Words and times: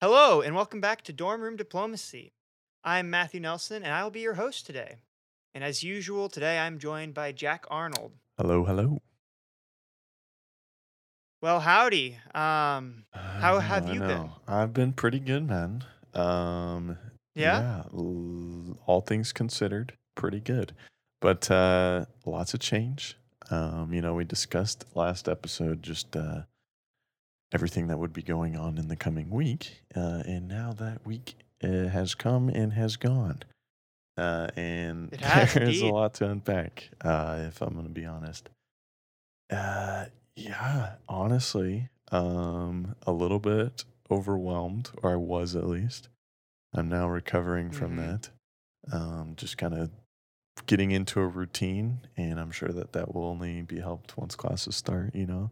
Hello, 0.00 0.40
and 0.40 0.54
welcome 0.56 0.80
back 0.80 1.02
to 1.02 1.12
Dormroom 1.12 1.56
Diplomacy. 1.56 2.32
I'm 2.82 3.10
Matthew 3.10 3.40
Nelson, 3.40 3.82
and 3.82 3.92
I 3.92 4.02
will 4.02 4.10
be 4.10 4.20
your 4.20 4.34
host 4.34 4.64
today. 4.64 4.96
And 5.54 5.62
as 5.62 5.82
usual, 5.82 6.28
today 6.28 6.58
I'm 6.58 6.78
joined 6.78 7.12
by 7.12 7.32
Jack 7.32 7.66
Arnold. 7.70 8.12
Hello, 8.38 8.64
hello. 8.64 9.02
Well, 11.42 11.60
howdy. 11.60 12.16
Um, 12.34 13.04
How 13.12 13.56
I 13.56 13.60
have 13.60 13.88
I 13.88 13.92
you 13.92 14.00
been? 14.00 14.30
I've 14.46 14.72
been 14.72 14.92
pretty 14.92 15.20
good, 15.20 15.46
man. 15.46 15.84
Um, 16.14 16.96
yeah? 17.34 17.82
l- 17.92 18.78
all 18.86 19.00
things 19.00 19.32
considered, 19.32 19.94
pretty 20.14 20.40
good. 20.40 20.72
But 21.20 21.50
uh, 21.50 22.06
lots 22.24 22.54
of 22.54 22.60
change. 22.60 23.16
Um, 23.50 23.92
you 23.92 24.00
know, 24.00 24.14
we 24.14 24.24
discussed 24.24 24.84
last 24.94 25.28
episode 25.28 25.82
just 25.82 26.16
uh, 26.16 26.42
everything 27.52 27.88
that 27.88 27.98
would 27.98 28.12
be 28.12 28.22
going 28.22 28.56
on 28.56 28.78
in 28.78 28.88
the 28.88 28.96
coming 28.96 29.30
week, 29.30 29.82
uh, 29.96 30.22
and 30.26 30.48
now 30.48 30.72
that 30.72 31.04
week 31.06 31.34
uh, 31.62 31.88
has 31.88 32.14
come 32.14 32.48
and 32.48 32.72
has 32.74 32.96
gone. 32.96 33.40
Uh, 34.16 34.48
and 34.56 35.10
there's 35.54 35.80
a 35.80 35.86
lot 35.86 36.14
to 36.14 36.28
unpack, 36.28 36.90
uh, 37.02 37.44
if 37.48 37.60
I'm 37.62 37.72
going 37.74 37.86
to 37.86 37.90
be 37.90 38.04
honest. 38.04 38.48
Uh, 39.50 40.06
yeah, 40.36 40.94
honestly, 41.08 41.88
um, 42.12 42.94
a 43.06 43.12
little 43.12 43.38
bit 43.40 43.84
overwhelmed, 44.10 44.90
or 45.02 45.12
I 45.12 45.16
was 45.16 45.56
at 45.56 45.66
least. 45.66 46.08
I'm 46.72 46.88
now 46.88 47.08
recovering 47.08 47.70
from 47.70 47.96
Mhm. 47.96 47.96
that. 47.96 48.30
Um, 48.92 49.34
just 49.36 49.58
kind 49.58 49.74
of 49.74 49.90
getting 50.66 50.90
into 50.92 51.20
a 51.20 51.26
routine, 51.26 52.00
and 52.16 52.38
I'm 52.38 52.50
sure 52.50 52.68
that 52.70 52.92
that 52.92 53.14
will 53.14 53.24
only 53.24 53.62
be 53.62 53.80
helped 53.80 54.16
once 54.16 54.34
classes 54.36 54.76
start. 54.76 55.14
You 55.14 55.26
know, 55.26 55.50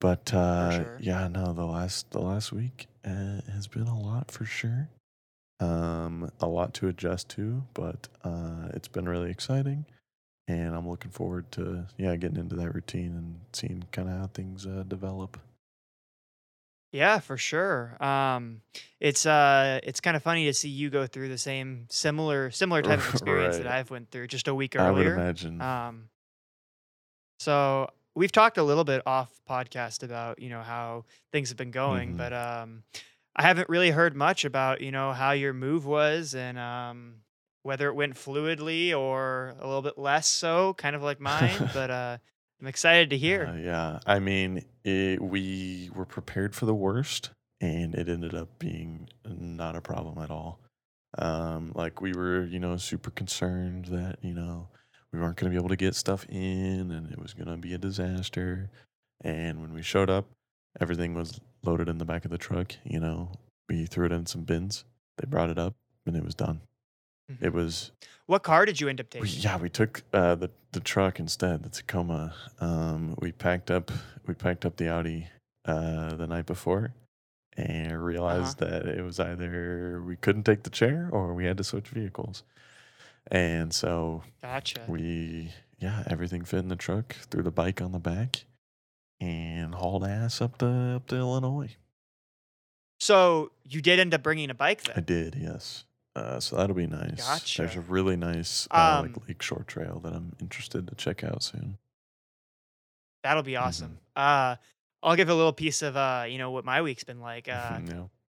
but 0.00 0.32
uh, 0.34 0.70
sure. 0.70 0.98
yeah, 1.00 1.28
no, 1.28 1.52
the 1.52 1.66
last 1.66 2.10
the 2.10 2.20
last 2.20 2.52
week 2.52 2.88
uh, 3.04 3.40
has 3.52 3.66
been 3.66 3.86
a 3.86 3.98
lot 3.98 4.30
for 4.30 4.44
sure. 4.44 4.88
Um, 5.60 6.30
a 6.40 6.46
lot 6.46 6.72
to 6.74 6.88
adjust 6.88 7.28
to, 7.30 7.62
but 7.74 8.08
uh, 8.24 8.68
it's 8.72 8.88
been 8.88 9.06
really 9.08 9.30
exciting 9.30 9.84
and 10.50 10.74
I'm 10.74 10.88
looking 10.88 11.10
forward 11.10 11.50
to 11.52 11.86
yeah 11.96 12.16
getting 12.16 12.38
into 12.38 12.56
that 12.56 12.74
routine 12.74 13.14
and 13.16 13.40
seeing 13.52 13.84
kind 13.92 14.08
of 14.08 14.18
how 14.18 14.26
things 14.26 14.66
uh, 14.66 14.84
develop. 14.86 15.38
Yeah, 16.92 17.20
for 17.20 17.36
sure. 17.36 17.96
Um, 18.02 18.62
it's 18.98 19.24
uh, 19.24 19.78
it's 19.84 20.00
kind 20.00 20.16
of 20.16 20.22
funny 20.22 20.46
to 20.46 20.54
see 20.54 20.68
you 20.68 20.90
go 20.90 21.06
through 21.06 21.28
the 21.28 21.38
same 21.38 21.86
similar 21.88 22.50
similar 22.50 22.82
type 22.82 22.98
of 22.98 23.08
experience 23.14 23.58
that 23.58 23.68
I've 23.68 23.90
went 23.90 24.10
through 24.10 24.26
just 24.26 24.48
a 24.48 24.54
week 24.54 24.74
earlier. 24.76 24.88
I 24.88 24.90
would 24.90 25.06
imagine. 25.06 25.60
Um, 25.60 26.08
so 27.38 27.90
we've 28.20 28.30
talked 28.30 28.58
a 28.58 28.62
little 28.62 28.84
bit 28.84 29.00
off 29.06 29.30
podcast 29.48 30.02
about 30.02 30.40
you 30.42 30.50
know 30.50 30.60
how 30.60 31.04
things 31.32 31.48
have 31.48 31.56
been 31.56 31.70
going, 31.70 32.14
Mhm. 32.14 32.16
but 32.18 32.32
um, 32.34 32.82
I 33.34 33.42
haven't 33.42 33.68
really 33.70 33.90
heard 33.90 34.14
much 34.14 34.44
about 34.44 34.82
you 34.82 34.92
know 34.92 35.12
how 35.12 35.32
your 35.32 35.54
move 35.54 35.86
was 35.86 36.34
and 36.34 36.58
um, 36.58 37.22
whether 37.62 37.88
it 37.88 37.94
went 37.94 38.14
fluidly 38.14 38.94
or 38.96 39.54
a 39.58 39.66
little 39.66 39.82
bit 39.82 39.96
less 39.96 40.28
so, 40.28 40.74
kind 40.74 40.94
of 40.94 41.02
like 41.02 41.18
mine. 41.18 41.70
but 41.74 41.90
uh, 41.90 42.18
I'm 42.60 42.66
excited 42.66 43.08
to 43.10 43.16
hear. 43.16 43.46
Uh, 43.46 43.56
yeah, 43.56 43.98
I 44.06 44.18
mean, 44.18 44.64
it, 44.84 45.20
we 45.22 45.90
were 45.94 46.04
prepared 46.04 46.54
for 46.54 46.66
the 46.66 46.74
worst, 46.74 47.30
and 47.60 47.94
it 47.94 48.08
ended 48.08 48.34
up 48.34 48.58
being 48.58 49.08
not 49.24 49.76
a 49.76 49.80
problem 49.80 50.18
at 50.22 50.30
all. 50.30 50.60
Um, 51.16 51.72
like 51.74 52.00
we 52.02 52.12
were, 52.12 52.44
you 52.44 52.60
know, 52.60 52.76
super 52.76 53.10
concerned 53.10 53.86
that 53.86 54.18
you 54.22 54.34
know 54.34 54.68
we 55.12 55.18
weren't 55.20 55.36
going 55.36 55.50
to 55.50 55.54
be 55.54 55.60
able 55.60 55.68
to 55.70 55.76
get 55.76 55.94
stuff 55.94 56.24
in, 56.28 56.90
and 56.90 57.10
it 57.10 57.18
was 57.18 57.34
going 57.34 57.48
to 57.48 57.56
be 57.56 57.74
a 57.74 57.78
disaster. 57.78 58.70
And 59.22 59.60
when 59.60 59.72
we 59.74 59.82
showed 59.82 60.08
up, 60.10 60.26
everything 60.80 61.14
was 61.14 61.40
loaded 61.64 61.88
in 61.88 61.98
the 61.98 62.04
back 62.04 62.24
of 62.24 62.30
the 62.30 62.38
truck. 62.38 62.74
You 62.84 63.00
know, 63.00 63.32
we 63.68 63.86
threw 63.86 64.06
it 64.06 64.12
in 64.12 64.26
some 64.26 64.42
bins. 64.42 64.84
They 65.18 65.26
brought 65.26 65.50
it 65.50 65.58
up, 65.58 65.74
and 66.06 66.16
it 66.16 66.24
was 66.24 66.34
done. 66.34 66.60
Mhm. 67.30 67.42
It 67.42 67.52
was 67.52 67.90
What 68.26 68.42
car 68.42 68.64
did 68.64 68.80
you 68.80 68.88
end 68.88 69.00
up 69.00 69.10
taking? 69.10 69.22
we, 69.22 69.28
yeah, 69.30 69.56
we 69.58 69.68
took 69.68 70.02
uh, 70.12 70.34
the 70.36 70.50
the 70.72 70.80
truck 70.80 71.18
instead, 71.18 71.64
the 71.64 71.68
Tacoma. 71.68 72.32
Um, 72.60 73.16
we 73.20 73.32
packed 73.32 73.70
up 73.70 73.90
we 74.26 74.34
packed 74.34 74.64
up 74.64 74.76
the 74.76 74.88
Audi 74.88 75.26
uh, 75.64 76.14
the 76.14 76.26
night 76.28 76.46
before, 76.46 76.94
and 77.56 78.02
realized 78.02 78.62
Uh-huh. 78.62 78.78
that 78.78 78.86
it 78.86 79.02
was 79.02 79.18
either 79.20 80.00
we 80.02 80.14
couldn't 80.16 80.44
take 80.44 80.62
the 80.62 80.70
chair 80.70 81.08
or 81.12 81.34
we 81.34 81.44
had 81.44 81.56
to 81.58 81.64
switch 81.64 81.88
vehicles. 81.88 82.44
And 83.30 83.72
so 83.72 84.22
Gotcha. 84.42 84.82
we 84.88 85.52
yeah, 85.78 86.02
everything 86.06 86.44
fit 86.44 86.58
in 86.58 86.68
the 86.68 86.76
truck, 86.76 87.14
threw 87.30 87.42
the 87.42 87.50
bike 87.50 87.80
on 87.80 87.92
the 87.92 87.98
back, 87.98 88.44
and 89.20 89.74
hauled 89.74 90.04
ass 90.04 90.40
up 90.40 90.58
to 90.58 90.66
up 90.96 91.06
to 91.08 91.16
Illinois. 91.16 91.76
So 92.98 93.52
you 93.64 93.80
did 93.80 93.98
end 93.98 94.12
up 94.12 94.22
bringing 94.22 94.50
a 94.50 94.54
bike 94.54 94.82
then. 94.84 94.94
I 94.96 95.00
did, 95.00 95.34
yes. 95.34 95.84
Uh, 96.14 96.38
so 96.40 96.56
that'll 96.56 96.76
be 96.76 96.86
nice. 96.86 97.56
There's 97.56 97.76
a 97.76 97.80
really 97.80 98.16
nice 98.16 98.68
uh, 98.70 98.98
Um, 98.98 99.06
like 99.12 99.28
Lakeshore 99.28 99.64
Trail 99.66 100.00
that 100.04 100.12
I'm 100.12 100.34
interested 100.40 100.86
to 100.88 100.94
check 100.96 101.24
out 101.24 101.42
soon. 101.42 101.78
That'll 103.22 103.42
be 103.42 103.56
awesome. 103.56 103.98
Uh, 104.16 104.56
I'll 105.02 105.16
give 105.16 105.28
a 105.30 105.34
little 105.34 105.52
piece 105.52 105.82
of 105.82 105.96
uh, 105.96 106.26
you 106.28 106.36
know, 106.36 106.50
what 106.50 106.64
my 106.64 106.82
week's 106.82 107.04
been 107.04 107.20
like. 107.20 107.48
Uh. 107.50 107.80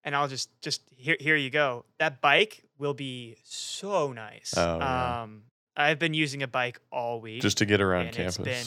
And 0.03 0.15
I'll 0.15 0.27
just 0.27 0.49
just 0.61 0.81
here 0.95 1.17
here 1.19 1.35
you 1.35 1.49
go. 1.49 1.85
That 1.99 2.21
bike 2.21 2.63
will 2.77 2.93
be 2.93 3.37
so 3.43 4.11
nice. 4.13 4.53
Oh, 4.57 4.77
yeah. 4.77 5.21
Um, 5.23 5.43
I've 5.75 5.99
been 5.99 6.13
using 6.13 6.41
a 6.43 6.47
bike 6.47 6.79
all 6.91 7.21
week 7.21 7.41
Just 7.41 7.57
to 7.59 7.65
get 7.65 7.81
around 7.81 8.11
campus. 8.11 8.37
been 8.37 8.65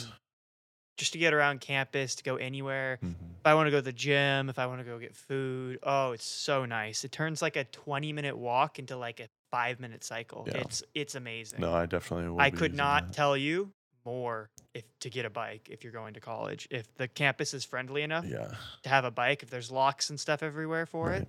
just 0.97 1.13
to 1.15 1.19
get 1.19 1.33
around 1.33 1.61
campus, 1.63 2.15
to 2.17 2.23
go 2.23 2.37
anywhere. 2.37 2.99
Mhm. 3.03 3.15
If 3.41 3.47
I 3.47 3.55
want 3.55 3.69
to 3.69 3.71
go 3.71 3.79
to 3.79 3.83
the 3.83 3.93
gym, 3.93 4.51
if 4.51 4.59
I 4.59 4.67
want 4.67 4.81
to 4.81 4.85
go 4.85 4.99
get 4.99 5.17
food, 5.17 5.79
oh, 5.83 6.13
it's 6.13 6.27
so 6.27 6.67
nice. 6.67 7.05
It 7.05 7.11
turns 7.13 7.41
like 7.41 7.57
a 7.57 7.65
20 7.65 8.13
minute 8.13 8.37
walk 8.37 8.79
into 8.79 8.97
like 8.97 9.19
a 9.19 9.29
five 9.51 9.81
minute 9.81 10.05
cycle. 10.05 10.45
Yeah. 10.47 10.59
It's 10.59 10.83
it's 10.95 11.15
amazing. 11.15 11.61
No, 11.61 11.73
I 11.73 11.87
definitely. 11.87 12.37
I 12.39 12.51
could 12.51 12.75
not 12.75 13.07
that. 13.09 13.15
tell 13.15 13.37
you 13.37 13.73
more 14.05 14.51
if 14.75 14.85
to 15.01 15.11
get 15.11 15.25
a 15.25 15.31
bike 15.31 15.69
if 15.71 15.83
you're 15.85 15.93
going 15.93 16.15
to 16.15 16.21
college. 16.21 16.69
If 16.71 16.95
the 16.97 17.09
campus 17.09 17.55
is 17.55 17.65
friendly 17.65 18.03
enough 18.03 18.25
Yeah. 18.27 18.53
to 18.83 18.89
have 18.89 19.05
a 19.05 19.11
bike, 19.11 19.43
if 19.43 19.51
there's 19.51 19.71
locks 19.71 20.11
and 20.11 20.19
stuff 20.19 20.43
everywhere 20.43 20.87
for 20.87 21.09
right. 21.09 21.23
it, 21.23 21.29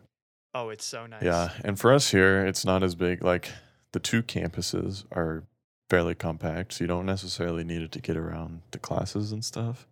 oh, 0.53 0.69
it's 0.69 0.85
so 0.85 1.05
nice. 1.05 1.23
Yeah, 1.23 1.49
and 1.63 1.79
for 1.79 1.93
us 1.93 2.11
here, 2.11 2.45
it's 2.45 2.65
not 2.65 2.83
as 2.83 2.95
big. 2.95 3.23
Like 3.23 3.51
the 3.93 3.99
two 3.99 4.21
campuses 4.23 5.05
are 5.11 5.43
fairly 5.89 6.15
compact, 6.15 6.73
so 6.73 6.83
you 6.83 6.87
don't 6.87 7.05
necessarily 7.05 7.63
need 7.63 7.81
it 7.81 7.91
to 7.93 7.99
get 7.99 8.15
around 8.17 8.61
to 8.71 8.79
classes 8.79 9.31
and 9.31 9.43
stuff. 9.43 9.87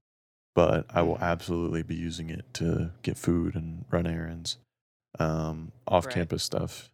But 0.55 0.85
I 0.89 1.01
will 1.03 1.17
Mhm. 1.17 1.21
absolutely 1.21 1.83
be 1.83 1.95
using 1.95 2.29
it 2.29 2.53
to 2.55 2.91
get 3.01 3.17
food 3.17 3.55
and 3.55 3.85
run 3.89 4.07
errands, 4.07 4.57
um, 5.19 5.71
off-campus 5.87 6.43
stuff. 6.43 6.89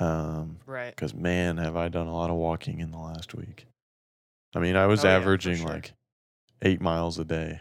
Um, 0.00 0.58
Right. 0.66 0.94
because 0.94 1.14
man, 1.14 1.58
have 1.58 1.76
I 1.76 1.88
done 1.88 2.06
a 2.06 2.14
lot 2.14 2.30
of 2.30 2.36
walking 2.36 2.80
in 2.80 2.90
the 2.92 2.98
last 2.98 3.34
week. 3.34 3.66
I 4.54 4.58
mean, 4.60 4.76
I 4.76 4.86
was 4.86 5.04
Oh, 5.04 5.08
yeah, 5.08 5.16
averaging 5.16 5.56
sure. 5.58 5.68
like 5.68 5.92
eight 6.62 6.80
miles 6.80 7.18
a 7.18 7.24
day 7.24 7.60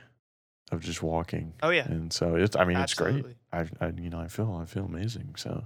of 0.71 0.81
just 0.81 1.01
walking. 1.03 1.53
Oh 1.63 1.69
yeah. 1.69 1.85
and 1.85 2.11
so 2.11 2.35
it's 2.35 2.55
i 2.57 2.65
mean 2.65 2.75
Absolutely. 2.77 3.31
it's 3.31 3.37
great 3.53 3.69
I, 3.81 3.85
I 3.85 3.89
you 4.01 4.09
know 4.09 4.19
i 4.19 4.27
feel 4.27 4.53
i 4.61 4.65
feel 4.65 4.83
amazing 4.85 5.35
so 5.37 5.63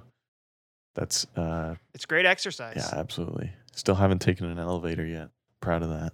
that's 0.93 1.25
uh 1.35 1.73
It's 1.95 2.05
great 2.05 2.25
exercise. 2.27 2.75
yeah 2.77 2.99
absolutely 2.99 3.51
still 3.73 3.95
haven't 3.95 4.19
taken 4.19 4.45
an 4.45 4.59
elevator 4.59 5.05
yet 5.05 5.29
proud 5.59 5.81
of 5.83 5.89
that 5.89 6.13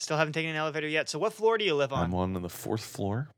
Still 0.00 0.16
haven't 0.18 0.32
taken 0.34 0.50
an 0.50 0.56
elevator 0.56 0.88
yet. 0.88 1.08
So 1.08 1.18
what 1.18 1.32
floor 1.32 1.56
do 1.56 1.64
you 1.64 1.74
live 1.74 1.92
on? 1.92 2.04
i'm 2.04 2.14
on 2.14 2.32
the 2.34 2.48
fourth 2.50 2.84
floor 2.84 3.30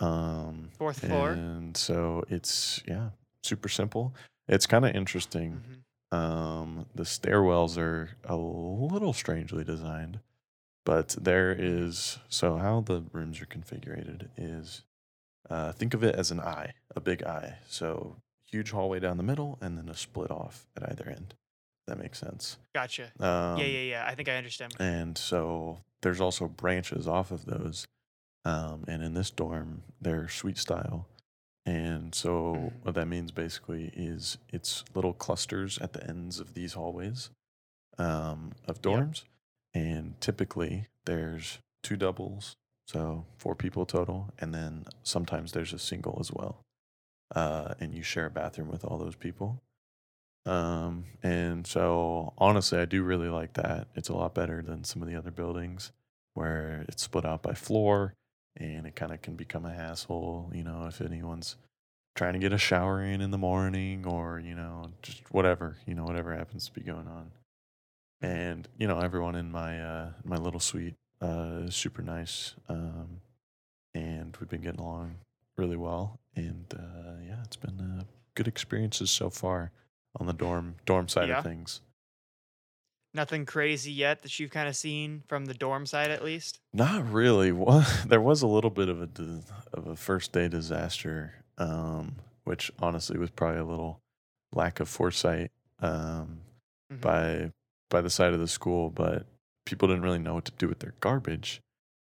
um 0.00 0.70
Fourth 0.78 1.00
floor. 1.00 1.32
and 1.32 1.76
so 1.76 2.24
it's 2.30 2.82
yeah 2.86 3.10
super 3.42 3.68
simple 3.68 4.14
it's 4.48 4.66
kind 4.66 4.84
of 4.86 4.94
interesting 4.94 5.60
Mhm. 5.68 5.80
Um 6.12 6.86
the 6.94 7.02
stairwells 7.02 7.76
are 7.76 8.10
a 8.24 8.36
little 8.36 9.12
strangely 9.12 9.64
designed 9.64 10.20
but 10.84 11.16
there 11.20 11.50
is 11.58 12.18
so 12.28 12.56
how 12.58 12.80
the 12.80 13.02
rooms 13.12 13.40
are 13.40 13.46
configured 13.46 14.28
is 14.36 14.82
uh, 15.50 15.70
think 15.72 15.94
of 15.94 16.02
it 16.04 16.14
as 16.14 16.30
an 16.30 16.40
eye 16.40 16.72
a 16.94 17.00
big 17.00 17.22
eye 17.24 17.56
so 17.68 18.16
huge 18.50 18.70
hallway 18.70 19.00
down 19.00 19.16
the 19.16 19.22
middle 19.22 19.58
and 19.60 19.76
then 19.76 19.88
a 19.88 19.94
split 19.96 20.30
off 20.30 20.66
at 20.76 20.88
either 20.90 21.08
end 21.08 21.34
that 21.88 21.98
makes 21.98 22.18
sense 22.18 22.56
Gotcha. 22.74 23.04
um, 23.20 23.58
yeah, 23.58 23.64
yeah, 23.64 23.80
yeah. 23.80 24.04
I 24.06 24.14
think 24.14 24.28
I 24.28 24.36
understand. 24.36 24.74
and 24.78 25.16
so 25.18 25.78
there's 26.02 26.20
also 26.20 26.46
branches 26.46 27.06
off 27.08 27.30
of 27.32 27.44
those 27.46 27.86
um, 28.44 28.84
and 28.86 29.02
in 29.02 29.14
this 29.14 29.30
dorm 29.30 29.82
they're 30.00 30.28
suite 30.28 30.58
style 30.58 31.08
and 31.66 32.14
so 32.14 32.54
Mhm. 32.54 32.72
what 32.82 32.94
that 32.94 33.06
means 33.08 33.32
basically 33.32 33.92
is 33.96 34.38
it's 34.50 34.84
little 34.94 35.12
clusters 35.12 35.78
at 35.78 35.92
the 35.92 36.06
ends 36.08 36.40
of 36.40 36.54
these 36.54 36.74
hallways 36.74 37.30
um, 37.98 38.52
of 38.66 38.80
Yep. 38.82 38.82
dorms 38.82 39.24
and 39.74 40.20
typically 40.20 40.86
there's 41.04 41.58
two 41.82 41.96
doubles 41.96 42.54
so 42.86 43.26
four 43.38 43.54
people 43.54 43.84
total 43.86 44.30
and 44.38 44.54
then 44.54 44.84
sometimes 45.02 45.52
there's 45.52 45.72
a 45.72 45.78
single 45.78 46.16
as 46.20 46.32
well 46.32 46.60
uh, 47.34 47.74
and 47.80 47.94
you 47.94 48.02
share 48.02 48.26
a 48.26 48.30
bathroom 48.30 48.68
with 48.68 48.84
all 48.84 48.98
those 48.98 49.16
people 49.16 49.60
um, 50.46 51.06
and 51.24 51.66
so 51.66 52.32
honestly, 52.38 52.78
I 52.78 52.84
do 52.84 53.02
really 53.02 53.28
like 53.28 53.54
that. 53.54 53.88
It's 53.96 54.08
a 54.08 54.14
lot 54.14 54.32
better 54.32 54.62
than 54.62 54.84
some 54.84 55.02
of 55.02 55.08
the 55.08 55.16
other 55.16 55.32
buildings 55.32 55.90
where 56.34 56.84
it's 56.88 57.02
split 57.02 57.24
out 57.24 57.42
by 57.42 57.52
floor 57.52 58.14
and 58.56 58.86
it 58.86 58.96
kind 58.96 59.12
of 59.12 59.22
can 59.22 59.34
become 59.36 59.64
a 59.66 59.72
hassle, 59.72 60.50
you 60.54 60.64
know, 60.64 60.86
if 60.86 61.00
anyone's 61.00 61.56
trying 62.14 62.32
to 62.32 62.38
get 62.38 62.52
a 62.52 62.58
shower 62.58 63.02
in 63.02 63.20
in 63.20 63.30
the 63.30 63.38
morning 63.38 64.06
or, 64.06 64.38
you 64.40 64.54
know, 64.54 64.90
just 65.02 65.22
whatever, 65.32 65.76
you 65.86 65.94
know, 65.94 66.04
whatever 66.04 66.34
happens 66.34 66.66
to 66.66 66.72
be 66.72 66.80
going 66.80 67.06
on. 67.06 67.30
And, 68.22 68.66
you 68.78 68.86
know, 68.88 68.98
everyone 69.00 69.34
in 69.34 69.50
my 69.50 69.80
uh 69.80 70.10
my 70.24 70.36
little 70.36 70.60
suite 70.60 70.94
uh 71.20 71.64
is 71.66 71.76
super 71.76 72.02
nice. 72.02 72.54
Um 72.68 73.20
and 73.94 74.36
we've 74.40 74.48
been 74.48 74.62
getting 74.62 74.80
along 74.80 75.16
really 75.56 75.76
well 75.76 76.18
and 76.34 76.64
uh 76.74 77.20
yeah, 77.26 77.42
it's 77.44 77.56
been 77.56 77.80
uh, 77.80 78.04
good 78.34 78.48
experiences 78.48 79.10
so 79.10 79.28
far 79.30 79.70
on 80.18 80.26
the 80.26 80.32
dorm 80.32 80.76
dorm 80.86 81.08
side 81.08 81.28
Yeah. 81.28 81.38
of 81.38 81.44
things. 81.44 81.80
Nothing 83.16 83.46
crazy 83.46 83.92
yet 83.92 84.20
that 84.22 84.38
you've 84.38 84.50
kind 84.50 84.68
of 84.68 84.76
seen 84.76 85.22
from 85.26 85.46
the 85.46 85.54
dorm 85.54 85.86
side, 85.86 86.10
at 86.10 86.22
least. 86.22 86.60
Not 86.74 87.10
really. 87.10 87.50
Well, 87.56 87.86
there 88.06 88.20
was 88.20 88.42
a 88.42 88.46
little 88.46 88.68
bit 88.70 88.90
of 88.90 89.00
a 89.00 89.08
of 89.72 89.86
a 89.86 89.96
first 89.96 90.32
day 90.32 90.48
disaster, 90.48 91.32
um, 91.56 92.16
which 92.44 92.70
honestly 92.78 93.18
was 93.18 93.30
probably 93.30 93.60
a 93.60 93.64
little 93.64 94.00
lack 94.52 94.80
of 94.80 94.88
foresight 94.90 95.50
um, 95.80 96.40
Mhm. 96.92 97.00
by 97.00 97.52
by 97.88 98.02
the 98.02 98.10
side 98.10 98.34
of 98.34 98.38
the 98.40 98.48
school, 98.48 98.90
but 98.90 99.26
people 99.64 99.88
didn't 99.88 100.02
really 100.02 100.18
know 100.18 100.34
what 100.34 100.44
to 100.44 100.52
do 100.58 100.68
with 100.68 100.80
their 100.80 100.94
garbage, 101.00 101.62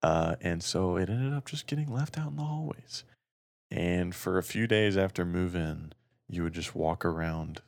uh, 0.03 0.35
and 0.41 0.63
so 0.65 0.97
it 0.97 1.09
ended 1.09 1.33
up 1.33 1.47
just 1.47 1.67
getting 1.69 1.93
left 1.93 2.19
out 2.19 2.31
in 2.31 2.37
the 2.37 2.43
hallways. 2.45 3.05
And 3.71 4.15
for 4.17 4.37
a 4.37 4.43
few 4.43 4.67
days 4.67 4.97
after 4.97 5.25
move 5.25 5.55
in, 5.55 5.93
you 6.29 6.43
would 6.43 6.55
just 6.55 6.75
walk 6.75 7.05
around, 7.05 7.61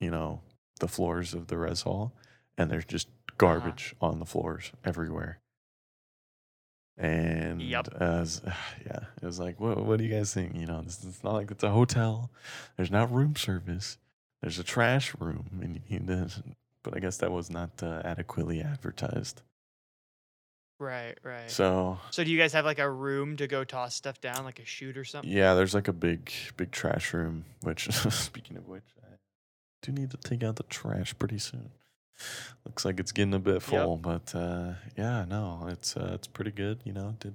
you 0.00 0.10
know, 0.10 0.40
the 0.80 0.88
floors 0.88 1.34
of 1.34 1.48
the 1.48 1.58
res 1.58 1.82
hall, 1.82 2.12
and 2.58 2.70
there's 2.70 2.84
just 2.84 3.08
garbage 3.38 3.94
on 4.00 4.18
the 4.20 4.26
floors 4.26 4.72
everywhere. 4.84 5.38
And 6.96 7.60
Yep. 7.60 7.88
as 8.00 8.40
yeah, 8.86 9.00
it 9.20 9.26
was 9.26 9.38
like, 9.40 9.58
what, 9.60 9.84
what 9.84 9.98
do 9.98 10.04
you 10.04 10.14
guys 10.14 10.32
think? 10.32 10.54
You 10.54 10.66
know, 10.66 10.82
this, 10.82 11.02
it's 11.04 11.24
not 11.24 11.32
like 11.34 11.50
it's 11.50 11.64
a 11.64 11.70
hotel. 11.70 12.30
There's 12.76 12.90
not 12.90 13.12
room 13.12 13.34
service. 13.36 13.98
There's 14.42 14.58
a 14.58 14.64
trash 14.64 15.14
room, 15.18 15.46
and 15.62 15.80
you 15.88 15.98
need 15.98 16.06
to, 16.08 16.30
but 16.82 16.94
I 16.94 17.00
guess 17.00 17.16
that 17.18 17.32
was 17.32 17.50
not 17.50 17.82
uh, 17.82 18.02
adequately 18.04 18.60
advertised. 18.60 19.40
Right, 20.78 21.16
right. 21.22 21.50
So, 21.50 21.98
So 22.10 22.24
do 22.24 22.30
you 22.30 22.36
guys 22.36 22.52
have 22.52 22.64
like 22.66 22.78
a 22.78 22.90
room 22.90 23.36
to 23.38 23.46
go 23.46 23.64
toss 23.64 23.94
stuff 23.94 24.20
down, 24.20 24.44
like 24.44 24.58
a 24.58 24.64
chute 24.66 24.98
or 24.98 25.04
something? 25.04 25.30
yeah, 25.30 25.54
there's 25.54 25.72
like 25.74 25.88
a 25.88 25.92
big, 25.94 26.30
big 26.56 26.72
trash 26.72 27.14
room. 27.14 27.44
Which, 27.62 27.90
speaking 28.10 28.56
of 28.58 28.68
which, 28.68 28.84
I 29.02 29.16
do 29.82 29.92
need 29.92 30.10
to 30.10 30.16
take 30.18 30.42
out 30.42 30.56
the 30.56 30.64
trash 30.64 31.16
pretty 31.18 31.38
soon. 31.38 31.70
Looks 32.64 32.84
like 32.84 32.98
it's 33.00 33.12
getting 33.12 33.34
a 33.34 33.38
bit 33.38 33.62
full, 33.62 33.96
but 33.96 34.34
uh, 34.34 34.74
yeah, 34.96 35.24
no, 35.28 35.66
it's 35.70 35.96
uh, 35.96 36.12
it's 36.14 36.26
pretty 36.26 36.50
good. 36.52 36.80
You 36.84 36.92
know, 36.92 37.14
did 37.20 37.34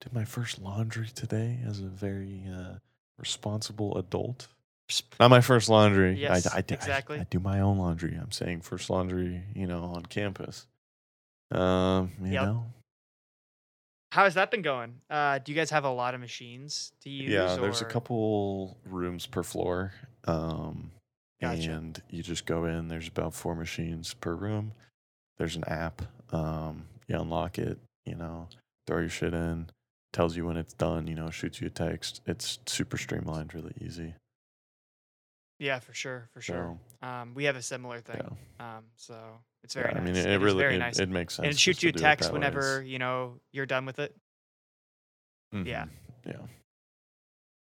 did 0.00 0.12
my 0.12 0.24
first 0.24 0.60
laundry 0.60 1.08
today 1.14 1.58
as 1.66 1.80
a 1.80 1.84
very 1.86 2.42
uh, 2.52 2.74
responsible 3.18 3.96
adult. 3.96 4.48
Not 5.18 5.30
my 5.30 5.40
first 5.40 5.68
laundry. 5.70 6.14
Yes, 6.20 6.46
I, 6.46 6.56
I, 6.56 6.58
I- 6.58 6.64
exactly. 6.74 7.18
I, 7.20 7.24
do 7.24 7.38
my 7.40 7.60
own 7.60 7.78
laundry. 7.78 8.18
I'm 8.20 8.30
saying 8.32 8.60
first 8.62 8.90
laundry, 8.90 9.42
you 9.54 9.66
know, 9.66 9.84
on 9.84 10.04
campus. 10.06 10.66
Um, 11.50 12.10
you 12.20 12.32
Yep. 12.32 12.42
know, 12.42 12.66
How 14.12 14.24
has 14.24 14.34
that 14.34 14.50
been 14.50 14.62
going? 14.62 15.00
Uh, 15.08 15.38
do 15.38 15.52
you 15.52 15.56
guys 15.56 15.70
have 15.70 15.84
a 15.84 15.90
lot 15.90 16.14
of 16.14 16.20
machines 16.20 16.92
to 17.02 17.10
use? 17.10 17.30
yeah. 17.32 17.56
There's 17.56 17.80
a 17.80 17.84
couple 17.86 18.76
rooms 18.84 19.26
per 19.26 19.42
floor. 19.42 19.92
Um, 20.24 20.90
Gotcha. 21.40 21.70
and 21.72 22.02
you 22.10 22.22
just 22.22 22.46
go 22.46 22.64
in. 22.64 22.88
There's 22.88 23.08
about 23.08 23.34
four 23.34 23.54
machines 23.54 24.14
per 24.14 24.34
room. 24.34 24.72
There's 25.38 25.56
an 25.56 25.64
app. 25.66 26.02
Um, 26.32 26.84
you 27.08 27.18
unlock 27.20 27.58
it. 27.58 27.78
You 28.06 28.14
know, 28.14 28.48
throw 28.86 28.98
your 29.00 29.08
shit 29.08 29.34
in. 29.34 29.68
Tells 30.12 30.36
you 30.36 30.46
when 30.46 30.56
it's 30.56 30.72
done. 30.74 31.06
You 31.06 31.16
know, 31.16 31.30
shoots 31.30 31.60
you 31.60 31.66
a 31.66 31.70
text. 31.70 32.20
It's 32.26 32.58
super 32.66 32.96
streamlined, 32.96 33.52
really 33.54 33.74
easy. 33.80 34.14
Yeah, 35.58 35.78
for 35.78 35.92
sure, 35.94 36.28
for 36.32 36.40
sure. 36.40 36.78
So, 37.02 37.06
Um, 37.06 37.34
we 37.34 37.44
have 37.44 37.56
a 37.56 37.62
similar 37.62 38.00
thing. 38.00 38.20
yeah. 38.58 38.76
Um, 38.76 38.84
so 38.96 39.38
it's 39.62 39.74
Yeah, 39.76 39.82
very 39.82 39.94
I 39.94 40.00
mean, 40.00 40.16
it, 40.16 40.26
It 40.26 40.38
really 40.40 40.58
very 40.58 40.76
it, 40.76 40.78
nice. 40.78 40.98
it 40.98 41.08
makes 41.08 41.34
sense. 41.34 41.44
and 41.44 41.52
it 41.54 41.58
shoots 41.58 41.82
you 41.82 41.90
a 41.90 41.92
text 41.92 42.24
that 42.28 42.32
way. 42.32 42.38
whenever 42.38 42.82
you 42.82 42.98
know 42.98 43.40
you're 43.52 43.66
done 43.66 43.86
with 43.86 43.98
it. 43.98 44.14
yeah. 45.52 45.84
Mhm, 45.86 45.90
Yeah. 46.26 46.46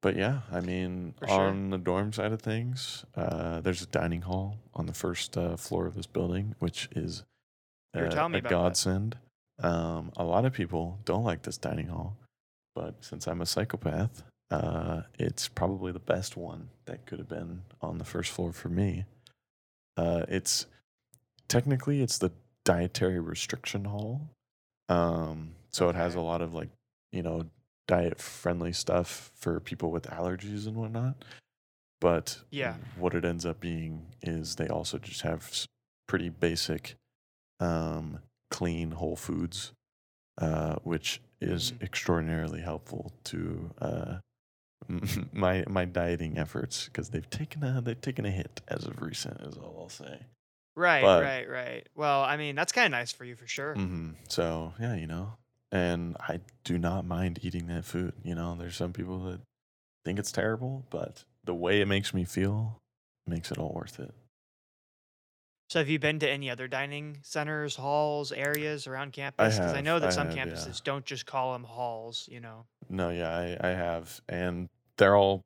But 0.02 0.16
yeah, 0.16 0.40
I 0.50 0.60
mean, 0.60 1.14
For 1.18 1.28
sure. 1.28 1.40
on 1.40 1.70
the 1.70 1.78
dorm 1.78 2.12
side 2.12 2.32
of 2.32 2.40
things, 2.40 3.04
uh, 3.14 3.60
there's 3.60 3.82
a 3.82 3.86
dining 3.86 4.22
hall 4.22 4.58
on 4.74 4.86
the 4.86 4.94
first 4.94 5.36
uh, 5.36 5.56
floor 5.56 5.86
of 5.86 5.94
this 5.94 6.06
building, 6.06 6.54
which 6.58 6.88
is 6.96 7.24
uh, 7.94 8.00
a 8.00 8.40
godsend. 8.40 9.18
Um, 9.62 10.10
a 10.16 10.24
lot 10.24 10.46
of 10.46 10.54
people 10.54 10.98
don't 11.04 11.24
like 11.24 11.42
this 11.42 11.58
dining 11.58 11.88
hall, 11.88 12.16
but 12.74 13.04
since 13.04 13.28
I'm 13.28 13.42
a 13.42 13.46
psychopath, 13.46 14.22
uh, 14.50 15.02
it's 15.18 15.48
probably 15.48 15.92
the 15.92 15.98
best 15.98 16.36
one 16.36 16.70
that 16.86 17.04
could 17.04 17.18
have 17.18 17.28
been 17.28 17.62
on 17.82 17.98
the 17.98 18.04
first 18.04 18.30
floor 18.32 18.52
for 18.52 18.70
me. 18.70 19.04
Uh, 19.98 20.24
it's 20.28 20.66
technically 21.48 22.02
it's 22.02 22.16
the 22.16 22.32
dietary 22.64 23.20
restriction 23.20 23.84
hall, 23.84 24.30
um, 24.88 25.52
so 25.70 25.90
it 25.90 25.94
has 25.94 26.14
a 26.14 26.20
lot 26.20 26.40
of 26.40 26.54
like 26.54 26.70
you 27.12 27.22
know 27.22 27.44
diet 27.86 28.20
friendly 28.20 28.72
stuff 28.72 29.30
for 29.34 29.60
people 29.60 29.90
with 29.90 30.04
allergies 30.04 30.66
and 30.66 30.76
whatnot. 30.76 31.24
But 32.00 32.40
Yeah. 32.50 32.76
what 32.96 33.14
it 33.14 33.24
ends 33.24 33.44
up 33.44 33.60
being 33.60 34.06
is 34.22 34.56
they 34.56 34.68
also 34.68 34.98
just 34.98 35.22
have 35.22 35.66
pretty 36.06 36.28
basic, 36.28 36.94
um, 37.58 38.20
clean 38.50 38.92
whole 38.92 39.16
foods, 39.16 39.72
uh, 40.38 40.76
which 40.82 41.20
is 41.40 41.72
Mhm. 41.72 41.82
extraordinarily 41.82 42.60
helpful 42.62 43.12
to 43.24 43.70
uh, 43.80 44.18
my 45.32 45.62
my 45.68 45.84
dieting 45.84 46.38
efforts 46.38 46.86
because 46.86 47.10
they've 47.10 47.28
taken 47.28 47.62
a 47.62 47.80
they've 47.82 48.00
taken 48.00 48.24
a 48.24 48.30
hit 48.30 48.60
as 48.68 48.86
of 48.86 49.02
recent, 49.02 49.40
is 49.42 49.56
all 49.58 49.76
I'll 49.82 49.88
say. 49.90 50.24
Right, 50.76 51.02
But- 51.02 51.22
right, 51.22 51.48
right. 51.48 51.88
Well, 51.94 52.22
I 52.22 52.36
mean, 52.38 52.54
that's 52.54 52.72
kind 52.72 52.86
of 52.86 52.92
nice 52.92 53.12
for 53.12 53.24
you 53.24 53.36
for 53.36 53.46
sure. 53.46 53.74
Mm-hmm. 53.74 54.12
So 54.28 54.72
yeah, 54.80 54.94
you 54.94 55.06
know, 55.06 55.34
and 55.72 56.16
I 56.20 56.40
do 56.64 56.78
not 56.78 57.04
mind 57.04 57.40
eating 57.42 57.66
that 57.68 57.84
food. 57.84 58.14
You 58.24 58.34
know, 58.34 58.56
there's 58.58 58.76
some 58.76 58.92
people 58.92 59.20
that 59.24 59.40
think 60.04 60.18
it's 60.18 60.32
terrible, 60.32 60.84
but 60.90 61.24
the 61.44 61.54
way 61.54 61.80
it 61.80 61.86
makes 61.86 62.12
me 62.12 62.24
feel 62.24 62.80
makes 63.26 63.50
it 63.50 63.58
all 63.58 63.72
worth 63.74 64.00
it. 64.00 64.14
So, 65.68 65.78
have 65.78 65.88
you 65.88 66.00
been 66.00 66.18
to 66.18 66.28
any 66.28 66.50
other 66.50 66.66
dining 66.66 67.18
centers, 67.22 67.76
halls, 67.76 68.32
areas 68.32 68.88
around 68.88 69.12
campus? 69.12 69.54
Because 69.54 69.72
I 69.72 69.76
have, 69.76 69.84
know 69.84 70.00
that 70.00 70.08
I 70.08 70.10
some 70.10 70.26
have, 70.26 70.36
yeah. 70.36 70.46
campuses 70.46 70.82
don't 70.82 71.04
just 71.04 71.26
call 71.26 71.52
them 71.52 71.62
halls. 71.62 72.28
You 72.30 72.40
know. 72.40 72.64
No, 72.88 73.10
yeah, 73.10 73.30
I, 73.30 73.68
I 73.68 73.70
have, 73.70 74.20
and 74.28 74.68
they're 74.96 75.14
all, 75.14 75.42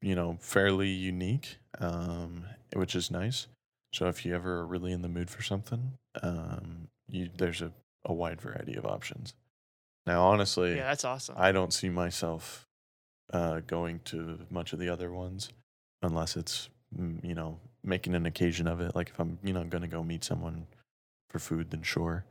you 0.00 0.14
know, 0.14 0.38
fairly 0.40 0.90
unique, 0.90 1.56
um, 1.80 2.44
which 2.74 2.94
is 2.94 3.10
nice. 3.10 3.48
So 3.92 4.06
if 4.06 4.24
you 4.24 4.32
ever 4.34 4.58
are 4.58 4.66
really 4.66 4.92
in 4.92 5.02
the 5.02 5.08
mood 5.08 5.28
for 5.28 5.42
something, 5.42 5.94
um, 6.22 6.86
you 7.08 7.28
there's 7.36 7.60
a, 7.60 7.72
a 8.04 8.12
wide 8.12 8.40
variety 8.40 8.76
of 8.76 8.86
options. 8.86 9.34
Now, 10.06 10.26
honestly, 10.26 10.76
Yeah, 10.76 10.88
that's 10.88 11.04
awesome. 11.04 11.36
I 11.38 11.52
don't 11.52 11.72
see 11.72 11.88
myself 11.88 12.66
uh, 13.32 13.60
going 13.66 14.00
to 14.06 14.40
much 14.50 14.72
of 14.72 14.78
the 14.78 14.88
other 14.88 15.10
ones 15.10 15.48
unless 16.02 16.36
it's 16.36 16.68
mm, 16.96 17.22
you 17.24 17.34
know 17.34 17.58
making 17.82 18.14
an 18.14 18.26
occasion 18.26 18.66
of 18.66 18.80
it. 18.80 18.94
Like 18.94 19.10
if 19.10 19.18
I'm 19.18 19.38
you 19.42 19.52
know 19.52 19.64
going 19.64 19.82
to 19.82 19.88
go 19.88 20.02
meet 20.02 20.24
someone 20.24 20.66
for 21.30 21.38
food, 21.38 21.70
then 21.70 21.82
sure. 21.82 22.24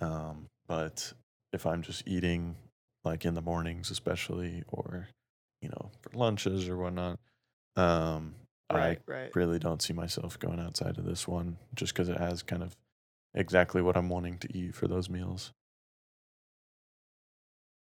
Um, 0.00 0.46
but 0.66 1.12
if 1.52 1.66
I'm 1.66 1.82
just 1.82 2.06
eating 2.06 2.56
like 3.04 3.24
in 3.24 3.34
the 3.34 3.42
mornings, 3.42 3.90
especially 3.90 4.64
or 4.68 5.08
you 5.60 5.68
know 5.68 5.90
for 6.00 6.16
lunches 6.16 6.68
or 6.68 6.76
whatnot, 6.76 7.18
um, 7.76 8.34
right, 8.72 8.98
I 9.06 9.12
right. 9.12 9.36
really 9.36 9.58
don't 9.58 9.82
see 9.82 9.92
myself 9.92 10.38
going 10.38 10.60
outside 10.60 10.98
of 10.98 11.04
this 11.04 11.28
one 11.28 11.58
just 11.74 11.92
because 11.92 12.08
it 12.08 12.18
has 12.18 12.42
kind 12.42 12.62
of 12.62 12.76
exactly 13.34 13.82
what 13.82 13.96
I'm 13.96 14.08
wanting 14.08 14.38
to 14.38 14.56
eat 14.56 14.74
for 14.74 14.88
those 14.88 15.10
meals. 15.10 15.52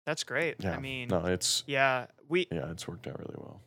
That's 0.06 0.24
great. 0.24 0.58
Yeah, 0.64 0.74
I 0.74 0.78
mean, 0.78 1.10
no, 1.10 1.26
it's 1.26 1.64
yeah, 1.68 2.08
we 2.28 2.48
yeah, 2.52 2.72
it's 2.72 2.88
worked 2.88 3.08
out 3.08 3.20
really 3.20 3.36
well. 3.38 3.62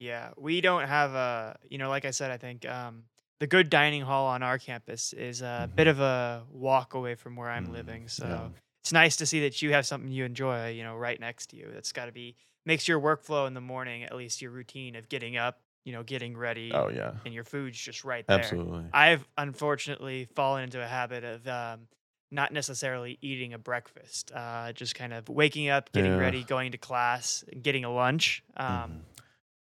Yeah, 0.00 0.30
we 0.36 0.60
don't 0.60 0.86
have 0.86 1.14
a, 1.14 1.58
you 1.68 1.78
know, 1.78 1.88
like 1.88 2.04
I 2.04 2.12
said, 2.12 2.30
I 2.30 2.36
think 2.36 2.64
um, 2.68 3.04
the 3.40 3.46
good 3.46 3.68
dining 3.68 4.02
hall 4.02 4.26
on 4.26 4.42
our 4.42 4.58
campus 4.58 5.12
is 5.12 5.42
a 5.42 5.68
bit 5.74 5.86
Mhm. 5.86 5.90
of 5.90 6.00
a 6.00 6.46
walk 6.50 6.94
away 6.94 7.14
from 7.16 7.34
where 7.36 7.50
I'm 7.50 7.66
Mm, 7.66 7.72
living. 7.72 8.08
So 8.08 8.26
yeah. 8.26 8.48
it's 8.82 8.92
nice 8.92 9.16
to 9.16 9.26
see 9.26 9.40
that 9.40 9.60
you 9.60 9.72
have 9.72 9.86
something 9.86 10.10
you 10.10 10.24
enjoy, 10.24 10.68
you 10.70 10.84
know, 10.84 10.96
right 10.96 11.18
next 11.18 11.48
to 11.48 11.56
you. 11.56 11.70
That's 11.72 11.92
got 11.92 12.06
to 12.06 12.12
be, 12.12 12.36
makes 12.64 12.86
your 12.86 13.00
workflow 13.00 13.46
in 13.48 13.54
the 13.54 13.60
morning, 13.60 14.04
at 14.04 14.14
least 14.14 14.40
your 14.40 14.52
routine 14.52 14.94
of 14.94 15.08
getting 15.08 15.36
up, 15.36 15.60
you 15.84 15.92
know, 15.92 16.04
getting 16.04 16.36
ready, 16.36 16.70
Oh 16.74 16.88
yeah, 16.90 17.14
and 17.24 17.34
your 17.34 17.44
food's 17.44 17.78
just 17.80 18.04
right 18.04 18.26
there. 18.28 18.36
absolutely. 18.36 18.84
I've 18.92 19.26
unfortunately 19.36 20.26
fallen 20.36 20.62
into 20.62 20.80
a 20.82 20.86
habit 20.86 21.24
of 21.24 21.46
um, 21.48 21.88
not 22.30 22.52
necessarily 22.52 23.18
eating 23.22 23.54
a 23.54 23.58
breakfast, 23.58 24.30
uh, 24.34 24.72
just 24.72 24.94
kind 24.94 25.12
of 25.12 25.28
waking 25.28 25.68
up, 25.68 25.92
getting 25.92 26.12
Yeah. 26.12 26.18
ready, 26.18 26.44
going 26.44 26.72
to 26.72 26.78
class, 26.78 27.44
getting 27.62 27.84
a 27.84 27.90
lunch. 27.92 28.42
Um, 28.56 28.66
Mhm. 28.66 29.00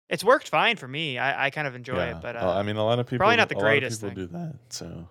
It's 0.10 0.24
worked 0.26 0.50
fine 0.50 0.76
for 0.76 0.88
me. 0.90 1.18
I, 1.18 1.46
I 1.46 1.50
kind 1.52 1.68
of 1.68 1.74
enjoy 1.74 1.96
yeah. 1.96 2.18
it, 2.18 2.22
but 2.22 2.36
uh, 2.36 2.40
Well, 2.42 2.52
I 2.58 2.64
mean, 2.64 2.76
a 2.76 2.84
lot 2.84 3.00
of 3.00 3.06
people 3.08 3.20
probably 3.20 3.38
not 3.38 3.48
the 3.48 3.56
a 3.56 3.60
lot 3.60 3.64
of 3.64 3.70
greatest 3.70 4.02
people 4.02 4.10
thing. 4.16 4.28
do 4.28 4.34
that. 4.34 4.56
So 4.70 5.08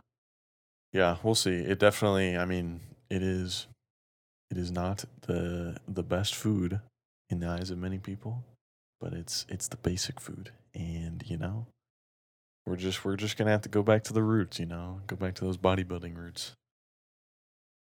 yeah, 0.93 1.17
we'll 1.23 1.35
see. 1.35 1.55
It 1.55 1.79
definitely. 1.79 2.37
I 2.37 2.45
mean, 2.45 2.81
it 3.09 3.23
is. 3.23 3.67
It 4.51 4.59
is 4.59 4.71
not 4.71 5.05
the 5.23 5.79
the 5.89 6.03
best 6.03 6.35
food 6.35 6.81
in 7.31 7.41
the 7.41 7.47
eyes 7.49 7.71
of 7.71 7.79
many 7.79 7.99
people, 7.99 8.45
but 9.01 9.13
it's 9.15 9.47
it's 9.49 9.69
the 9.69 9.77
basic 9.79 10.21
food, 10.21 10.51
and 10.75 11.23
you 11.27 11.37
know, 11.39 11.67
we're 12.67 12.77
just 12.77 13.03
we're 13.05 13.17
just 13.17 13.37
gonna 13.39 13.53
have 13.53 13.63
to 13.63 13.69
go 13.71 13.83
back 13.83 14.03
to 14.05 14.13
the 14.13 14.23
roots, 14.23 14.59
you 14.59 14.67
know, 14.67 15.01
go 15.07 15.17
back 15.17 15.35
to 15.37 15.45
those 15.45 15.57
bodybuilding 15.57 16.15
roots. 16.17 16.53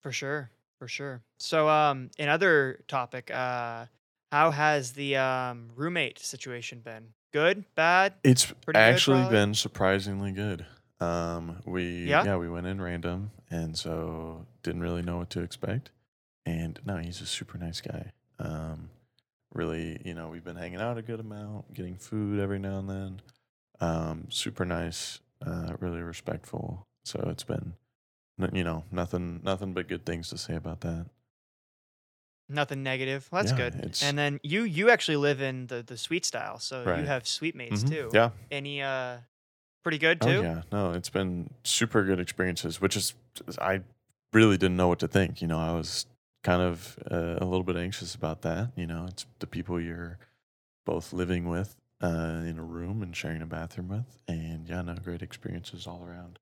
For 0.03 0.13
sure, 0.13 0.51
for 0.79 0.89
sure. 0.89 1.23
So, 1.39 1.69
um, 1.69 2.11
another 2.19 2.85
topic, 2.89 3.31
uh, 3.31 3.87
how 4.33 4.51
has 4.51 4.93
the 4.93 5.17
um 5.17 5.71
roommate 5.75 6.19
situation 6.19 6.81
been? 6.81 7.09
Good, 7.33 7.65
bad, 7.75 8.15
It's 8.25 8.47
pretty 8.47 8.79
actually 8.79 9.17
probably. 9.19 9.37
been 9.37 9.55
surprisingly 9.55 10.33
good. 10.33 10.67
Um, 11.01 11.61
we 11.67 12.07
Yeah. 12.09 12.25
yeah 12.25 12.37
we 12.37 12.49
went 12.49 12.67
in 12.67 12.81
random, 12.81 13.31
and 13.51 13.77
so 13.77 14.47
didn't 14.63 14.81
really 14.83 15.03
know 15.03 15.19
what 15.19 15.31
to 15.31 15.41
expect. 15.41 15.91
And 16.47 16.79
no, 16.85 16.97
he's 16.97 17.21
a 17.21 17.27
super 17.27 17.59
nice 17.59 17.81
guy. 17.81 18.13
Um, 18.39 18.91
really, 19.53 20.01
you 20.05 20.15
know, 20.15 20.29
we've 20.29 20.45
been 20.45 20.57
hanging 20.57 20.81
out 20.81 20.97
a 20.99 21.03
good 21.03 21.21
amount, 21.21 21.75
getting 21.75 21.97
food 21.97 22.39
every 22.41 22.59
now 22.59 22.79
and 22.79 22.89
then. 22.89 23.21
Um, 23.81 24.27
super 24.31 24.65
nice, 24.65 25.21
uh, 25.45 25.75
really 25.81 26.01
respectful. 26.01 26.87
So 27.05 27.27
it's 27.31 27.45
been, 27.45 27.75
you 28.53 28.65
know, 28.65 28.85
nothing, 28.91 29.41
nothing 29.43 29.73
but 29.73 29.89
good 29.89 30.05
things 30.05 30.29
to 30.31 30.39
say 30.39 30.55
about 30.55 30.81
that. 30.83 31.07
Nothing 32.49 32.83
negative. 32.85 33.29
Well, 33.33 33.43
that's 33.43 33.53
Yeah, 33.53 33.57
good. 33.71 33.75
it's- 33.81 34.03
And 34.03 34.17
then 34.17 34.39
you 34.45 34.63
you 34.63 34.89
actually 34.91 35.17
live 35.17 35.41
in 35.41 35.67
the 35.67 35.83
the 35.83 35.97
suite 35.97 36.25
style, 36.25 36.59
so 36.61 36.83
you 37.01 37.07
have 37.07 37.27
suite 37.27 37.57
mates 37.57 37.83
Mhm. 37.83 37.89
too. 37.89 38.11
Yeah. 38.15 38.31
Any 38.53 38.83
uh, 38.83 39.19
pretty 39.83 39.99
good 39.99 40.23
Oh 40.23 40.29
too. 40.31 40.43
yeah, 40.43 40.63
no, 40.71 40.93
it's 40.93 41.11
been 41.11 41.51
super 41.65 42.05
good 42.05 42.21
experiences, 42.21 42.81
which 42.81 42.97
is 42.97 43.15
I 43.61 43.83
really 44.33 44.57
didn't 44.57 44.77
know 44.77 44.87
what 44.89 45.01
to 45.01 45.09
think. 45.09 45.43
You 45.43 45.49
know, 45.49 45.59
I 45.59 45.73
was 45.73 46.07
kind 46.45 46.63
of 46.63 46.97
uh, 47.11 47.39
a 47.41 47.45
little 47.45 47.65
bit 47.65 47.77
anxious 47.77 48.15
about 48.15 48.43
that. 48.43 48.71
You 48.77 48.87
know, 48.87 49.07
it's 49.09 49.27
the 49.41 49.47
people 49.49 49.81
you're 49.81 50.19
both 50.85 51.13
living 51.13 51.49
with 51.49 51.75
uh, 52.01 52.45
in 52.47 52.59
a 52.59 52.65
room 52.65 53.03
and 53.03 53.17
sharing 53.17 53.43
a 53.43 53.47
bathroom 53.47 53.89
with, 53.89 54.19
and 54.29 54.69
yeah, 54.69 54.83
no, 54.83 54.95
great 54.95 55.21
experiences 55.23 55.85
all 55.89 56.05
around. 56.05 56.39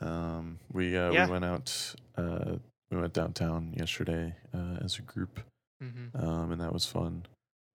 Um, 0.00 0.58
we 0.72 0.96
uh, 0.96 1.12
Yeah. 1.12 1.26
we 1.26 1.30
went 1.32 1.44
out. 1.44 1.94
Uh, 2.16 2.56
we 2.90 2.98
went 2.98 3.12
downtown 3.14 3.74
yesterday 3.76 4.34
uh, 4.54 4.78
as 4.84 4.98
a 4.98 5.02
group, 5.02 5.40
hmm 5.80 6.08
um, 6.14 6.52
and 6.52 6.60
that 6.60 6.72
was 6.72 6.86
fun. 6.86 7.26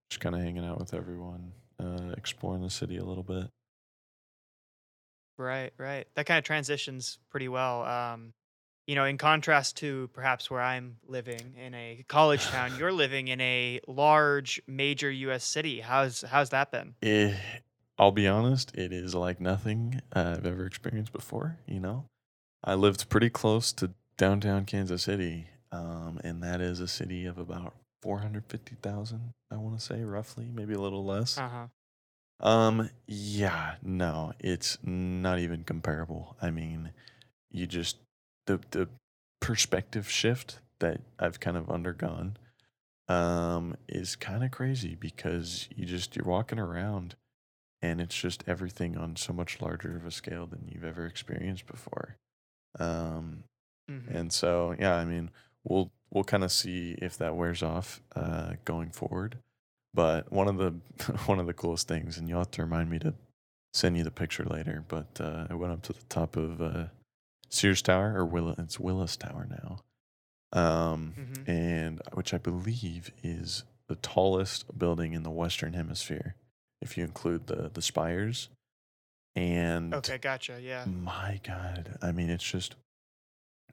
Just 0.10 0.22
kind 0.22 0.36
of 0.36 0.42
hanging 0.42 0.66
out 0.66 0.80
with 0.80 0.94
everyone, 0.94 1.54
uh, 1.80 2.14
exploring 2.18 2.62
the 2.62 2.70
city 2.70 2.98
a 2.98 3.04
little 3.04 3.24
bit. 3.24 3.48
Right, 5.38 5.74
right. 5.78 6.08
That 6.16 6.26
kind 6.26 6.38
of 6.38 6.44
transitions 6.44 7.18
pretty 7.30 7.48
well. 7.48 7.84
Um, 7.84 8.34
you 8.88 8.96
know, 8.96 9.06
in 9.06 9.18
contrast 9.18 9.78
to 9.78 10.10
perhaps 10.14 10.50
where 10.52 10.62
I'm 10.62 10.98
living 11.08 11.56
in 11.56 11.74
a 11.74 12.04
college 12.08 12.44
town, 12.46 12.76
you're 12.80 12.92
living 12.92 13.28
in 13.28 13.40
a 13.42 13.80
large 13.88 14.62
major 14.68 15.10
U.S. 15.10 15.44
city. 15.44 15.80
How's 15.80 16.22
how's 16.22 16.50
that 16.50 16.72
been? 16.72 16.96
Eh, 17.02 17.36
I'll 17.98 18.12
be 18.12 18.28
honest, 18.28 18.76
it 18.76 18.92
is 18.92 19.16
like 19.16 19.40
nothing 19.40 20.02
I've 20.14 20.46
ever 20.46 20.66
experienced 20.66 21.12
before. 21.14 21.58
You 21.68 21.80
know, 21.80 22.06
I 22.64 22.76
lived 22.76 23.10
pretty 23.10 23.30
close 23.30 23.72
to 23.74 23.92
downtown 24.18 24.66
Kansas 24.66 25.04
City, 25.04 25.48
um, 25.72 26.20
and 26.24 26.44
that 26.44 26.62
is 26.62 26.80
a 26.80 26.88
city 26.88 27.26
of 27.26 27.38
about 27.38 27.74
450,000, 28.02 29.34
I 29.52 29.56
want 29.58 29.78
to 29.80 29.84
say, 29.84 30.04
roughly, 30.04 30.50
maybe 30.54 30.74
a 30.74 30.80
little 30.80 31.06
less. 31.06 31.38
Uh 31.38 31.50
huh. 31.50 31.68
Um, 32.48 32.90
yeah, 33.08 33.76
no, 33.84 34.34
it's 34.40 34.78
not 34.84 35.40
even 35.40 35.64
comparable. 35.64 36.36
I 36.42 36.50
mean, 36.50 36.92
you 37.52 37.68
just 37.68 37.98
the 38.48 38.60
the 38.72 38.90
perspective 39.40 40.10
shift 40.10 40.60
that 40.80 41.02
I've 41.20 41.40
kind 41.40 41.58
of 41.58 41.70
undergone 41.70 42.38
um 43.08 43.76
is 43.90 44.16
kind 44.16 44.44
of 44.44 44.52
crazy 44.52 44.96
because 44.96 45.68
you 45.76 45.86
just 45.86 46.16
you're 46.16 46.26
walking 46.26 46.60
around 46.60 47.16
and 47.82 48.00
it's 48.00 48.16
just 48.16 48.44
everything 48.48 48.98
on 48.98 49.16
so 49.16 49.34
much 49.34 49.60
larger 49.62 49.98
of 49.98 50.06
a 50.06 50.12
scale 50.12 50.46
than 50.46 50.70
you've 50.72 50.84
ever 50.84 51.06
experienced 51.06 51.66
before. 51.66 52.18
Um 52.80 53.44
hmm 53.88 54.00
and 54.10 54.32
so 54.34 54.76
yeah, 54.80 54.96
I 54.96 55.06
mean, 55.06 55.30
we'll 55.64 55.92
we'll 56.12 56.24
kind 56.24 56.44
of 56.44 56.52
see 56.52 56.96
if 57.02 57.18
that 57.18 57.36
wears 57.36 57.62
off 57.64 58.02
uh 58.16 58.54
going 58.66 58.92
forward. 58.92 59.38
But 59.94 60.32
one 60.32 60.48
of 60.48 60.58
the 60.58 60.72
one 61.26 61.40
of 61.40 61.48
the 61.48 61.54
coolest 61.54 61.88
things, 61.88 62.18
and 62.18 62.28
you'll 62.30 62.40
have 62.40 62.52
to 62.52 62.62
remind 62.64 62.90
me 62.90 63.00
to 63.00 63.14
send 63.74 63.98
you 63.98 64.04
the 64.04 64.12
picture 64.12 64.46
later. 64.46 64.84
But 64.88 65.20
uh, 65.20 65.48
I 65.50 65.54
went 65.54 65.74
up 65.74 65.82
to 65.84 65.94
the 65.94 66.04
top 66.10 66.36
of 66.38 66.62
uh, 66.62 66.86
Sears 67.50 67.82
Tower, 67.82 68.14
or 68.16 68.26
Will 68.26 68.56
it's 68.58 68.80
Willis 68.80 69.16
Tower 69.18 69.48
now, 69.50 69.80
um, 70.54 71.14
Mhm. 71.18 71.48
and 71.48 72.02
which 72.14 72.34
I 72.34 72.38
believe 72.38 73.12
is 73.24 73.64
the 73.88 73.96
tallest 73.96 74.78
building 74.78 75.14
in 75.14 75.24
the 75.24 75.30
Western 75.32 75.74
Hemisphere, 75.74 76.36
if 76.82 76.98
you 76.98 77.04
include 77.04 77.48
the 77.48 77.70
the 77.74 77.82
spires. 77.82 78.50
And 79.36 79.94
Okay, 79.94 80.18
gotcha. 80.18 80.60
Yeah. 80.62 80.86
my 80.86 81.40
God, 81.44 81.98
I 82.02 82.12
mean, 82.12 82.30
it's 82.30 82.44
just, 82.44 82.76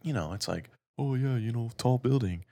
you 0.02 0.12
know, 0.12 0.32
it's 0.32 0.46
like, 0.46 0.70
oh 0.98 1.14
yeah, 1.14 1.36
you 1.36 1.52
know, 1.52 1.70
tall 1.76 1.98
building. 1.98 2.44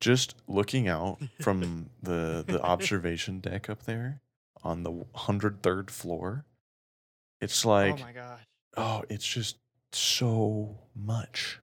Just 0.00 0.34
looking 0.48 0.88
out 0.88 1.18
from 1.40 1.90
the 2.02 2.44
the 2.46 2.60
observation 2.62 3.40
deck 3.40 3.68
up 3.68 3.84
there 3.84 4.20
on 4.62 4.82
the 4.82 5.04
hundred 5.14 5.62
third 5.62 5.90
floor, 5.90 6.44
it's 7.40 7.64
oh 7.64 7.70
like, 7.70 8.00
oh 8.00 8.04
my 8.04 8.12
gosh. 8.12 8.40
oh, 8.76 9.02
it's 9.08 9.26
just 9.26 9.56
so 9.92 10.78
much 10.94 11.60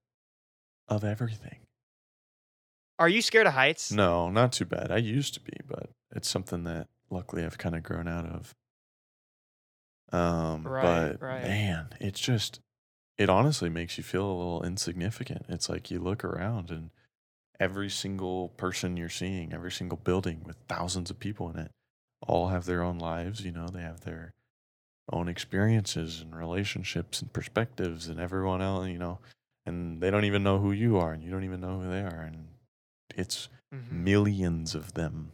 of 0.88 1.04
everything. 1.04 1.60
Are 3.00 3.10
you 3.10 3.22
scared 3.22 3.48
of 3.48 3.54
heights? 3.54 3.92
No, 3.92 4.30
not 4.30 4.52
too 4.52 4.66
bad. 4.66 4.92
I 4.92 4.98
used 4.98 5.34
to 5.36 5.40
be, 5.40 5.54
but 5.68 5.90
it's 6.16 6.30
something 6.30 6.64
that 6.64 6.88
luckily 7.10 7.44
I've 7.44 7.58
kind 7.58 7.76
of 7.76 7.84
grown 7.84 8.08
out 8.08 8.26
of. 8.26 8.56
Um, 10.12 10.64
Right, 10.64 10.82
but 10.82 11.22
right. 11.22 11.44
man, 11.44 11.90
it's 12.00 12.20
just 12.20 12.60
it 13.18 13.30
honestly 13.30 13.70
makes 13.70 13.98
you 13.98 14.04
feel 14.04 14.26
a 14.26 14.38
little 14.38 14.64
insignificant. 14.64 15.46
It's 15.50 15.70
like 15.70 15.90
you 15.92 16.00
look 16.00 16.24
around 16.24 16.70
and 16.70 16.92
every 17.60 17.90
single 17.90 18.50
person 18.50 18.96
you're 18.96 19.10
seeing, 19.10 19.54
every 19.54 19.72
single 19.72 19.98
building 19.98 20.44
with 20.46 20.58
thousands 20.68 21.10
of 21.10 21.20
people 21.20 21.50
in 21.50 21.58
it, 21.58 21.72
all 22.28 22.50
have 22.50 22.66
their 22.66 22.84
own 22.84 23.00
lives, 23.00 23.44
you 23.44 23.52
know, 23.52 23.68
they 23.68 23.82
have 23.82 24.02
their 24.02 24.34
own 25.12 25.28
experiences 25.28 26.22
and 26.22 26.36
relationships 26.36 27.22
and 27.22 27.34
perspectives 27.34 28.08
and 28.08 28.20
everyone 28.20 28.62
else, 28.62 28.88
you 28.88 29.00
know, 29.00 29.20
and 29.66 30.02
they 30.02 30.12
don't 30.12 30.26
even 30.26 30.44
know 30.44 30.60
who 30.60 30.72
you 30.72 30.98
are 30.98 31.14
and 31.14 31.24
you 31.24 31.32
don't 31.32 31.44
even 31.44 31.62
know 31.62 31.80
who 31.80 31.90
they 31.90 32.02
are 32.02 32.22
and 32.22 32.48
it's 33.16 33.50
Mhm. 33.74 33.92
millions 33.92 34.76
of 34.76 34.94
them, 34.94 35.32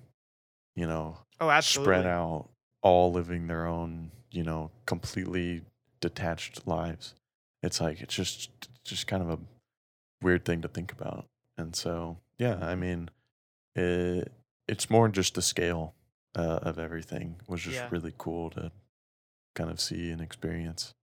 you 0.75 0.87
know, 0.87 1.17
Oh, 1.41 1.49
absolutely. 1.49 1.91
spread 1.91 2.05
out, 2.05 2.49
all 2.81 3.11
living 3.11 3.47
their 3.47 3.65
own, 3.65 4.11
you 4.33 4.43
know, 4.43 4.71
completely 4.85 5.61
detached 6.01 6.67
lives. 6.67 7.13
It's 7.61 7.79
like 7.79 8.01
it's 8.01 8.13
just 8.13 8.49
just 8.83 9.07
kind 9.07 9.23
of 9.23 9.29
a 9.29 9.39
weird 10.21 10.43
thing 10.43 10.61
to 10.61 10.67
think 10.67 10.91
about. 10.91 11.25
And 11.57 11.75
so, 11.75 12.17
yeah, 12.37 12.57
I 12.61 12.75
mean, 12.75 13.09
it, 13.75 14.31
it's 14.67 14.89
more 14.89 15.07
just 15.07 15.35
the 15.35 15.41
scale 15.41 15.93
uh, 16.35 16.59
of 16.63 16.79
everything 16.79 17.35
was 17.47 17.61
just 17.61 17.75
Yeah. 17.75 17.87
really 17.91 18.13
cool 18.17 18.49
to 18.51 18.71
kind 19.55 19.69
of 19.69 19.79
see 19.79 20.09
and 20.09 20.19
experience. 20.19 20.93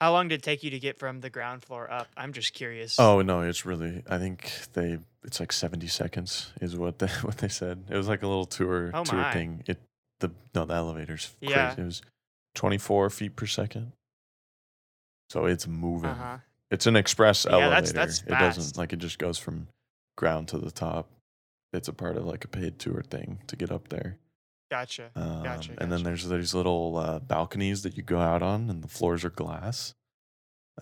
How 0.00 0.12
long 0.12 0.28
did 0.28 0.40
it 0.40 0.42
take 0.42 0.62
you 0.62 0.70
to 0.70 0.78
get 0.78 0.98
from 0.98 1.20
the 1.20 1.30
ground 1.30 1.64
floor 1.64 1.90
up? 1.90 2.06
I'm 2.16 2.32
just 2.32 2.52
curious. 2.52 2.98
Oh 3.00 3.20
no, 3.22 3.40
it's 3.40 3.64
really. 3.66 4.02
I 4.08 4.18
think 4.18 4.52
they. 4.74 4.98
It's 5.24 5.40
like 5.40 5.52
seventy 5.52 5.88
seconds 5.88 6.52
is 6.60 6.76
what 6.76 6.98
they 7.00 7.06
what 7.22 7.38
they 7.38 7.48
said. 7.48 7.84
It 7.88 7.96
was 7.96 8.06
like 8.08 8.22
a 8.22 8.28
little 8.28 8.46
tour 8.46 8.92
Oh 8.94 9.02
tour 9.04 9.28
thing. 9.32 9.64
It 9.66 9.78
the 10.20 10.30
no 10.54 10.64
the 10.64 10.74
elevator's 10.74 11.34
crazy. 11.40 11.52
Yeah. 11.54 11.74
It 11.76 11.84
was 11.84 12.02
twenty 12.54 12.78
four 12.78 13.10
feet 13.10 13.36
per 13.36 13.46
second. 13.46 13.92
So 15.30 15.44
it's 15.46 15.66
moving. 15.66 16.10
Uh 16.10 16.14
huh. 16.14 16.38
It's 16.70 16.86
an 16.86 16.96
express 16.96 17.44
Yeah, 17.44 17.52
elevator. 17.58 17.92
that's- 17.92 17.92
that's 17.92 18.22
it 18.22 18.28
doesn't 18.56 18.76
like 18.76 18.92
it 18.92 18.98
just 18.98 19.18
goes 19.18 19.38
from 19.38 19.68
ground 20.16 20.48
to 20.48 20.58
the 20.58 20.70
top. 20.70 21.08
It's 21.72 21.88
a 21.88 21.92
part 21.92 22.16
of 22.16 22.24
like 22.24 22.44
a 22.44 22.48
paid 22.48 22.78
tour 22.78 23.02
thing 23.02 23.40
to 23.46 23.56
get 23.56 23.70
up 23.70 23.88
there. 23.88 24.16
Gotcha. 24.70 25.10
Um, 25.16 25.42
Gotcha, 25.44 25.74
And 25.78 25.90
then 25.90 26.02
there's 26.02 26.28
these 26.28 26.54
little 26.54 26.96
uh, 26.98 27.18
balconies 27.20 27.82
that 27.84 27.96
you 27.96 28.02
go 28.02 28.18
out 28.20 28.42
on, 28.42 28.68
and 28.68 28.82
the 28.84 28.88
floors 28.88 29.24
are 29.24 29.30
glass. 29.30 29.94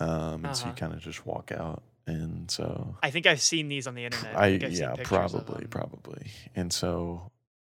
Um, 0.00 0.44
and 0.44 0.56
so 0.56 0.64
you 0.64 0.70
Uh-huh. 0.70 0.76
kind 0.76 0.92
of 0.92 0.98
just 1.00 1.24
walk 1.24 1.50
out, 1.52 1.82
and 2.06 2.50
so 2.50 2.96
I 3.02 3.10
think 3.10 3.26
I've 3.26 3.40
seen 3.40 3.68
these 3.68 3.86
on 3.86 3.94
the 3.94 4.04
internet. 4.04 4.36
I 4.36 4.46
I've 4.46 4.62
yeah 4.72 4.94
probably 5.04 5.66
probably, 5.68 6.30
and 6.54 6.72
so 6.72 7.30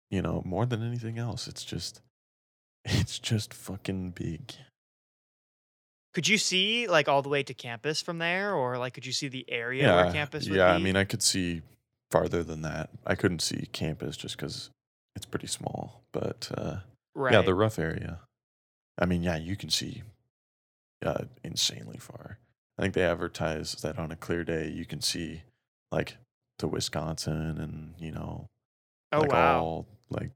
you 0.09 0.21
know 0.21 0.41
more 0.45 0.65
than 0.65 0.85
anything 0.85 1.17
else, 1.17 1.47
it's 1.47 1.63
just 1.63 2.01
it's 2.85 3.19
just 3.19 3.53
fucking 3.53 4.11
big. 4.11 4.53
Could 6.13 6.27
you 6.27 6.37
see 6.37 6.87
like 6.87 7.07
all 7.07 7.21
the 7.21 7.29
way 7.29 7.43
to 7.43 7.53
campus 7.53 8.01
from 8.01 8.17
there, 8.17 8.53
or 8.53 8.77
like 8.77 8.93
could 8.93 9.05
you 9.05 9.13
see 9.13 9.27
the 9.27 9.45
area 9.47 9.83
yeah, 9.83 10.03
where 10.03 10.11
campus 10.11 10.47
would 10.49 10.57
yeah. 10.57 10.71
be? 10.71 10.75
I 10.75 10.79
mean, 10.79 10.95
I 10.95 11.03
could 11.03 11.21
see 11.21 11.61
farther 12.09 12.43
than 12.43 12.61
that. 12.63 12.89
I 13.05 13.15
couldn't 13.15 13.41
see 13.41 13.67
campus 13.71 14.17
just 14.17 14.37
because 14.37 14.71
it's 15.15 15.25
pretty 15.25 15.47
small, 15.47 16.01
but 16.11 16.49
uh, 16.57 16.77
right. 17.13 17.33
yeah, 17.33 17.41
the 17.41 17.53
rough 17.53 17.77
area. 17.77 18.21
I 18.97 19.05
mean, 19.05 19.21
yeah, 19.21 19.37
you 19.37 19.55
can 19.55 19.69
see 19.69 20.01
uh, 21.05 21.25
insanely 21.43 21.97
far. 21.97 22.39
I 22.77 22.81
think 22.81 22.93
they 22.93 23.03
advertise 23.03 23.73
that 23.81 23.97
on 23.97 24.11
a 24.11 24.15
clear 24.15 24.43
day 24.43 24.69
you 24.69 24.85
can 24.85 25.01
see 25.01 25.43
like 25.91 26.17
to 26.59 26.67
Wisconsin 26.67 27.57
and 27.59 27.93
you 27.99 28.11
know 28.11 28.47
oh 29.11 29.21
like 29.21 29.31
wow. 29.31 29.63
all 29.63 29.87
like 30.09 30.31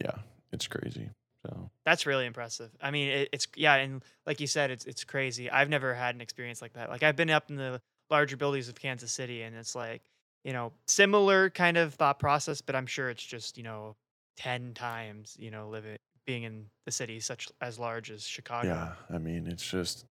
yeah, 0.00 0.16
it's 0.52 0.66
crazy. 0.66 1.10
So 1.46 1.70
That's 1.86 2.04
really 2.04 2.26
impressive. 2.26 2.70
I 2.82 2.90
mean, 2.90 3.08
it, 3.08 3.28
it's 3.32 3.46
yeah, 3.56 3.74
and 3.76 4.02
like 4.26 4.40
you 4.40 4.46
said, 4.46 4.70
it's 4.70 4.84
it's 4.84 5.04
crazy. 5.04 5.50
I've 5.50 5.68
never 5.68 5.94
had 5.94 6.14
an 6.14 6.20
experience 6.20 6.60
like 6.60 6.74
that. 6.74 6.90
Like 6.90 7.02
I've 7.02 7.16
been 7.16 7.30
up 7.30 7.50
in 7.50 7.56
the 7.56 7.80
larger 8.10 8.36
buildings 8.36 8.68
of 8.68 8.74
Kansas 8.74 9.12
City, 9.12 9.42
and 9.42 9.56
it's 9.56 9.74
like 9.74 10.02
you 10.44 10.52
know 10.52 10.72
similar 10.86 11.50
kind 11.50 11.76
of 11.76 11.94
thought 11.94 12.18
process, 12.18 12.60
but 12.60 12.76
I'm 12.76 12.86
sure 12.86 13.08
it's 13.08 13.24
just 13.24 13.56
you 13.56 13.64
know 13.64 13.96
ten 14.36 14.74
times 14.74 15.36
you 15.38 15.50
know 15.50 15.68
living 15.68 15.96
being 16.26 16.42
in 16.42 16.66
the 16.84 16.92
city 16.92 17.18
such 17.20 17.48
as 17.60 17.78
large 17.78 18.10
as 18.10 18.24
Chicago. 18.26 18.68
yeah, 18.68 18.92
I 19.14 19.18
mean, 19.18 19.46
it's 19.46 19.68
just 19.68 20.04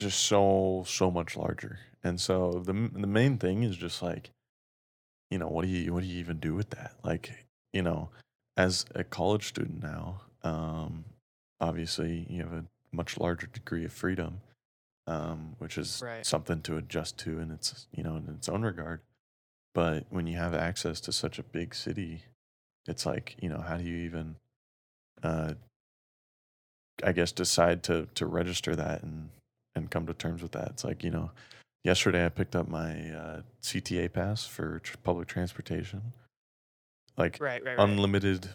just 0.00 0.20
so 0.20 0.84
so 0.86 1.10
much 1.10 1.36
larger. 1.36 1.78
And 2.02 2.20
so 2.20 2.62
the 2.64 2.72
the 2.72 3.06
main 3.06 3.38
thing 3.38 3.62
is 3.62 3.76
just 3.76 4.02
like, 4.02 4.30
you 5.30 5.38
know, 5.38 5.48
what 5.48 5.64
do 5.64 5.70
you 5.70 5.92
what 5.92 6.02
do 6.02 6.06
you 6.08 6.18
even 6.18 6.38
do 6.38 6.54
with 6.54 6.70
that? 6.70 6.92
Like, 7.02 7.43
you 7.74 7.82
know, 7.82 8.08
as 8.56 8.86
a 8.94 9.04
college 9.04 9.48
student 9.48 9.82
now, 9.82 10.22
um, 10.44 11.04
obviously 11.60 12.26
you 12.30 12.42
have 12.42 12.52
a 12.52 12.64
much 12.92 13.18
larger 13.18 13.48
degree 13.48 13.84
of 13.84 13.92
freedom, 13.92 14.40
um, 15.06 15.56
which 15.58 15.76
is 15.76 16.00
Right. 16.02 16.24
something 16.24 16.62
to 16.62 16.76
adjust 16.76 17.18
to 17.18 17.40
in 17.40 17.50
its 17.50 17.88
you 17.92 18.02
know 18.04 18.16
in 18.16 18.28
its 18.28 18.48
own 18.48 18.62
regard. 18.62 19.00
But 19.74 20.06
when 20.08 20.28
you 20.28 20.36
have 20.38 20.54
access 20.54 21.00
to 21.02 21.12
such 21.12 21.38
a 21.40 21.42
big 21.42 21.74
city, 21.74 22.22
it's 22.86 23.04
like 23.04 23.36
you 23.42 23.48
know 23.48 23.60
how 23.60 23.76
do 23.76 23.84
you 23.84 23.96
even 23.96 24.36
uh, 25.22 25.54
I 27.02 27.10
guess 27.12 27.32
decide 27.32 27.82
to 27.84 28.06
to 28.14 28.26
register 28.26 28.76
that 28.76 29.02
and 29.02 29.30
and 29.74 29.90
come 29.90 30.06
to 30.06 30.14
terms 30.14 30.42
with 30.42 30.52
that. 30.52 30.68
It's 30.70 30.84
like 30.84 31.02
you 31.02 31.10
know, 31.10 31.32
yesterday 31.82 32.24
I 32.24 32.28
picked 32.28 32.54
up 32.54 32.68
my 32.68 33.10
uh, 33.10 33.42
CTA 33.62 34.12
pass 34.12 34.46
for 34.46 34.78
tr- 34.78 34.96
public 35.02 35.26
transportation, 35.26 36.12
like 37.16 37.38
Right. 37.40 37.62
Right. 37.64 37.76
Right. 37.78 37.88
unlimited 37.88 38.50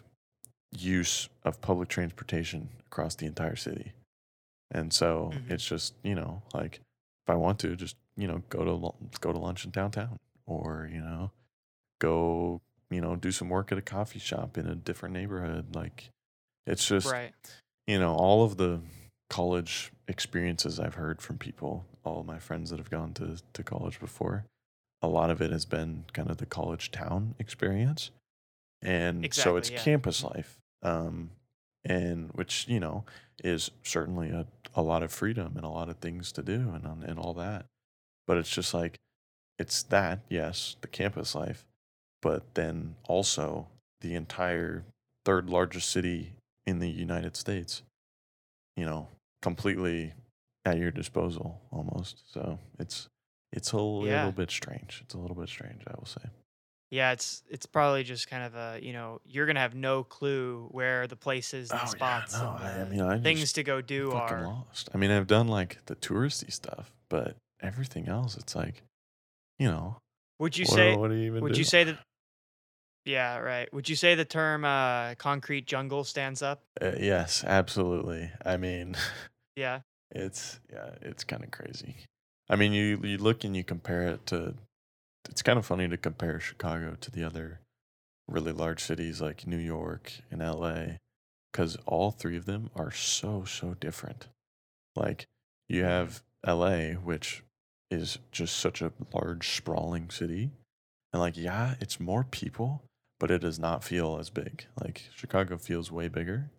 use 0.72 1.28
of 1.44 1.60
public 1.60 1.88
transportation 1.88 2.68
across 2.86 3.14
the 3.16 3.26
entire 3.26 3.56
city. 3.56 3.92
And 4.70 4.92
so 4.92 5.32
Mhm. 5.34 5.50
it's 5.50 5.64
just 5.64 5.94
you 6.02 6.14
know 6.14 6.42
like 6.54 6.76
if 6.76 7.28
I 7.28 7.34
want 7.34 7.58
to 7.60 7.76
just 7.76 7.96
you 8.16 8.28
know 8.28 8.42
go 8.48 8.64
to 8.64 9.18
go 9.20 9.32
to 9.32 9.38
lunch 9.38 9.64
in 9.64 9.70
downtown 9.70 10.18
or 10.46 10.88
you 10.92 11.00
know 11.00 11.32
go 12.00 12.60
you 12.90 13.00
know 13.00 13.16
do 13.16 13.32
some 13.32 13.48
work 13.48 13.72
at 13.72 13.78
a 13.78 13.82
coffee 13.82 14.18
shop 14.18 14.56
in 14.56 14.66
a 14.66 14.74
different 14.74 15.12
neighborhood 15.14 15.74
like 15.74 16.10
it's 16.66 16.86
just 16.86 17.10
right. 17.10 17.32
you 17.86 17.98
know, 17.98 18.14
all 18.14 18.44
of 18.44 18.56
the 18.58 18.80
college 19.28 19.90
experiences 20.06 20.78
I've 20.78 20.94
heard 20.94 21.20
from 21.22 21.38
people, 21.38 21.84
all 22.04 22.20
of 22.20 22.26
my 22.26 22.38
friends 22.38 22.70
that 22.70 22.78
have 22.78 22.90
gone 22.90 23.14
to, 23.14 23.38
to 23.54 23.62
college 23.62 23.98
before, 23.98 24.44
a 25.02 25.08
lot 25.08 25.30
of 25.30 25.40
it 25.40 25.50
has 25.50 25.64
been 25.64 26.04
kind 26.12 26.30
of 26.30 26.36
the 26.36 26.46
college 26.46 26.90
town 26.92 27.34
experience. 27.38 28.10
And 28.82 29.32
so 29.34 29.56
it's 29.56 29.70
yeah. 29.70 29.78
campus 29.78 30.24
life, 30.24 30.58
um, 30.82 31.30
and 31.84 32.30
which, 32.32 32.66
you 32.68 32.80
know, 32.80 33.04
is 33.44 33.70
certainly 33.82 34.30
a, 34.30 34.46
a 34.74 34.82
lot 34.82 35.02
of 35.02 35.12
freedom 35.12 35.52
and 35.56 35.64
a 35.64 35.68
lot 35.68 35.88
of 35.88 35.96
things 35.96 36.32
to 36.32 36.42
do 36.42 36.72
and, 36.74 37.04
and 37.04 37.18
all 37.18 37.34
that. 37.34 37.66
But 38.26 38.38
it's 38.38 38.50
just 38.50 38.72
like, 38.72 38.96
it's 39.58 39.82
that, 39.84 40.20
yes, 40.28 40.76
the 40.80 40.88
campus 40.88 41.34
life, 41.34 41.66
but 42.22 42.54
then 42.54 42.94
also 43.06 43.68
the 44.00 44.14
entire 44.14 44.84
third 45.26 45.50
largest 45.50 45.90
city 45.90 46.32
in 46.66 46.78
the 46.78 46.88
United 46.88 47.36
States, 47.36 47.82
you 48.76 48.86
know, 48.86 49.08
completely 49.42 50.14
at 50.64 50.78
your 50.78 50.90
disposal 50.90 51.60
almost. 51.70 52.22
So 52.32 52.58
it's 52.78 53.08
it's 53.52 53.72
a 53.72 53.76
little 53.76 54.06
Yeah. 54.06 54.30
bit 54.30 54.50
strange. 54.50 55.00
It's 55.04 55.14
a 55.14 55.18
little 55.18 55.36
bit 55.36 55.48
strange, 55.48 55.82
I 55.86 55.94
will 55.98 56.06
say. 56.06 56.22
Yeah, 56.90 57.12
it's 57.12 57.42
it's 57.48 57.66
probably 57.66 58.02
just 58.02 58.28
kind 58.28 58.42
of 58.42 58.54
a 58.56 58.80
you 58.82 58.92
know 58.92 59.20
you're 59.24 59.46
gonna 59.46 59.60
have 59.60 59.74
no 59.74 60.02
clue 60.02 60.66
where 60.72 61.06
the 61.06 61.16
places, 61.16 61.70
the 61.70 61.76
Oh 61.76 61.80
yeah, 61.82 61.86
spots, 61.86 62.40
no, 62.40 62.56
and 62.56 62.64
I, 62.64 62.80
I 62.80 62.84
mean 62.84 63.00
I 63.02 63.18
things 63.22 63.52
to 63.54 63.62
go 63.62 63.80
do 63.80 64.10
are. 64.12 64.42
lost. 64.42 64.88
I 64.92 64.98
mean 64.98 65.10
I've 65.12 65.28
done 65.28 65.46
like 65.46 65.78
the 65.86 65.94
touristy 65.94 66.52
stuff, 66.52 66.90
but 67.08 67.36
everything 67.62 68.08
else, 68.08 68.36
it's 68.36 68.56
like, 68.56 68.82
you 69.58 69.68
know, 69.68 69.98
Would 70.40 70.56
you 70.56 70.64
what, 70.64 70.74
say? 70.74 70.96
what 70.96 71.08
do 71.10 71.14
you 71.14 71.26
even 71.26 71.42
Would 71.42 71.52
do? 71.52 71.58
you 71.58 71.64
say 71.64 71.84
that? 71.84 71.98
Yeah, 73.04 73.38
right. 73.38 73.72
Would 73.72 73.88
you 73.88 73.96
say 73.96 74.14
the 74.14 74.24
term 74.24 74.64
uh, 74.64 75.14
"concrete 75.14 75.66
jungle" 75.66 76.04
stands 76.04 76.42
up? 76.42 76.62
Uh, 76.80 76.92
yes, 76.98 77.44
absolutely. 77.44 78.30
I 78.44 78.56
mean, 78.56 78.96
Yeah. 79.56 79.80
it's 80.10 80.58
yeah, 80.72 80.90
it's 81.02 81.24
kind 81.24 81.44
of 81.44 81.50
crazy. 81.50 81.94
I 82.48 82.56
mean, 82.56 82.72
you 82.72 83.00
you 83.04 83.18
look 83.18 83.44
and 83.44 83.56
you 83.56 83.62
compare 83.64 84.08
it 84.08 84.26
to. 84.26 84.54
It's 85.28 85.42
kind 85.42 85.58
of 85.58 85.66
funny 85.66 85.88
to 85.88 85.96
compare 85.96 86.40
Chicago 86.40 86.96
to 87.00 87.10
the 87.10 87.24
other 87.24 87.60
really 88.28 88.52
large 88.52 88.82
cities 88.82 89.20
like 89.20 89.46
New 89.46 89.58
York 89.58 90.12
and 90.30 90.40
L.A. 90.40 90.98
because 91.52 91.76
all 91.86 92.10
three 92.10 92.36
of 92.36 92.46
them 92.46 92.70
are 92.74 92.92
so 92.92 93.44
so 93.44 93.74
different. 93.74 94.28
Like 94.96 95.26
you 95.68 95.84
have 95.84 96.22
L.A., 96.46 96.94
which 96.94 97.42
is 97.90 98.18
just 98.30 98.56
such 98.56 98.80
a 98.80 98.92
large 99.12 99.48
sprawling 99.48 100.10
city, 100.10 100.50
and 101.12 101.20
like 101.20 101.36
yeah, 101.36 101.74
it's 101.80 102.00
more 102.00 102.24
people, 102.24 102.82
but 103.18 103.30
it 103.30 103.40
does 103.40 103.58
not 103.58 103.84
feel 103.84 104.18
as 104.18 104.30
big. 104.30 104.66
Like 104.80 105.08
Chicago 105.14 105.58
feels 105.58 105.90
way 105.90 106.08
bigger, 106.08 106.50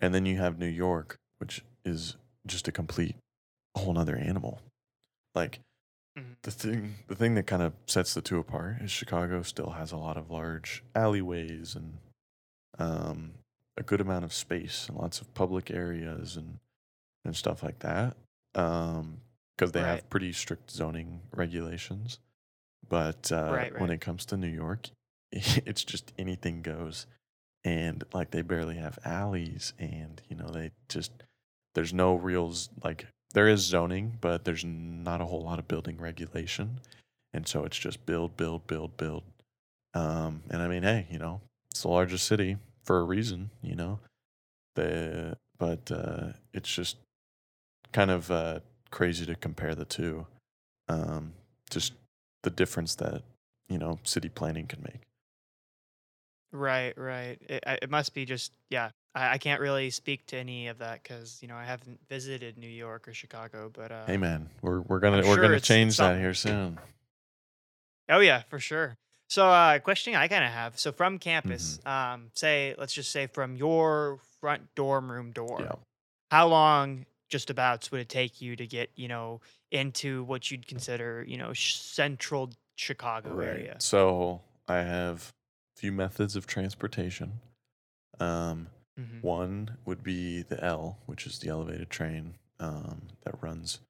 and 0.00 0.14
then 0.14 0.24
you 0.24 0.38
have 0.38 0.58
New 0.58 0.66
York, 0.66 1.16
which 1.38 1.64
is 1.84 2.16
just 2.46 2.68
a 2.68 2.72
complete 2.72 3.16
whole 3.76 3.92
nother 3.92 4.16
animal. 4.16 4.60
Like 5.34 5.60
Mhm. 6.18 6.36
the 6.42 6.50
thing 6.50 6.94
the 7.08 7.14
thing 7.14 7.34
that 7.36 7.46
kind 7.46 7.62
of 7.62 7.72
sets 7.86 8.12
the 8.14 8.20
two 8.20 8.38
apart 8.38 8.82
is 8.82 8.90
Chicago 8.90 9.42
still 9.42 9.70
has 9.70 9.92
a 9.92 9.96
lot 9.96 10.16
of 10.16 10.30
large 10.30 10.82
alleyways 10.94 11.74
and 11.74 11.98
um, 12.78 13.32
a 13.76 13.82
good 13.82 14.00
amount 14.00 14.24
of 14.24 14.32
space 14.32 14.88
and 14.88 14.98
lots 14.98 15.20
of 15.20 15.32
public 15.34 15.70
areas 15.70 16.36
and 16.36 16.58
and 17.24 17.36
stuff 17.36 17.62
like 17.62 17.78
that. 17.80 18.16
Um, 18.54 19.18
because 19.56 19.72
they 19.72 19.80
Right. 19.82 19.88
have 19.88 20.10
pretty 20.10 20.32
strict 20.32 20.70
zoning 20.70 21.20
regulations. 21.34 22.18
But 22.88 23.30
uh, 23.30 23.50
Right, 23.52 23.78
when 23.78 23.90
it 23.90 24.00
comes 24.00 24.24
to 24.26 24.36
New 24.36 24.48
York, 24.48 24.90
it's 25.32 25.84
just 25.84 26.12
anything 26.18 26.62
goes, 26.62 27.06
and 27.64 28.02
like 28.12 28.32
they 28.32 28.42
barely 28.42 28.76
have 28.76 28.98
alleys, 29.04 29.72
and 29.78 30.20
you 30.28 30.36
know 30.36 30.48
they 30.50 30.72
just 30.88 31.12
there's 31.74 31.94
no 31.94 32.14
real 32.16 32.52
like 32.82 33.06
there 33.32 33.48
is 33.48 33.60
zoning, 33.60 34.18
but 34.20 34.44
there's 34.44 34.64
not 34.64 35.20
a 35.20 35.24
whole 35.24 35.42
lot 35.42 35.58
of 35.58 35.68
building 35.68 35.98
regulation, 35.98 36.80
and 37.32 37.46
so 37.46 37.64
it's 37.64 37.78
just 37.78 38.04
build, 38.06 38.36
build, 38.36 38.66
build, 38.66 38.96
build. 38.96 39.22
Um, 39.94 40.42
and 40.50 40.62
I 40.62 40.68
mean, 40.68 40.82
hey, 40.82 41.06
you 41.10 41.18
know, 41.18 41.40
it's 41.70 41.82
the 41.82 41.88
largest 41.88 42.26
city 42.26 42.56
for 42.84 43.00
a 43.00 43.04
reason, 43.04 43.50
you 43.62 43.74
know. 43.74 43.98
The 44.74 45.36
but 45.58 45.90
uh, 45.90 46.32
it's 46.52 46.72
just 46.74 46.96
kind 47.92 48.10
of 48.10 48.30
uh, 48.30 48.60
crazy 48.90 49.26
to 49.26 49.34
compare 49.34 49.74
the 49.74 49.84
two. 49.84 50.26
Um, 50.88 51.34
just 51.70 51.94
the 52.42 52.50
difference 52.50 52.94
that 52.96 53.22
you 53.68 53.78
know 53.78 53.98
city 54.04 54.28
planning 54.28 54.66
can 54.66 54.82
make. 54.82 55.02
Right. 56.52 56.92
Right. 56.96 57.38
It, 57.48 57.64
it 57.82 57.90
must 57.90 58.14
be 58.14 58.24
just 58.24 58.52
yeah. 58.70 58.90
I, 59.14 59.32
I 59.34 59.38
can't 59.38 59.60
really 59.60 59.90
speak 59.90 60.26
to 60.28 60.36
any 60.36 60.68
of 60.68 60.78
that 60.78 61.02
because 61.02 61.38
you 61.42 61.48
know 61.48 61.56
I 61.56 61.64
haven't 61.64 62.00
visited 62.08 62.58
New 62.58 62.68
York 62.68 63.08
or 63.08 63.14
Chicago, 63.14 63.70
but 63.72 63.92
uh, 63.92 64.06
Hey 64.06 64.16
man, 64.16 64.48
we're 64.62 64.80
we're 64.80 65.00
gonna 65.00 65.18
I'm 65.18 65.26
we're 65.26 65.34
sure 65.34 65.42
gonna 65.42 65.60
change 65.60 65.96
that 65.98 66.18
here 66.18 66.34
soon. 66.34 66.78
Oh 68.08 68.20
yeah, 68.20 68.42
for 68.48 68.58
sure. 68.58 68.96
So, 69.28 69.48
uh, 69.48 69.78
question 69.78 70.14
I 70.14 70.28
kind 70.28 70.44
of 70.44 70.50
have. 70.50 70.78
So, 70.78 70.92
from 70.92 71.18
campus, 71.18 71.78
Mm-hmm. 71.86 71.88
um, 72.14 72.30
say, 72.34 72.74
let's 72.76 72.92
just 72.92 73.10
say 73.10 73.26
from 73.28 73.56
your 73.56 74.18
front 74.40 74.74
dorm 74.74 75.10
room 75.10 75.30
door, 75.32 75.56
Yeah. 75.60 75.72
how 76.30 76.48
long 76.48 77.06
just 77.30 77.48
abouts 77.48 77.90
would 77.90 78.02
it 78.02 78.10
take 78.10 78.42
you 78.42 78.56
to 78.56 78.66
get, 78.66 78.90
you 78.94 79.08
know, 79.08 79.40
into 79.70 80.22
what 80.24 80.50
you'd 80.50 80.66
consider, 80.66 81.24
you 81.26 81.38
know, 81.38 81.54
sh- 81.54 81.76
central 81.76 82.50
Chicago 82.76 83.38
area? 83.38 83.76
So 83.78 84.42
I 84.68 84.78
have 84.78 85.32
a 85.74 85.80
few 85.80 85.92
methods 85.92 86.36
of 86.36 86.46
transportation. 86.46 87.40
Um, 88.20 88.66
hmm 88.96 89.20
One 89.20 89.78
would 89.84 90.02
be 90.02 90.42
the 90.42 90.62
L, 90.62 90.98
which 91.06 91.26
is 91.26 91.38
the 91.38 91.48
elevated 91.48 91.90
train 91.90 92.34
um, 92.60 93.02
that 93.24 93.42
runs 93.42 93.80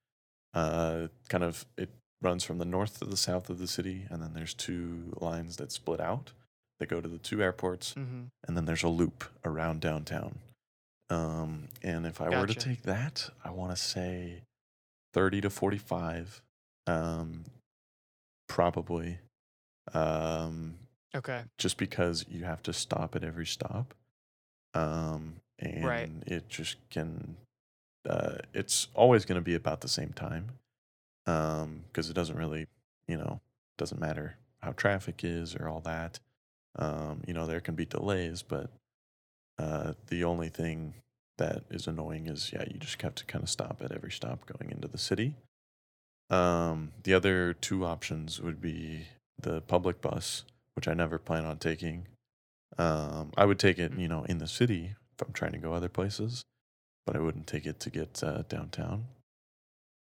uh, 0.55 1.09
kind 1.29 1.45
of 1.45 1.65
it 1.77 1.91
runs 2.21 2.45
from 2.45 2.59
the 2.59 2.65
north 2.65 2.99
to 2.99 3.05
the 3.05 3.17
south 3.17 3.51
of 3.51 3.59
the 3.59 3.67
city, 3.67 4.07
and 4.11 4.23
then 4.23 4.35
there's 4.35 4.55
two 4.55 5.13
lines 5.21 5.57
that 5.57 5.73
split 5.73 6.01
out. 6.01 6.33
They 6.79 6.87
go 6.87 7.01
to 7.01 7.09
the 7.09 7.19
two 7.19 7.43
airports, 7.43 7.93
hmm 7.95 8.25
and 8.47 8.57
then 8.57 8.65
there's 8.65 8.83
a 8.83 8.89
loop 8.89 9.25
around 9.45 9.81
downtown. 9.81 10.41
Um, 11.11 11.69
and 11.83 12.07
if 12.07 12.21
I 12.21 12.29
were 12.31 12.47
to 12.47 12.55
take 12.55 12.83
that, 12.83 13.31
I 13.45 13.51
want 13.51 13.71
to 13.71 13.77
say 13.77 14.43
30 15.15 15.43
to 15.43 15.51
45, 15.51 16.43
um, 16.87 17.45
probably. 18.49 19.19
Um, 19.93 20.79
Okay. 21.15 21.43
just 21.59 21.77
because 21.77 22.25
you 22.29 22.45
have 22.45 22.63
to 22.63 22.73
stop 22.73 23.15
at 23.15 23.23
every 23.23 23.45
stop. 23.47 23.95
Um, 24.75 25.37
and 25.59 25.85
Right. 25.85 26.11
it 26.27 26.49
just 26.49 26.77
can, 26.91 27.37
uh, 28.09 28.39
it's 28.53 28.89
always 28.95 29.25
going 29.25 29.37
to 29.37 29.45
be 29.45 29.55
about 29.55 29.81
the 29.81 29.89
same 29.89 30.13
time. 30.13 30.59
Um, 31.27 31.85
because 31.89 32.11
it 32.11 32.15
doesn't 32.15 32.37
really, 32.37 32.67
you 33.07 33.17
know, 33.17 33.41
doesn't 33.79 34.01
matter 34.01 34.37
how 34.61 34.73
traffic 34.73 35.23
is 35.23 35.55
or 35.55 35.69
all 35.69 35.81
that. 35.81 36.19
Um, 36.77 37.23
you 37.27 37.35
know, 37.35 37.47
there 37.47 37.61
can 37.61 37.75
be 37.75 37.85
delays, 37.87 38.43
but 38.43 38.71
Uh, 39.59 39.93
the 40.09 40.25
only 40.25 40.49
thing 40.49 40.95
that 41.37 41.63
is 41.71 41.87
annoying 41.87 42.27
is 42.27 42.53
yeah, 42.53 42.65
you 42.67 42.79
just 42.79 43.01
have 43.03 43.15
to 43.15 43.25
kind 43.27 43.43
of 43.45 43.51
stop 43.51 43.83
at 43.85 43.93
every 43.93 44.11
stop 44.11 44.47
going 44.47 44.73
into 44.73 44.89
the 44.89 44.99
city. 44.99 45.35
Um, 46.31 46.93
the 47.05 47.15
other 47.15 47.53
two 47.53 47.85
options 47.85 48.41
would 48.41 48.61
be 48.61 49.09
the 49.39 49.61
public 49.61 50.01
bus, 50.01 50.45
which 50.75 50.89
I 50.89 50.95
never 50.95 51.19
plan 51.19 51.45
on 51.45 51.59
taking. 51.59 52.07
Um, 52.79 53.33
I 53.37 53.45
would 53.45 53.59
take 53.59 53.79
it, 53.79 53.93
you 53.99 54.09
know, 54.09 54.25
in 54.25 54.39
the 54.39 54.49
city 54.49 54.95
if 55.15 55.27
I'm 55.27 55.33
trying 55.33 55.53
to 55.53 55.59
go 55.59 55.73
other 55.75 55.89
places, 55.89 56.43
but 57.07 57.17
I 57.17 57.21
wouldn't 57.21 57.47
take 57.47 57.67
it 57.67 57.81
to 57.81 57.91
get 57.91 58.23
uh, 58.23 58.43
downtown. 58.49 59.07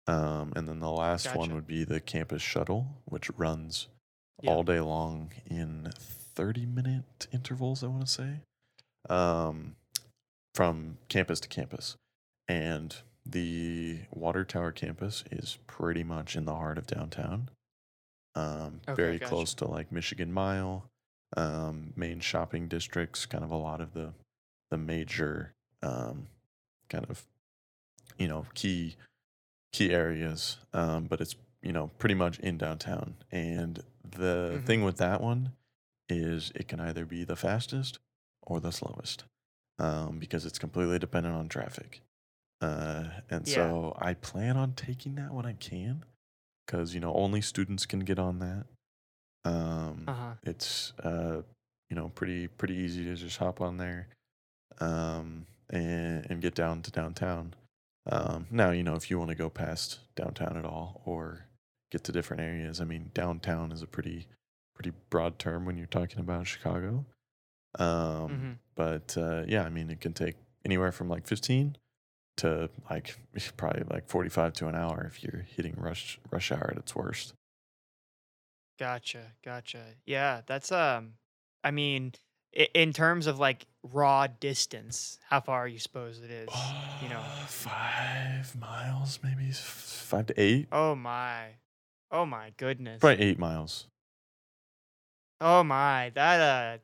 Um, 0.08 0.52
and 0.54 0.68
then 0.68 0.80
the 0.80 0.90
last 0.90 1.34
one 1.34 1.54
would 1.54 1.66
be 1.66 1.84
the 1.84 2.00
campus 2.00 2.42
shuttle, 2.42 3.02
which 3.06 3.30
runs 3.30 3.88
Yeah. 4.42 4.50
all 4.50 4.62
day 4.62 4.80
long 4.80 5.32
in 5.46 5.90
30 5.98 6.66
minute 6.66 7.26
intervals, 7.32 7.82
I 7.82 7.86
want 7.88 8.06
to 8.06 8.12
say, 8.12 8.40
um, 9.08 9.76
from 10.54 10.98
campus 11.08 11.40
to 11.40 11.48
campus. 11.48 11.96
And 12.48 12.94
the 13.24 14.00
Water 14.12 14.44
Tower 14.44 14.70
campus 14.72 15.24
is 15.32 15.58
pretty 15.66 16.04
much 16.04 16.36
in 16.36 16.44
the 16.44 16.54
heart 16.54 16.78
of 16.78 16.86
downtown, 16.86 17.50
um, 18.36 18.80
Okay, 18.86 18.94
very 18.94 19.18
gotcha. 19.18 19.28
close 19.28 19.54
to 19.54 19.66
like 19.66 19.90
Michigan 19.90 20.32
Mile, 20.32 20.88
um, 21.36 21.92
main 21.96 22.20
shopping 22.20 22.68
districts, 22.68 23.26
kind 23.26 23.44
of 23.44 23.50
a 23.50 23.56
lot 23.56 23.80
of 23.80 23.94
the 23.94 24.12
the 24.70 24.76
major 24.76 25.52
um, 25.82 26.26
kind 26.88 27.06
of 27.08 27.24
you 28.18 28.28
know 28.28 28.46
key 28.54 28.96
key 29.72 29.92
areas. 29.92 30.58
Um, 30.72 31.04
but 31.06 31.20
it's 31.20 31.36
you 31.62 31.72
know 31.72 31.90
pretty 31.98 32.14
much 32.14 32.38
in 32.40 32.58
downtown. 32.58 33.14
And 33.30 33.82
the 34.08 34.60
Mhm. 34.60 34.66
thing 34.66 34.84
with 34.84 34.96
that 34.98 35.20
one 35.20 35.52
is 36.08 36.52
it 36.54 36.68
can 36.68 36.80
either 36.80 37.04
be 37.04 37.24
the 37.24 37.36
fastest 37.36 37.98
or 38.42 38.60
the 38.60 38.70
slowest 38.72 39.24
um, 39.78 40.18
because 40.18 40.46
it's 40.46 40.58
completely 40.58 40.98
dependent 40.98 41.34
on 41.34 41.48
traffic. 41.48 42.00
Uh, 42.60 43.04
and 43.30 43.46
Yeah. 43.46 43.54
so 43.54 43.96
I 43.98 44.14
plan 44.14 44.56
on 44.56 44.72
taking 44.74 45.16
that 45.16 45.32
when 45.34 45.44
I 45.46 45.52
can 45.54 46.04
because 46.66 46.94
you 46.94 47.00
know 47.00 47.12
only 47.14 47.40
students 47.40 47.86
can 47.86 48.00
get 48.00 48.18
on 48.18 48.38
that. 48.38 48.66
Um, 49.46 50.04
Uh 50.08 50.12
huh. 50.14 50.32
it's 50.42 50.92
uh, 51.02 51.42
you 51.90 51.96
know 51.96 52.08
pretty 52.14 52.48
pretty 52.48 52.74
easy 52.74 53.04
to 53.04 53.14
just 53.14 53.36
hop 53.38 53.60
on 53.60 53.76
there 53.76 54.08
um, 54.80 55.46
and 55.70 56.26
and 56.30 56.40
get 56.42 56.54
down 56.54 56.82
to 56.82 56.90
downtown. 56.90 57.54
Um, 58.10 58.46
now 58.50 58.70
you 58.70 58.82
know 58.82 58.94
if 58.94 59.10
you 59.10 59.18
want 59.18 59.30
to 59.30 59.34
go 59.36 59.50
past 59.50 59.98
downtown 60.14 60.56
at 60.56 60.64
all 60.64 61.02
or 61.04 61.46
get 61.90 62.04
to 62.04 62.12
different 62.12 62.42
areas. 62.42 62.80
I 62.80 62.84
mean, 62.84 63.10
downtown 63.14 63.72
is 63.72 63.82
a 63.82 63.86
pretty 63.86 64.26
pretty 64.74 64.92
broad 65.10 65.38
term 65.38 65.64
when 65.64 65.76
you're 65.76 65.86
talking 65.86 66.20
about 66.20 66.46
Chicago. 66.46 67.04
Um, 67.78 68.28
hmm 68.30 68.52
But 68.74 69.16
uh, 69.16 69.42
yeah, 69.46 69.64
I 69.64 69.70
mean, 69.70 69.90
it 69.90 70.00
can 70.00 70.12
take 70.12 70.36
anywhere 70.64 70.92
from 70.92 71.08
like 71.08 71.26
15 71.26 71.76
to 72.38 72.68
like 72.90 73.16
probably 73.56 73.84
like 73.90 74.08
45 74.08 74.52
to 74.54 74.68
an 74.68 74.74
hour 74.74 75.06
if 75.10 75.22
you're 75.22 75.44
hitting 75.56 75.74
rush 75.76 76.18
rush 76.30 76.50
hour 76.52 76.70
at 76.72 76.78
its 76.78 76.94
worst. 76.94 77.32
Gotcha. 78.78 79.32
Gotcha. 79.44 79.82
Yeah, 80.04 80.42
that's 80.46 80.70
um. 80.72 81.14
I 81.64 81.70
mean, 81.70 82.12
i- 82.56 82.68
in 82.74 82.92
terms 82.92 83.26
of 83.26 83.38
like 83.38 83.66
raw 83.82 84.26
distance, 84.26 85.18
how 85.28 85.40
far 85.40 85.66
you 85.66 85.78
suppose 85.78 86.20
it 86.20 86.30
is? 86.30 86.48
you 87.02 87.08
know. 87.08 87.22
five 87.46 88.54
miles, 88.58 89.18
maybe 89.22 89.48
s- 89.48 89.60
five 90.06 90.26
to 90.26 90.40
eight. 90.40 90.68
Oh 90.72 90.94
my. 90.94 91.56
Oh 92.10 92.26
my 92.26 92.52
goodness. 92.56 93.00
Probably 93.00 93.24
eight 93.24 93.38
miles. 93.38 93.86
Oh 95.40 95.62
my. 95.62 96.10
That 96.14 96.40
uh. 96.40 96.78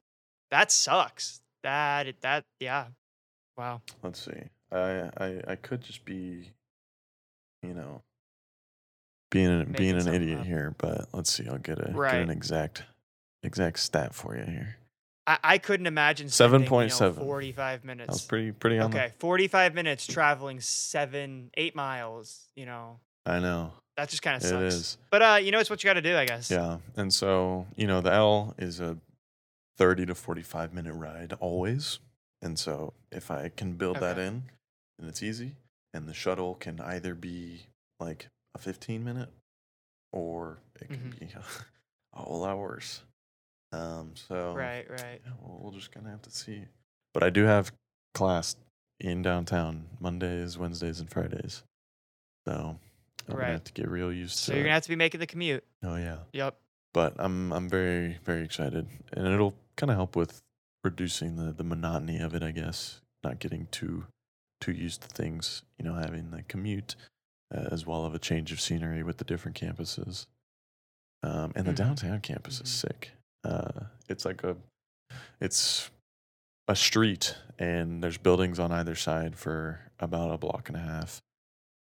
That 0.51 0.71
sucks. 0.71 1.41
That 1.63 2.07
it 2.09 2.21
that 2.23 2.45
yeah. 2.61 2.87
Wow. 3.57 3.81
Let's 4.03 4.21
see. 4.25 4.43
I 4.71 5.11
I 5.17 5.41
I 5.49 5.57
could 5.57 5.81
just 5.83 6.05
be, 6.05 6.51
you 7.63 7.73
know, 7.75 8.03
being 9.33 9.49
an, 9.49 9.73
being 9.73 9.97
an 9.97 10.07
idiot 10.09 10.41
up. 10.41 10.47
here. 10.47 10.75
But 10.79 11.09
let's 11.13 11.33
see. 11.33 11.49
I'll 11.49 11.59
get 11.59 11.79
a 11.81 11.93
get 11.93 12.15
an 12.15 12.31
exact 12.31 12.85
exact 13.43 13.81
stat 13.81 14.15
for 14.15 14.37
you 14.37 14.45
here. 14.45 14.77
I, 15.27 15.39
I 15.43 15.59
couldn't 15.59 15.87
imagine 15.87 16.29
spending, 16.29 16.63
you 16.63 16.69
know, 16.69 16.77
7.7. 16.77 17.15
45 17.17 17.57
That 17.57 17.73
was 17.73 17.85
minutes. 17.87 18.21
pretty 18.25 18.53
pretty 18.53 18.79
on 18.79 18.91
Okay, 18.93 19.13
45 19.19 19.75
minutes 19.75 20.07
traveling 20.07 20.61
seven, 20.61 21.51
eight 21.57 21.75
miles. 21.75 22.49
You 22.55 22.67
know. 22.67 23.01
I 23.27 23.39
know 23.39 23.73
that 23.97 24.09
just 24.09 24.23
kind 24.23 24.37
of 24.37 24.43
sucks. 24.43 24.75
is. 24.75 24.99
But 25.11 25.23
uh, 25.23 25.39
you 25.43 25.51
know, 25.53 25.59
it's 25.59 25.71
what 25.71 25.83
you 25.83 25.89
got 25.89 25.95
to 25.95 26.03
do, 26.03 26.17
I 26.17 26.25
guess. 26.27 26.51
Yeah, 26.51 26.79
and 26.97 27.13
so 27.13 27.67
you 27.77 27.87
know 27.87 28.01
the 28.01 28.13
L 28.13 28.55
is 28.59 28.81
a 28.81 28.97
thirty 29.79 30.05
to 30.07 30.15
forty-five 30.15 30.73
minute 30.75 30.95
ride 30.95 31.35
always, 31.41 31.99
and 32.41 32.59
so 32.59 32.95
if 33.13 33.31
I 33.31 33.51
can 33.55 33.75
build 33.75 33.99
that 34.01 34.19
in, 34.19 34.45
then 34.99 35.09
it's 35.09 35.23
easy. 35.23 35.53
And 35.95 36.09
the 36.09 36.15
shuttle 36.15 36.55
can 36.55 36.81
either 36.81 37.15
be 37.15 37.67
like 38.01 38.29
a 38.55 38.59
fifteen 38.59 39.05
minute, 39.05 39.29
or 40.13 40.59
it 40.81 40.89
can 40.89 41.13
Mhm. 41.13 41.21
be 41.21 41.29
a 42.15 42.19
whole 42.23 42.41
lot 42.41 42.59
worse. 42.59 43.03
Um, 43.73 44.15
so 44.17 44.55
Right. 44.55 44.89
Right. 44.91 45.21
yeah, 45.25 45.33
we'll, 45.41 45.59
we'll 45.63 45.73
just 45.73 45.93
gonna 45.93 46.11
have 46.11 46.23
to 46.23 46.31
see. 46.31 46.67
But 47.15 47.23
I 47.23 47.31
do 47.31 47.45
have 47.45 47.73
class 48.15 48.57
in 49.01 49.23
downtown 49.23 49.89
Mondays, 50.01 50.59
Wednesdays, 50.59 51.01
and 51.01 51.11
Fridays, 51.11 51.63
so 52.47 52.79
I'm 53.29 53.35
Right. 53.35 53.41
gonna 53.41 53.53
have 53.53 53.65
to 53.65 53.73
get 53.73 53.89
real 53.89 54.13
used 54.13 54.37
So 54.37 54.39
to. 54.39 54.47
So 54.53 54.55
you're 54.55 54.65
gonna 54.65 54.75
have 54.75 54.83
to 54.85 54.89
be 54.89 54.97
making 54.97 55.21
the 55.21 55.27
commute. 55.27 55.65
Oh 55.83 55.97
yeah 55.97 56.19
Yep. 56.33 56.57
but 56.93 57.15
I'm 57.19 57.53
I'm 57.53 57.69
very 57.69 58.19
very 58.25 58.45
excited, 58.45 58.87
and 59.13 59.27
it'll 59.27 59.55
kind 59.77 59.91
of 59.91 59.97
help 59.97 60.15
with 60.17 60.43
reducing 60.85 61.37
the 61.37 61.53
the 61.53 61.65
monotony 61.65 62.19
of 62.19 62.35
it, 62.35 62.43
I 62.43 62.51
guess. 62.51 63.01
Not 63.25 63.39
getting 63.39 63.67
too 63.71 64.07
too 64.61 64.73
used 64.73 65.03
to 65.03 65.09
things, 65.09 65.63
you 65.79 65.85
know, 65.85 65.95
having 65.95 66.31
the 66.31 66.43
commute 66.43 66.95
as 67.53 67.87
well 67.87 68.05
of 68.05 68.15
a 68.15 68.19
change 68.19 68.53
of 68.53 68.61
scenery 68.61 69.03
with 69.03 69.19
the 69.19 69.25
different 69.25 69.59
campuses. 69.61 70.27
Um, 71.23 71.53
and 71.55 71.67
the 71.67 71.73
Mhm. 71.73 71.77
downtown 71.77 72.21
campus 72.21 72.61
is 72.61 72.69
Mhm. 72.69 72.89
sick. 72.89 73.13
Uh, 73.45 73.87
it's 74.09 74.25
like 74.25 74.43
a 74.45 74.57
it's 75.41 75.91
a 76.69 76.77
street, 76.77 77.37
and 77.59 78.03
there's 78.03 78.17
buildings 78.19 78.59
on 78.59 78.73
either 78.73 78.95
side 78.95 79.37
for 79.37 79.91
about 79.99 80.31
a 80.31 80.39
block 80.39 80.69
and 80.69 80.77
a 80.77 80.81
half. 80.81 81.21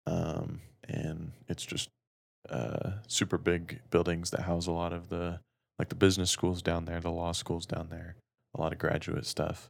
Um, 0.05 0.61
and 0.83 1.33
it's 1.47 1.65
just 1.65 1.89
uh, 2.49 2.99
super 3.07 3.37
big 3.37 3.81
buildings 3.91 4.31
that 4.31 4.41
house 4.41 4.65
a 4.65 4.71
lot 4.71 4.91
of 4.93 5.09
the 5.09 5.39
like 5.77 5.89
the 5.89 5.95
business 5.95 6.31
schools 6.31 6.61
down 6.61 6.85
there, 6.85 6.99
the 6.99 7.11
law 7.11 7.31
schools 7.31 7.65
down 7.65 7.89
there, 7.89 8.15
a 8.55 8.61
lot 8.61 8.73
of 8.73 8.79
graduate 8.79 9.25
stuff. 9.25 9.69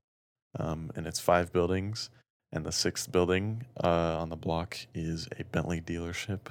Um, 0.58 0.92
and 0.96 1.06
it's 1.06 1.20
five 1.20 1.52
buildings, 1.52 2.10
and 2.54 2.66
the 2.66 2.72
sixth 2.72 3.12
building 3.12 3.66
uh, 3.84 4.18
on 4.20 4.30
the 4.30 4.36
block 4.36 4.78
is 4.94 5.28
a 5.40 5.44
Bentley 5.46 5.80
dealership 5.82 6.48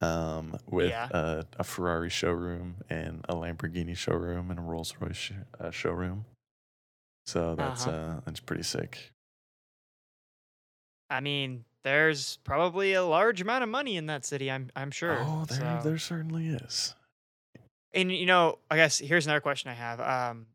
um, 0.00 0.56
with 0.68 0.90
Yeah. 0.90 1.08
a, 1.10 1.44
a 1.58 1.64
Ferrari 1.64 2.10
showroom 2.10 2.76
and 2.88 3.24
a 3.28 3.34
Lamborghini 3.34 3.96
showroom 3.96 4.50
and 4.50 4.58
a 4.58 4.62
Rolls 4.62 4.94
Royce 4.98 5.16
sh- 5.16 5.32
uh, 5.60 5.70
showroom. 5.70 6.24
So 7.26 7.54
that's 7.54 7.86
Uh-huh. 7.86 7.96
uh, 7.96 8.20
that's 8.24 8.40
pretty 8.40 8.62
sick. 8.64 9.12
I 11.10 11.20
mean, 11.20 11.64
there's 11.82 12.38
probably 12.44 12.92
a 12.94 13.04
large 13.04 13.40
amount 13.40 13.62
of 13.64 13.68
money 13.68 13.96
in 13.96 14.06
that 14.06 14.24
city. 14.24 14.50
I'm 14.50 14.70
I'm 14.76 14.90
sure. 14.90 15.18
Oh, 15.20 15.44
there 15.48 15.80
so. 15.82 15.88
there 15.88 15.98
certainly 15.98 16.48
is. 16.48 16.94
And 17.92 18.10
you 18.12 18.26
know, 18.26 18.58
I 18.70 18.76
guess 18.76 18.98
here's 18.98 19.26
another 19.26 19.40
question 19.40 19.70
I 19.70 19.74
have. 19.74 20.00
Um, 20.00 20.46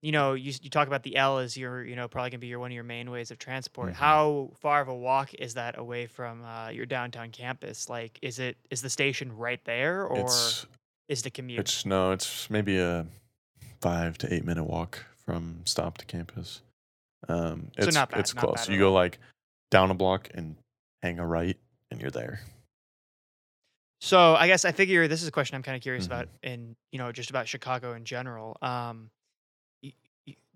you 0.00 0.12
know, 0.12 0.34
you 0.34 0.52
you 0.62 0.70
talk 0.70 0.86
about 0.86 1.02
the 1.02 1.16
L 1.16 1.38
as 1.38 1.56
your, 1.56 1.84
you 1.84 1.96
know, 1.96 2.06
probably 2.08 2.30
gonna 2.30 2.38
be 2.38 2.46
your 2.46 2.58
one 2.60 2.70
of 2.70 2.74
your 2.74 2.84
main 2.84 3.10
ways 3.10 3.30
of 3.30 3.38
transport. 3.38 3.90
Mhm. 3.92 3.96
How 3.96 4.50
far 4.60 4.80
of 4.80 4.88
a 4.88 4.94
walk 4.94 5.34
is 5.34 5.54
that 5.54 5.76
away 5.78 6.06
from 6.06 6.44
uh, 6.44 6.68
your 6.68 6.86
downtown 6.86 7.30
campus? 7.30 7.88
Like, 7.88 8.18
is 8.22 8.38
it 8.38 8.56
is 8.70 8.82
the 8.82 8.90
station 8.90 9.36
right 9.36 9.62
there, 9.64 10.04
or 10.04 10.20
It's 10.20 10.66
is 11.08 11.22
the 11.22 11.30
commute? 11.30 11.60
It's 11.60 11.84
no, 11.84 12.12
it's 12.12 12.48
maybe 12.48 12.78
a 12.78 13.06
five 13.80 14.18
to 14.18 14.32
eight 14.32 14.44
minute 14.44 14.64
walk 14.64 15.04
from 15.24 15.62
stop 15.64 15.98
to 15.98 16.04
campus. 16.06 16.62
Um, 17.28 17.70
So 17.78 17.84
it's 17.88 17.94
not 17.94 18.10
bad, 18.10 18.20
it's 18.20 18.32
close. 18.32 18.68
You 18.68 18.78
go 18.78 18.92
like 18.92 19.18
down 19.70 19.90
a 19.90 19.94
block 19.94 20.28
and 20.34 20.56
hang 21.02 21.18
a 21.18 21.26
right, 21.26 21.58
and 21.90 22.00
you're 22.00 22.10
there. 22.12 22.40
So 24.00 24.36
I 24.36 24.46
guess 24.46 24.64
I 24.64 24.70
figure 24.70 25.08
this 25.08 25.22
is 25.22 25.28
a 25.28 25.32
question 25.32 25.56
I'm 25.56 25.62
kind 25.64 25.74
of 25.76 25.82
curious 25.82 26.04
Mhm. 26.04 26.10
about, 26.10 26.28
in 26.44 26.76
you 26.92 26.98
know, 26.98 27.10
just 27.10 27.30
about 27.30 27.48
Chicago 27.48 27.94
in 27.94 28.04
general. 28.04 28.56
Um, 28.62 29.10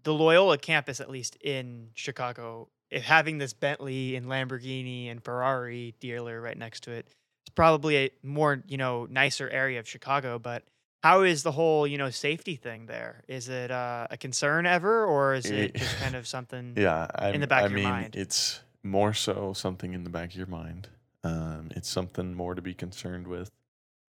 the 0.05 0.13
Loyola 0.15 0.59
campus, 0.59 1.01
at 1.01 1.11
least 1.11 1.37
in 1.37 1.89
Chicago, 1.95 2.69
if 2.91 3.03
having 3.05 3.39
this 3.39 3.53
Bentley 3.53 4.17
and 4.17 4.27
Lamborghini 4.27 5.11
and 5.11 5.23
Ferrari 5.23 5.95
dealer 6.01 6.41
right 6.41 6.57
next 6.59 6.85
to 6.85 6.91
it, 6.93 7.07
it's 7.45 7.55
probably 7.55 7.97
a 7.97 8.11
more 8.23 8.63
you 8.67 8.77
know 8.77 9.07
nicer 9.11 9.49
area 9.49 9.79
of 9.81 9.89
Chicago. 9.89 10.39
But 10.39 10.65
how 11.03 11.23
is 11.23 11.43
the 11.43 11.53
whole 11.53 11.87
you 11.87 11.99
know 11.99 12.11
safety 12.11 12.57
thing 12.57 12.87
there? 12.87 13.23
Is 13.29 13.49
it 13.49 13.71
uh, 13.71 14.07
a 14.11 14.17
concern 14.17 14.67
ever, 14.67 15.05
or 15.05 15.35
is 15.35 15.47
it 15.47 15.73
Eh, 15.75 15.79
just 15.79 15.97
kind 15.99 16.15
of 16.15 16.27
something? 16.37 16.75
Yeah, 16.77 17.07
I, 17.15 17.37
the 17.37 17.47
back 17.47 17.63
I 17.63 17.67
of 17.67 17.73
your 17.73 17.81
mean, 17.81 17.89
mind. 17.89 18.17
it's 18.17 18.61
more 18.83 19.13
so 19.15 19.53
something 19.53 19.95
in 19.95 20.05
the 20.05 20.11
back 20.11 20.31
of 20.31 20.37
your 20.37 20.47
mind. 20.47 20.89
Um, 21.25 21.69
it's 21.77 21.89
something 21.89 22.35
more 22.35 22.55
to 22.55 22.63
be 22.63 22.75
concerned 22.75 23.27
with. 23.29 23.51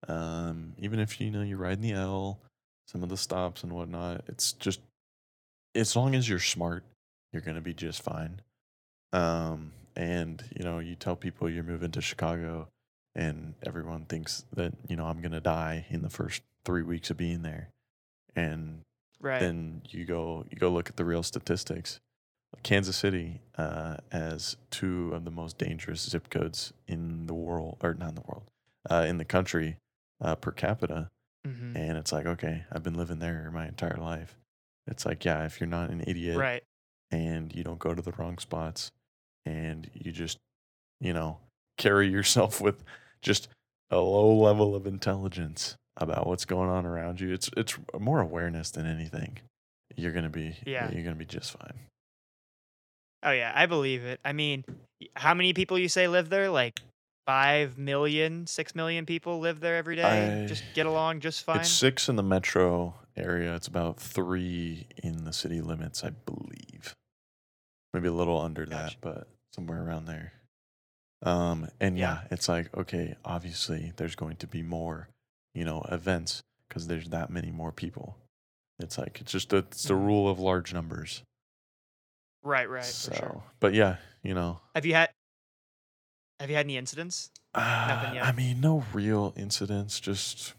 Um, 0.08 0.74
even 0.80 1.00
if 1.00 1.20
you 1.22 1.32
know 1.32 1.42
you're 1.42 1.58
riding 1.58 1.82
the 1.82 1.94
L, 1.94 2.40
some 2.88 3.04
of 3.04 3.10
the 3.10 3.18
stops 3.18 3.64
and 3.64 3.72
whatnot, 3.72 4.24
it's 4.28 4.54
just 4.54 4.80
as 5.76 5.96
long 5.96 6.16
as 6.16 6.28
you're 6.28 6.40
smart 6.40 6.84
you're 7.34 7.42
gonna 7.42 7.62
be 7.62 7.74
just 7.74 8.02
fine. 8.02 8.40
Um, 9.12 9.74
and 9.96 10.42
you 10.58 10.64
know, 10.64 10.80
you 10.80 10.96
tell 10.96 11.16
people 11.18 11.50
you're 11.50 11.64
moving 11.64 11.92
to 11.92 12.02
Chicago, 12.02 12.70
and 13.14 13.56
everyone 13.66 14.06
thinks 14.06 14.46
that 14.56 14.74
you 14.88 14.96
know 14.96 15.06
I'm 15.06 15.22
gonna 15.22 15.42
die 15.42 15.86
in 15.90 16.02
the 16.02 16.10
first 16.10 16.42
three 16.64 16.82
weeks 16.82 17.10
of 17.10 17.18
being 17.18 17.42
there, 17.42 17.70
and 18.36 18.82
Right. 19.20 19.40
then 19.40 19.82
you 19.90 20.06
go 20.06 20.46
you 20.50 20.58
go 20.58 20.70
look 20.70 20.90
at 20.90 20.96
the 20.96 21.04
real 21.04 21.24
statistics. 21.24 22.00
Kansas 22.64 22.96
City 22.96 23.42
uh, 23.58 23.98
has 24.14 24.56
two 24.72 25.12
of 25.14 25.26
the 25.26 25.32
most 25.32 25.58
dangerous 25.58 26.02
zip 26.10 26.30
codes 26.30 26.72
in 26.88 27.28
the 27.28 27.34
world, 27.34 27.78
or 27.84 27.94
not 27.96 28.10
in 28.10 28.16
the 28.16 28.22
world, 28.22 28.44
uh, 28.90 29.06
in 29.08 29.18
the 29.18 29.26
country 29.26 29.76
uh, 30.22 30.36
per 30.36 30.52
capita. 30.52 31.10
hmm 31.46 31.76
And 31.76 31.98
it's 31.98 32.14
like, 32.14 32.26
okay, 32.26 32.64
I've 32.72 32.84
been 32.84 32.94
living 32.96 33.20
there 33.20 33.52
my 33.54 33.68
entire 33.68 33.98
life. 33.98 34.38
It's 34.88 35.06
like, 35.06 35.26
yeah, 35.26 35.46
if 35.46 35.60
you're 35.60 35.68
not 35.70 35.90
an 35.90 36.04
idiot 36.06 36.38
Right. 36.38 36.64
and 37.12 37.54
you 37.56 37.64
don't 37.64 37.80
go 37.80 37.94
to 37.96 38.02
the 38.02 38.12
wrong 38.14 38.38
spots 38.38 38.92
and 39.46 39.90
you 39.94 40.12
just, 40.12 40.38
you 41.00 41.14
know, 41.14 41.40
carry 41.78 42.08
yourself 42.08 42.62
with 42.62 42.84
just 43.22 43.48
a 43.90 43.98
low 43.98 44.36
level 44.36 44.76
of 44.76 44.86
intelligence 44.88 45.76
about 45.98 46.28
what's 46.28 46.46
going 46.46 46.70
on 46.70 46.86
around 46.86 47.22
you, 47.22 47.32
it's 47.34 47.50
it's 47.56 47.78
more 47.98 48.20
awareness 48.20 48.70
than 48.72 48.86
anything. 48.86 49.40
You're 49.96 50.12
gonna 50.12 50.30
be 50.30 50.56
Yeah. 50.66 50.92
you're 50.92 51.04
gonna 51.04 51.16
be 51.16 51.26
just 51.26 51.52
fine. 51.58 51.80
Oh 53.24 53.32
yeah, 53.32 53.52
I 53.56 53.66
believe 53.66 54.04
it. 54.04 54.20
I 54.26 54.34
mean, 54.34 54.66
how 55.16 55.34
many 55.34 55.54
people 55.54 55.80
you 55.80 55.88
say 55.90 56.08
live 56.08 56.30
there? 56.30 56.50
Like 56.50 56.80
five 57.26 57.78
million, 57.78 58.46
six 58.48 58.76
million 58.76 59.06
people 59.06 59.40
live 59.40 59.60
there 59.60 59.76
every 59.76 59.96
day. 59.96 60.46
just 60.48 60.64
get 60.74 60.86
along 60.86 61.20
just 61.22 61.44
fine. 61.44 61.58
It's 61.62 61.72
six 61.72 62.08
in 62.10 62.16
the 62.16 62.24
metro 62.24 62.96
area. 63.18 63.56
It's 63.56 63.68
about 63.68 64.00
three 64.00 64.88
in 65.04 65.24
the 65.26 65.34
city 65.34 65.62
limits, 65.62 66.04
I 66.04 66.12
believe. 66.12 66.94
Maybe 67.94 68.08
a 68.08 68.14
little 68.14 68.40
under 68.40 68.66
Gotcha. 68.66 68.96
that, 68.96 69.02
but 69.02 69.28
somewhere 69.54 69.82
around 69.84 70.06
there. 70.06 70.34
Um, 71.24 71.68
and 71.80 71.98
Yeah. 71.98 72.20
yeah, 72.22 72.28
it's 72.32 72.48
like 72.50 72.76
okay, 72.78 73.16
obviously 73.26 73.94
there's 73.96 74.16
going 74.16 74.36
to 74.38 74.48
be 74.48 74.62
more, 74.62 75.08
you 75.54 75.64
know, 75.66 75.82
events 75.92 76.44
because 76.68 76.88
there's 76.88 77.10
that 77.10 77.30
many 77.30 77.52
more 77.52 77.72
people. 77.72 78.18
It's 78.80 78.98
like 78.98 79.22
it's 79.22 79.32
just 79.32 79.50
the, 79.50 79.58
it's 79.58 79.84
the 79.84 79.94
Mhm. 79.94 80.06
rule 80.06 80.30
of 80.30 80.40
large 80.40 80.74
numbers. 80.74 81.24
right, 82.44 82.70
right, 82.70 82.84
so, 82.84 83.10
for 83.12 83.18
sure. 83.18 83.44
but 83.60 83.74
yeah, 83.74 83.96
you 84.22 84.34
know, 84.36 84.60
Have 84.76 84.86
you 84.86 84.94
had 84.94 85.10
Have 86.40 86.50
you 86.50 86.56
had 86.56 86.66
any 86.66 86.78
incidents? 86.78 87.32
uh, 87.54 88.12
yet? 88.14 88.26
I 88.26 88.32
mean, 88.34 88.60
no 88.60 88.84
real 88.94 89.34
incidents. 89.38 90.00
Just 90.00 90.54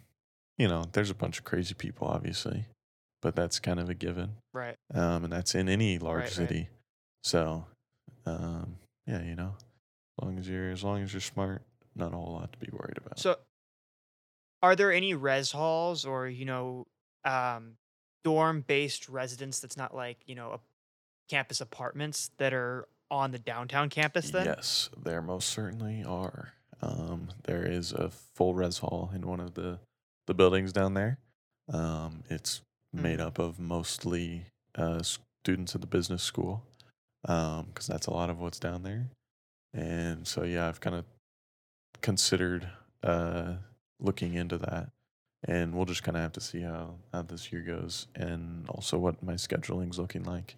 you 0.58 0.68
know, 0.68 0.84
there's 0.92 1.10
a 1.10 1.14
bunch 1.14 1.38
of 1.38 1.44
crazy 1.44 1.74
people, 1.74 2.06
obviously, 2.08 2.64
but 3.20 3.36
that's 3.36 3.58
kind 3.60 3.78
of 3.78 3.90
a 3.90 3.94
given. 3.94 4.30
Right. 4.54 4.76
um, 4.94 5.24
and 5.24 5.32
that's 5.32 5.54
in 5.54 5.68
any 5.68 5.98
large 5.98 6.16
Right, 6.16 6.24
right. 6.24 6.32
city. 6.48 6.68
So, 7.22 7.66
um, 8.24 8.76
yeah, 9.06 9.22
you 9.22 9.34
know, 9.34 9.54
as 9.58 10.24
long 10.24 10.38
as 10.38 10.48
you're 10.48 10.70
as 10.70 10.82
long 10.82 11.02
as 11.02 11.12
you're 11.12 11.20
smart, 11.20 11.62
not 11.94 12.12
a 12.12 12.16
whole 12.16 12.32
lot 12.34 12.52
to 12.52 12.58
be 12.58 12.68
worried 12.72 12.96
about. 12.98 13.18
So, 13.18 13.36
are 14.62 14.74
there 14.74 14.92
any 14.92 15.12
res 15.14 15.52
halls 15.52 16.04
or 16.06 16.26
you 16.28 16.46
know, 16.46 16.86
um, 17.24 17.76
dorm 18.24 18.62
based 18.66 19.08
residence 19.10 19.60
that's 19.60 19.76
not 19.76 19.94
like 19.94 20.18
you 20.26 20.34
know, 20.34 20.52
a 20.52 20.60
campus 21.28 21.60
apartments 21.60 22.30
that 22.38 22.54
are 22.54 22.88
on 23.10 23.30
the 23.30 23.38
downtown 23.38 23.88
campus? 23.88 24.30
Then. 24.30 24.46
yes, 24.46 24.90
there 25.02 25.22
most 25.22 25.48
certainly 25.48 26.02
are. 26.04 26.52
Um, 26.82 27.28
there 27.44 27.64
is 27.66 27.92
a 27.92 28.10
full 28.10 28.54
res 28.54 28.78
hall 28.78 29.10
in 29.14 29.26
one 29.26 29.40
of 29.40 29.54
the 29.54 29.78
the 30.26 30.34
buildings 30.34 30.72
down 30.72 30.94
there. 30.94 31.18
Um, 31.72 32.24
it's 32.28 32.60
made 32.92 33.18
Mhm. 33.20 33.26
up 33.26 33.38
of 33.38 33.58
mostly 33.60 34.46
uh, 34.74 35.02
students 35.02 35.74
at 35.74 35.80
the 35.80 35.86
business 35.86 36.22
school, 36.22 36.64
because 37.22 37.86
that's 37.86 38.06
a 38.06 38.12
lot 38.12 38.28
of 38.30 38.38
what's 38.40 38.58
down 38.58 38.82
there. 38.82 39.08
And 39.72 40.26
so, 40.26 40.42
yeah, 40.42 40.68
I've 40.68 40.80
kind 40.80 40.96
of 40.96 41.04
considered 42.02 42.68
uh, 43.02 43.54
looking 44.00 44.34
into 44.34 44.58
that, 44.58 44.90
and 45.44 45.74
we'll 45.74 45.84
just 45.86 46.02
kind 46.02 46.16
of 46.16 46.22
have 46.22 46.32
to 46.32 46.40
see 46.40 46.60
how 46.62 46.96
how 47.12 47.22
this 47.22 47.52
year 47.52 47.62
goes, 47.62 48.06
and 48.14 48.68
also 48.68 48.98
what 48.98 49.22
my 49.22 49.36
scheduling's 49.36 49.98
looking 49.98 50.24
like, 50.24 50.56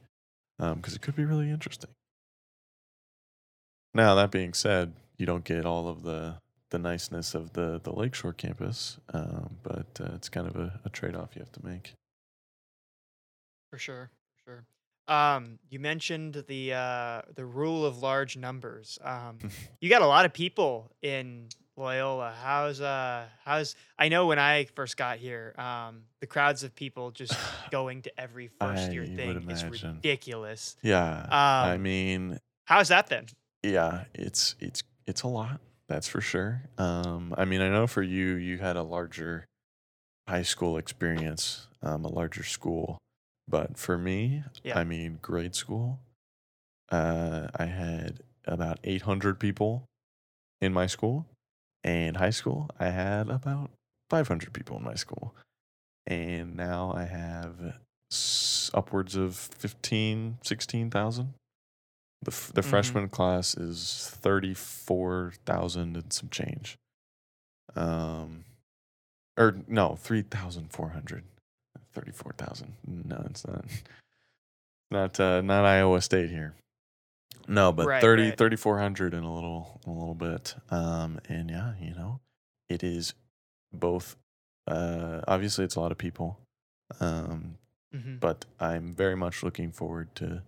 because 0.59 0.95
it 0.95 1.03
could 1.03 1.15
be 1.17 1.25
really 1.25 1.51
interesting. 1.51 1.91
Now, 3.95 4.15
that 4.17 4.31
being 4.31 4.55
said, 4.55 4.93
you 5.17 5.27
don't 5.27 5.45
get 5.45 5.65
all 5.67 5.89
of 5.89 6.03
the 6.03 6.37
the 6.71 6.79
niceness 6.79 7.35
of 7.35 7.55
the 7.55 7.81
the 7.83 7.93
Lakeshore 7.93 8.35
campus, 8.35 8.99
um, 9.15 9.57
but 9.63 9.99
uh, 10.01 10.11
it's 10.15 10.29
kind 10.29 10.47
of 10.47 10.57
a, 10.57 10.81
a 10.85 10.91
trade 10.91 11.17
off 11.17 11.31
you 11.35 11.41
have 11.41 11.53
to 11.53 11.65
make. 11.65 11.95
For 13.73 13.79
sure, 13.79 14.11
for 14.45 14.51
sure. 14.51 14.65
Um, 15.15 15.59
you 15.71 15.81
mentioned 15.81 16.45
the 16.49 16.75
uh, 16.75 17.23
the 17.35 17.45
rule 17.47 17.85
of 17.87 18.03
large 18.03 18.37
numbers. 18.37 18.99
Um, 19.03 19.39
you 19.81 19.89
got 19.89 20.03
a 20.03 20.07
lot 20.07 20.27
of 20.27 20.33
people 20.35 20.91
in 21.03 21.49
Loyola. 21.77 22.35
How's 22.43 22.81
uh 22.83 23.25
how's 23.45 23.75
I 23.99 24.09
know 24.11 24.27
when 24.27 24.39
I 24.39 24.67
first 24.75 24.97
got 24.99 25.17
here, 25.19 25.55
um, 25.59 26.03
the 26.21 26.27
crowds 26.27 26.63
of 26.65 26.75
people 26.75 27.11
just 27.11 27.35
going 27.71 28.03
to 28.03 28.21
every 28.21 28.49
first 28.61 28.93
year 28.93 29.05
I 29.05 29.07
thing 29.17 29.51
is 29.51 29.65
ridiculous. 29.65 30.77
Yeah, 30.83 31.27
I 31.31 31.73
Um, 31.75 31.83
mean, 31.83 32.39
How's 32.67 32.89
that 32.89 33.07
then? 33.07 33.27
Yeah, 33.63 34.05
it's 34.15 34.55
it's 34.61 34.83
it's 35.07 35.23
a 35.23 35.29
lot. 35.29 35.61
That's 35.89 36.07
for 36.09 36.21
sure. 36.21 36.63
Um, 36.77 37.35
I 37.39 37.45
mean, 37.45 37.61
I 37.63 37.69
know 37.71 37.87
for 37.87 38.03
you, 38.03 38.35
you 38.35 38.59
had 38.59 38.77
a 38.77 38.83
larger 38.83 39.47
high 40.29 40.43
school 40.43 40.77
experience, 40.77 41.67
um, 41.83 42.05
a 42.05 42.09
larger 42.09 42.45
school, 42.45 42.99
but 43.49 43.79
for 43.79 43.97
me, 43.97 44.45
Yeah. 44.63 44.79
I 44.79 44.85
mean, 44.85 45.19
grade 45.23 45.55
school, 45.55 46.01
uh, 46.91 47.49
I 47.55 47.65
had 47.65 48.21
about 48.45 48.79
800 48.85 49.41
people 49.41 49.87
in 50.61 50.73
my 50.75 50.87
school, 50.87 51.27
and 51.83 52.19
high 52.19 52.31
school, 52.31 52.69
I 52.79 52.89
had 52.91 53.31
about 53.31 53.71
500 54.11 54.53
people 54.53 54.77
in 54.77 54.85
my 54.85 54.95
school, 54.95 55.35
and 56.07 56.55
now 56.55 56.93
I 56.95 57.05
have 57.05 57.77
s- 58.13 58.71
upwards 58.75 59.17
of 59.17 59.37
15, 59.37 60.37
16,000. 60.43 61.33
The, 62.23 62.31
f- 62.33 62.53
the 62.55 62.63
Mhm. 62.63 62.71
freshman 62.71 63.09
class 63.09 63.55
is 63.57 64.09
34,000 64.15 65.97
and 65.97 66.13
some 66.13 66.29
change. 66.31 66.77
Um, 67.77 68.45
or 69.37 69.57
no, 69.69 69.95
3,400. 69.97 71.25
34,000. 71.93 72.75
No, 72.87 73.23
it's 73.31 73.47
not. 73.47 73.65
Not 74.91 75.21
uh, 75.21 75.43
not 75.43 75.67
Iowa 75.67 76.01
State 76.01 76.31
here. 76.31 76.55
No, 77.47 77.73
but 77.73 77.87
Right, 77.87 78.01
30 78.01 78.29
right. 78.31 78.39
3400 78.39 79.13
in 79.13 79.23
a 79.23 79.35
little 79.35 79.81
a 79.87 79.91
little 79.91 80.15
bit. 80.15 80.55
Um 80.71 81.21
and 81.29 81.51
yeah, 81.51 81.75
you 81.79 81.95
know, 81.95 82.21
it 82.71 82.83
is 82.83 83.13
both 83.71 84.17
uh 84.67 85.21
obviously 85.29 85.67
it's 85.67 85.75
a 85.77 85.81
lot 85.81 85.93
of 85.93 85.99
people. 85.99 86.41
Um 87.01 87.59
hmm 87.93 88.17
but 88.17 88.47
I'm 88.59 88.95
very 88.95 89.15
much 89.15 89.43
looking 89.43 89.73
forward 89.73 90.15
to 90.17 90.43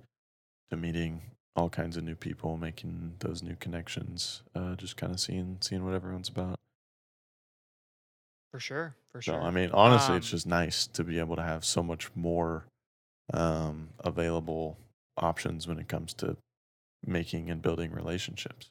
to 0.71 0.77
meeting 0.79 1.21
all 1.61 1.69
kinds 1.71 1.97
of 1.97 2.03
new 2.05 2.15
people, 2.17 2.57
making 2.57 3.15
those 3.21 3.43
new 3.43 3.55
connections, 3.57 4.43
uh, 4.55 4.75
just 4.77 4.97
kind 4.97 5.13
of 5.13 5.21
seeing 5.21 5.59
seeing 5.61 5.85
what 5.85 5.95
everyone's 5.95 6.29
about. 6.29 6.57
For 8.53 8.59
sure, 8.61 8.97
for 9.13 9.23
So 9.23 9.33
sure. 9.33 9.43
I 9.43 9.51
mean, 9.51 9.71
honestly, 9.73 10.17
it's 10.17 10.27
Um, 10.27 10.31
just 10.31 10.47
nice 10.47 10.87
to 10.89 11.05
be 11.05 11.19
able 11.21 11.37
to 11.37 11.43
have 11.43 11.65
so 11.65 11.83
much 11.83 12.11
more 12.17 12.65
um, 13.33 13.91
available 14.01 14.77
options 15.17 15.69
when 15.69 15.79
it 15.79 15.87
comes 15.87 16.15
to 16.15 16.37
making 17.07 17.49
and 17.51 17.63
building 17.63 17.93
relationships. 17.93 18.71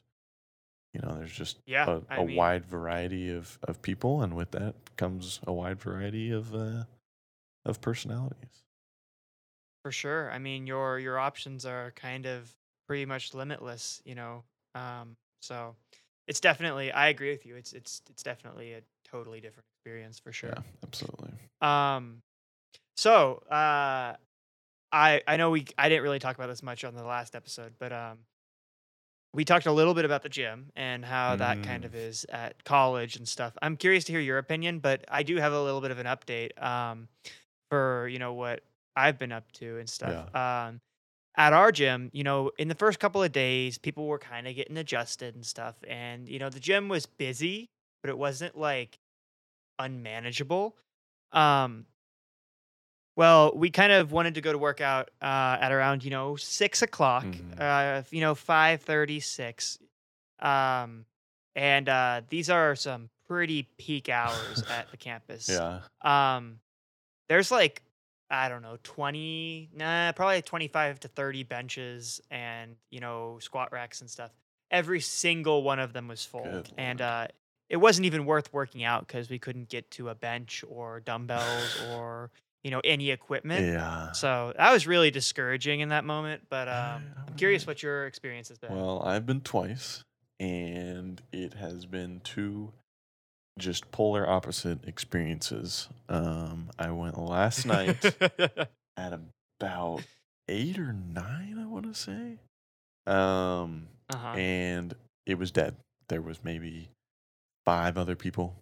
You 0.92 1.00
know, 1.00 1.14
there's 1.16 1.32
just 1.32 1.58
Yeah, 1.66 1.88
a, 1.88 2.02
I 2.10 2.16
a 2.18 2.24
mean- 2.24 2.36
wide 2.36 2.66
variety 2.66 3.30
of, 3.30 3.58
of 3.62 3.80
people, 3.80 4.22
and 4.22 4.34
with 4.34 4.50
that 4.50 4.74
comes 4.96 5.40
a 5.46 5.52
wide 5.52 5.80
variety 5.80 6.30
of 6.30 6.54
uh, 6.54 6.84
of 7.64 7.80
personalities. 7.80 8.64
For 9.82 9.92
sure. 9.92 10.30
I 10.30 10.38
mean, 10.38 10.66
your 10.66 10.98
your 10.98 11.18
options 11.18 11.64
are 11.64 11.92
kind 11.92 12.26
of 12.26 12.54
pretty 12.90 13.06
much 13.06 13.34
limitless, 13.34 14.02
you 14.04 14.16
know. 14.16 14.42
Um, 14.74 15.14
so 15.40 15.76
it's 16.26 16.40
definitely 16.40 16.90
I 16.90 17.06
agree 17.06 17.30
with 17.30 17.46
you. 17.46 17.54
It's 17.54 17.72
it's 17.72 18.02
it's 18.10 18.24
definitely 18.24 18.72
a 18.72 18.80
totally 19.04 19.40
different 19.40 19.64
experience 19.78 20.18
for 20.18 20.32
sure. 20.32 20.50
Yeah, 20.56 20.62
absolutely. 20.84 21.30
Um, 21.60 22.20
so 22.96 23.44
uh, 23.48 24.16
I 24.92 25.22
I 25.28 25.36
know 25.36 25.50
we 25.50 25.66
I 25.78 25.88
didn't 25.88 26.02
really 26.02 26.18
talk 26.18 26.34
about 26.34 26.48
this 26.48 26.64
much 26.64 26.82
on 26.84 26.94
the 26.96 27.04
last 27.04 27.36
episode, 27.36 27.74
but 27.78 27.92
um, 27.92 28.18
we 29.32 29.44
talked 29.44 29.66
a 29.66 29.72
little 29.72 29.94
bit 29.94 30.04
about 30.04 30.24
the 30.24 30.28
gym 30.28 30.72
and 30.74 31.04
how 31.04 31.36
that 31.36 31.62
kind 31.62 31.84
Mm. 31.84 31.86
of 31.86 31.94
is 31.94 32.26
at 32.28 32.64
college 32.64 33.14
and 33.14 33.28
stuff. 33.28 33.56
I'm 33.62 33.76
curious 33.76 34.02
to 34.06 34.12
hear 34.12 34.20
your 34.20 34.38
opinion, 34.38 34.80
but 34.80 35.04
I 35.08 35.22
do 35.22 35.36
have 35.36 35.52
a 35.52 35.62
little 35.62 35.80
bit 35.80 35.92
of 35.92 36.00
an 36.00 36.06
update 36.06 36.60
um, 36.60 37.06
for 37.70 38.08
you 38.08 38.18
know 38.18 38.32
what 38.32 38.62
I've 38.96 39.16
been 39.16 39.30
up 39.30 39.52
to 39.52 39.78
and 39.78 39.88
stuff. 39.88 40.34
Um, 40.34 40.80
at 41.40 41.54
our 41.54 41.72
gym, 41.72 42.10
you 42.12 42.22
know, 42.22 42.50
in 42.58 42.68
the 42.68 42.74
first 42.74 42.98
couple 43.00 43.22
of 43.22 43.32
days, 43.32 43.78
people 43.78 44.04
were 44.06 44.18
kind 44.18 44.46
of 44.46 44.54
getting 44.54 44.76
adjusted 44.76 45.34
and 45.34 45.44
stuff, 45.46 45.74
and 45.88 46.28
you 46.28 46.38
know, 46.38 46.50
the 46.50 46.60
gym 46.60 46.88
was 46.90 47.06
busy, 47.06 47.70
but 48.02 48.10
it 48.10 48.18
wasn't 48.18 48.56
like 48.58 48.98
unmanageable. 49.78 50.76
Um, 51.32 51.86
Well, 53.16 53.52
we 53.54 53.70
kind 53.70 53.92
of 53.92 54.12
wanted 54.12 54.34
to 54.34 54.40
go 54.40 54.52
to 54.52 54.58
work 54.58 54.80
out 54.80 55.10
uh, 55.20 55.58
at 55.60 55.72
around 55.72 56.04
you 56.04 56.10
know 56.10 56.36
six 56.36 56.82
o'clock. 56.82 57.24
Mhm. 57.24 57.58
Uh, 57.60 58.02
you 58.10 58.20
know 58.20 58.34
five 58.34 58.82
thirty 58.82 59.20
six. 59.20 59.78
Um, 60.38 61.04
and 61.54 61.88
uh, 61.88 62.22
these 62.28 62.48
are 62.48 62.76
some 62.76 63.10
pretty 63.26 63.64
peak 63.78 64.08
hours 64.08 64.62
at 64.70 64.90
the 64.90 64.96
campus. 64.96 65.48
Yeah. 65.48 65.80
Um, 66.02 66.60
there's 67.28 67.50
like 67.50 67.82
I 68.30 68.48
don't 68.48 68.62
know, 68.62 68.78
twenty, 68.82 69.70
nah, 69.74 70.12
probably 70.12 70.42
twenty 70.42 70.68
five 70.68 71.00
to 71.00 71.08
thirty 71.08 71.42
benches, 71.42 72.20
and 72.30 72.76
you 72.90 73.00
know 73.00 73.38
squat 73.40 73.72
racks 73.72 74.00
and 74.00 74.08
stuff. 74.08 74.30
Every 74.70 75.00
single 75.00 75.62
one 75.62 75.80
of 75.80 75.92
them 75.92 76.06
was 76.06 76.24
full, 76.24 76.44
Good 76.44 76.70
and 76.78 77.00
uh, 77.00 77.26
it 77.68 77.76
wasn't 77.76 78.06
even 78.06 78.26
worth 78.26 78.52
working 78.52 78.84
out 78.84 79.06
because 79.06 79.30
we 79.30 79.38
couldn't 79.38 79.68
get 79.68 79.90
to 79.92 80.08
a 80.08 80.14
bench 80.14 80.64
or 80.68 81.00
dumbbells 81.00 81.80
or 81.90 82.30
you 82.62 82.70
know 82.70 82.80
any 82.84 83.10
equipment. 83.10 83.66
Yeah. 83.66 84.12
So 84.12 84.52
that 84.56 84.72
was 84.72 84.86
really 84.86 85.10
discouraging 85.10 85.80
in 85.80 85.88
that 85.90 86.04
moment. 86.04 86.42
But 86.50 86.68
um, 86.68 87.04
I'm 87.26 87.34
curious 87.36 87.66
what 87.66 87.82
your 87.82 88.06
experience 88.06 88.48
has 88.48 88.58
been. 88.58 88.74
Well, 88.74 89.02
I've 89.02 89.24
been 89.24 89.40
twice, 89.40 90.04
and 90.38 91.22
it 91.32 91.54
has 91.54 91.86
been 91.86 92.20
two 92.24 92.72
just 93.58 93.90
polar 93.90 94.28
opposite 94.28 94.86
experiences. 94.86 95.88
Um, 96.08 96.70
I 96.78 96.90
went 96.90 97.18
last 97.18 97.66
night 97.66 98.04
at 98.96 99.12
about 99.60 100.02
eight 100.48 100.78
or 100.78 100.92
nine, 100.92 101.58
I 101.60 101.66
want 101.66 101.86
to 101.86 101.94
say. 101.94 102.38
Um, 103.06 103.88
uh-huh. 104.10 104.36
and 104.36 104.94
it 105.26 105.38
was 105.38 105.50
dead. 105.50 105.76
There 106.08 106.20
was 106.22 106.42
maybe 106.44 106.88
five 107.64 107.96
other 107.98 108.16
people, 108.16 108.56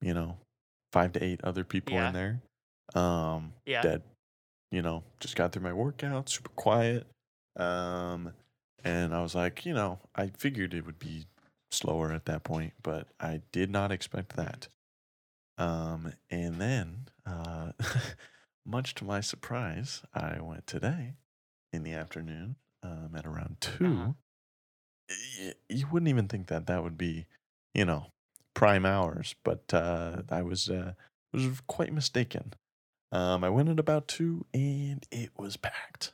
you 0.00 0.14
know, 0.14 0.36
five 0.92 1.12
to 1.12 1.24
eight 1.24 1.40
other 1.44 1.64
people 1.64 1.94
Yeah. 1.94 2.08
in 2.08 2.14
there. 2.14 2.40
Um, 2.94 3.52
Yeah. 3.66 3.82
dead. 3.82 4.02
You 4.70 4.82
know, 4.82 5.02
just 5.18 5.34
got 5.36 5.52
through 5.52 5.62
my 5.62 5.72
workout, 5.72 6.28
super 6.28 6.50
quiet. 6.50 7.06
Um, 7.56 8.32
and 8.84 9.14
I 9.14 9.20
was 9.22 9.34
like, 9.34 9.66
you 9.66 9.74
know, 9.74 9.98
I 10.14 10.28
figured 10.38 10.74
it 10.74 10.86
would 10.86 10.98
be 10.98 11.26
slower 11.70 12.12
at 12.12 12.26
that 12.26 12.44
point, 12.44 12.74
but 12.82 13.08
I 13.20 13.42
did 13.52 13.70
not 13.70 13.92
expect 13.92 14.36
that. 14.36 14.68
Um, 15.58 16.14
and 16.30 16.60
then, 16.60 17.08
uh, 17.26 17.72
much 18.66 18.94
to 18.96 19.04
my 19.04 19.20
surprise, 19.20 20.02
I 20.14 20.40
went 20.40 20.66
today 20.66 21.14
in 21.72 21.82
the 21.84 21.92
afternoon 21.92 22.56
um, 22.82 23.14
at 23.16 23.26
around 23.26 23.58
2 23.60 23.84
Uh-huh. 23.84 24.12
Y- 25.38 25.54
You 25.68 25.86
wouldn't 25.88 26.08
even 26.08 26.28
think 26.28 26.48
that 26.48 26.66
that 26.66 26.82
would 26.82 26.98
be, 26.98 27.26
you 27.74 27.84
know, 27.84 28.12
prime 28.54 28.84
hours, 28.86 29.34
but 29.44 29.72
uh, 29.72 30.22
I 30.30 30.42
was 30.42 30.68
uh, 30.68 30.94
was 31.32 31.60
quite 31.66 31.92
mistaken. 31.92 32.54
Um, 33.12 33.44
I 33.44 33.50
went 33.50 33.68
at 33.68 33.80
about 33.80 34.08
two, 34.08 34.46
and 34.54 35.06
it 35.10 35.30
was 35.38 35.56
packed. 35.56 36.12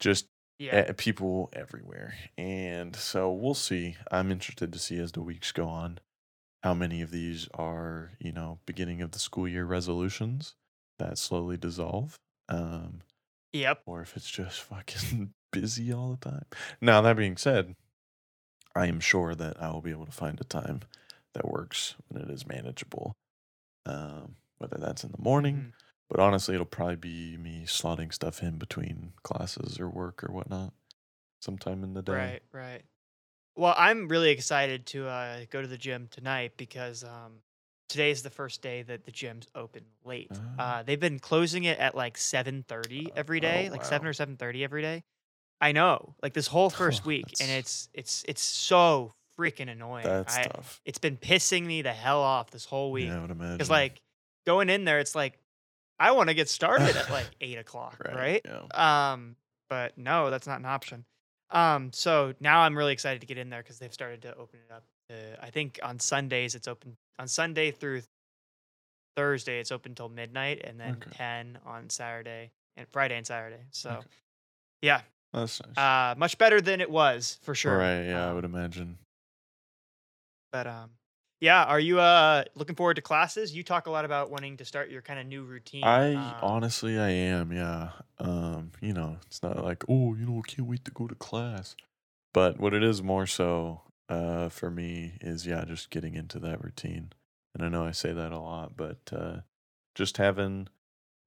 Just 0.00 0.28
yeah. 0.58 0.92
people 0.96 1.50
everywhere. 1.52 2.14
And 2.36 2.94
so 2.96 3.32
we'll 3.32 3.54
see. 3.54 3.96
I'm 4.10 4.30
interested 4.30 4.72
to 4.72 4.78
see 4.78 4.98
as 4.98 5.12
the 5.12 5.22
weeks 5.22 5.52
go 5.52 5.66
on 5.68 5.98
how 6.62 6.74
many 6.74 7.00
of 7.02 7.10
these 7.10 7.48
are, 7.54 8.12
you 8.18 8.32
know, 8.32 8.58
beginning 8.66 9.00
of 9.02 9.12
the 9.12 9.18
school 9.18 9.46
year 9.48 9.64
resolutions 9.64 10.54
that 10.98 11.18
slowly 11.18 11.56
dissolve. 11.56 12.18
Um, 12.48 13.02
Yep. 13.52 13.82
or 13.86 14.02
if 14.02 14.16
it's 14.16 14.30
just 14.30 14.60
fucking 14.62 15.32
busy 15.52 15.92
all 15.92 16.10
the 16.10 16.30
time. 16.30 16.44
Now, 16.80 17.00
that 17.02 17.16
being 17.16 17.36
said, 17.36 17.74
I 18.74 18.86
am 18.86 19.00
sure 19.00 19.34
that 19.34 19.60
I 19.62 19.70
will 19.70 19.80
be 19.80 19.90
able 19.90 20.06
to 20.06 20.12
find 20.12 20.40
a 20.40 20.44
time 20.44 20.80
that 21.34 21.48
works 21.48 21.94
when 22.08 22.22
it 22.22 22.30
is 22.30 22.46
manageable. 22.46 23.14
Um, 23.86 24.36
whether 24.58 24.76
that's 24.78 25.04
in 25.04 25.12
the 25.12 25.22
morning, 25.22 25.56
Mhm. 25.56 25.72
But 26.08 26.20
honestly, 26.20 26.54
it'll 26.54 26.66
probably 26.66 26.96
be 26.96 27.36
me 27.36 27.64
slotting 27.66 28.12
stuff 28.12 28.42
in 28.42 28.58
between 28.58 29.12
classes 29.22 29.78
or 29.80 29.88
work 29.88 30.24
or 30.24 30.32
whatnot 30.32 30.72
sometime 31.40 31.84
in 31.84 31.94
the 31.94 32.02
day. 32.02 32.12
Right, 32.14 32.42
right. 32.52 32.82
Well, 33.56 33.74
I'm 33.76 34.08
really 34.08 34.30
excited 34.30 34.86
to 34.86 35.08
uh, 35.08 35.40
go 35.50 35.60
to 35.62 35.68
the 35.68 35.78
gym 35.78 36.08
tonight 36.10 36.52
because 36.56 37.04
um, 37.04 37.40
is 37.94 38.22
the 38.22 38.30
first 38.30 38.62
day 38.62 38.82
that 38.82 39.04
the 39.04 39.10
gym's 39.10 39.46
open 39.54 39.84
late. 40.04 40.40
Ah. 40.58 40.78
Uh, 40.78 40.82
they've 40.82 41.00
been 41.00 41.18
closing 41.18 41.64
it 41.64 41.78
at 41.78 41.94
like 41.94 42.16
7:30 42.18 43.10
every 43.16 43.40
day, 43.40 43.68
Oh, 43.68 43.72
like 43.72 43.84
7 43.84 44.06
or 44.06 44.12
7:30 44.12 44.62
every 44.64 44.82
day. 44.82 45.02
I 45.60 45.72
know, 45.72 46.14
like 46.22 46.34
this 46.34 46.46
whole 46.48 46.70
first 46.76 47.04
Oh, 47.04 47.06
week, 47.06 47.34
and 47.40 47.50
it's 47.50 47.88
it's 47.94 48.24
it's 48.28 48.42
so 48.42 49.12
freaking 49.38 49.70
annoying. 49.70 50.06
That's 50.06 50.36
I, 50.36 50.42
tough. 50.42 50.80
It's 50.84 50.98
been 50.98 51.16
pissing 51.16 51.66
me 51.66 51.82
the 51.82 51.92
hell 51.92 52.22
off 52.22 52.50
this 52.50 52.64
whole 52.64 52.92
week 52.92 53.08
Yeah, 53.08 53.18
I 53.18 53.20
would 53.22 53.30
imagine. 53.30 53.56
because 53.56 53.70
like 53.70 54.00
going 54.46 54.68
in 54.70 54.84
there, 54.84 55.00
it's 55.00 55.14
like 55.14 55.38
I 56.00 56.12
want 56.12 56.28
to 56.28 56.34
get 56.34 56.48
started 56.48 56.96
at 56.96 57.10
like 57.10 57.28
eight 57.40 57.58
o'clock, 57.58 57.98
right? 58.12 58.44
Yeah. 58.44 59.12
Um, 59.12 59.36
but 59.68 59.98
no, 59.98 60.30
that's 60.30 60.46
not 60.46 60.58
an 60.60 60.66
option. 60.66 61.04
Um, 61.50 61.92
so 61.92 62.34
now 62.40 62.60
I'm 62.60 62.76
really 62.76 62.92
excited 62.92 63.20
to 63.22 63.26
get 63.26 63.38
in 63.38 63.48
there 63.50 63.62
because 63.62 63.78
they've 63.78 63.92
started 63.92 64.22
to 64.22 64.36
open 64.36 64.60
it 64.68 64.72
up. 64.72 64.84
To, 65.08 65.44
I 65.44 65.50
think 65.50 65.80
on 65.82 65.98
Sundays 65.98 66.54
it's 66.54 66.68
open 66.68 66.96
on 67.18 67.26
Sunday 67.28 67.70
through 67.70 68.02
Thursday 69.16 69.58
it's 69.58 69.72
open 69.72 69.94
till 69.94 70.08
midnight, 70.08 70.60
and 70.64 70.78
then 70.78 70.94
Okay. 71.02 71.10
ten 71.16 71.58
on 71.66 71.90
Saturday 71.90 72.50
and 72.76 72.86
Friday 72.92 73.16
and 73.16 73.26
Saturday. 73.26 73.64
So 73.70 73.90
Okay. 73.90 74.06
yeah, 74.82 75.00
That's 75.32 75.60
nice. 75.66 75.76
uh, 75.76 76.14
much 76.16 76.38
better 76.38 76.60
than 76.60 76.80
it 76.80 76.90
was 76.90 77.38
for 77.42 77.54
sure. 77.54 77.78
Right. 77.78 78.04
Yeah, 78.04 78.26
I 78.26 78.28
Um, 78.28 78.34
would 78.36 78.44
imagine. 78.44 78.98
But 80.52 80.66
um, 80.66 80.90
yeah, 81.40 81.64
are 81.64 81.80
you 81.80 82.00
uh 82.00 82.44
looking 82.54 82.76
forward 82.76 82.94
to 82.94 83.02
classes? 83.02 83.54
You 83.54 83.62
talk 83.62 83.86
a 83.86 83.90
lot 83.90 84.04
about 84.04 84.30
wanting 84.30 84.56
to 84.58 84.64
start 84.64 84.90
your 84.90 85.02
kind 85.02 85.20
of 85.20 85.26
new 85.26 85.44
routine. 85.44 85.84
I 85.84 86.14
um, 86.14 86.34
honestly, 86.42 86.98
I 86.98 87.10
am. 87.10 87.52
Yeah. 87.52 87.90
Um, 88.18 88.72
you 88.80 88.92
know, 88.92 89.18
it's 89.26 89.42
not 89.42 89.62
like, 89.64 89.84
oh, 89.88 90.14
you 90.14 90.26
know, 90.26 90.42
I 90.44 90.48
can't 90.48 90.68
wait 90.68 90.84
to 90.84 90.90
go 90.90 91.06
to 91.06 91.14
class. 91.14 91.76
But 92.34 92.58
what 92.58 92.74
it 92.74 92.82
is 92.82 93.02
more 93.02 93.26
so, 93.26 93.82
uh, 94.08 94.48
for 94.48 94.70
me 94.70 95.12
is 95.20 95.46
yeah, 95.46 95.64
just 95.64 95.90
getting 95.90 96.14
into 96.14 96.38
that 96.40 96.62
routine. 96.62 97.12
And 97.54 97.64
I 97.64 97.68
know 97.68 97.84
I 97.84 97.92
say 97.92 98.12
that 98.12 98.32
a 98.32 98.38
lot, 98.38 98.76
but 98.76 99.10
uh, 99.12 99.38
just 99.94 100.16
having 100.16 100.68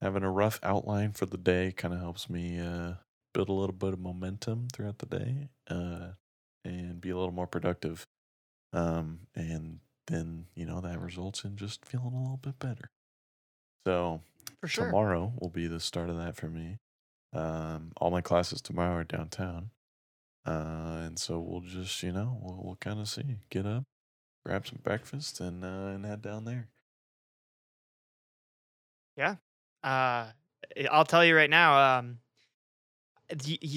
having 0.02 0.24
a 0.24 0.32
rough 0.32 0.60
outline 0.63 1.13
for 1.13 1.26
the 1.26 1.38
day 1.38 1.71
kind 1.71 1.93
of 1.93 2.00
helps 2.00 2.30
me 2.30 2.60
uh, 2.60 2.93
build 3.34 3.50
a 3.50 3.54
little 3.54 3.76
bit 3.76 3.93
of 3.93 4.00
momentum 4.00 4.67
throughout 4.74 5.00
the 5.00 5.06
day, 5.06 5.50
uh, 5.69 6.13
and 6.65 7.00
be 7.00 7.10
a 7.10 7.17
little 7.17 7.34
more 7.34 7.47
productive. 7.47 8.08
Um, 8.74 9.21
and 9.36 9.80
then 10.08 10.46
you 10.56 10.66
know 10.66 10.82
that 10.82 11.00
results 11.00 11.44
in 11.44 11.56
just 11.56 11.86
feeling 11.86 12.14
a 12.14 12.22
little 12.22 12.40
bit 12.42 12.60
better. 12.60 12.90
So 13.86 14.22
for 14.60 14.68
sure. 14.68 14.86
tomorrow 14.86 15.34
will 15.40 15.50
be 15.50 15.68
the 15.68 15.80
start 15.80 16.10
of 16.10 16.18
that 16.18 16.36
for 16.36 16.48
me. 16.48 16.78
Um, 17.34 17.94
all 17.98 18.12
my 18.12 18.22
classes 18.22 18.62
tomorrow 18.62 18.98
are 18.98 19.04
downtown, 19.04 19.72
uh, 20.46 21.04
and 21.06 21.18
so 21.18 21.40
we'll 21.40 21.62
just 21.62 22.04
you 22.04 22.12
know 22.12 22.38
we'll, 22.42 22.62
we'll 22.64 22.78
kind 22.78 23.00
of 23.00 23.08
see, 23.08 23.38
get 23.50 23.66
up, 23.66 23.84
grab 24.46 24.68
some 24.68 24.80
breakfast, 24.84 25.40
and 25.40 25.64
uh, 25.64 25.94
and 25.94 26.06
head 26.06 26.22
down 26.22 26.46
there. 26.46 26.68
Yeah, 29.16 29.36
uh, 29.84 30.28
I'll 30.92 31.06
tell 31.06 31.24
you 31.24 31.36
right 31.36 31.50
now. 31.50 32.00
Um, 32.00 32.20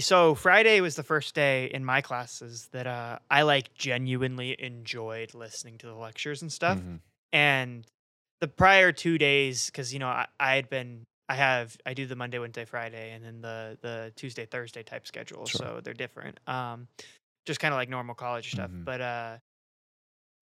so 0.01 0.35
Friday 0.35 0.81
was 0.81 0.97
the 0.97 1.03
first 1.03 1.35
day 1.35 1.67
in 1.67 1.85
my 1.85 2.01
classes 2.01 2.69
that 2.73 2.87
uh, 2.87 3.19
I 3.31 3.43
like 3.43 3.75
genuinely 3.75 4.57
enjoyed 4.63 5.35
listening 5.35 5.79
to 5.79 5.87
the 5.87 5.95
lectures 5.95 6.43
and 6.43 6.53
stuff. 6.53 6.79
Mhm. 6.79 7.01
And 7.33 7.87
the 8.41 8.49
prior 8.49 8.93
two 8.93 9.19
days, 9.19 9.67
because 9.67 9.93
you 9.93 9.99
know 9.99 10.09
I, 10.09 10.27
I 10.39 10.55
had 10.57 10.69
been, 10.69 11.05
I 11.29 11.35
have, 11.37 11.77
I 11.87 11.95
do 11.95 12.07
the 12.07 12.17
Monday, 12.17 12.39
Wednesday, 12.39 12.65
Friday, 12.65 13.13
and 13.13 13.25
then 13.25 13.41
the 13.41 13.79
the 13.81 14.13
Tuesday, 14.17 14.47
Thursday 14.47 14.83
type 14.83 15.07
schedule. 15.07 15.47
Sure. 15.47 15.59
So 15.59 15.81
they're 15.83 15.95
different. 15.95 16.39
Um, 16.47 16.89
just 17.47 17.61
kind 17.61 17.73
of 17.75 17.79
like 17.79 17.89
normal 17.89 18.15
college 18.15 18.51
stuff. 18.53 18.71
Mhm. 18.71 18.85
But 18.85 19.01
uh, 19.01 19.37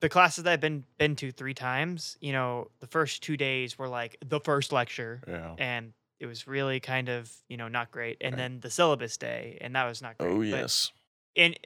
the 0.00 0.08
classes 0.08 0.44
that 0.44 0.52
I've 0.52 0.60
been 0.60 0.84
been 0.98 1.14
to 1.16 1.30
three 1.32 1.54
times, 1.54 2.16
you 2.20 2.32
know, 2.32 2.70
the 2.80 2.86
first 2.86 3.22
two 3.22 3.36
days 3.36 3.78
were 3.78 3.88
like 3.88 4.16
the 4.26 4.40
first 4.40 4.72
lecture, 4.72 5.20
Yeah. 5.28 5.54
and 5.58 5.92
it 6.22 6.26
was 6.26 6.46
really 6.46 6.78
kind 6.80 7.08
of 7.08 7.30
you 7.48 7.56
know 7.56 7.68
not 7.68 7.90
great 7.90 8.16
and 8.20 8.34
Right. 8.34 8.38
then 8.38 8.60
the 8.60 8.70
syllabus 8.70 9.16
day 9.16 9.58
and 9.60 9.74
that 9.76 9.84
was 9.84 10.00
not 10.00 10.16
great 10.18 10.30
Oh 10.32 10.38
But- 10.38 10.46
yes. 10.46 10.92
and 11.36 11.58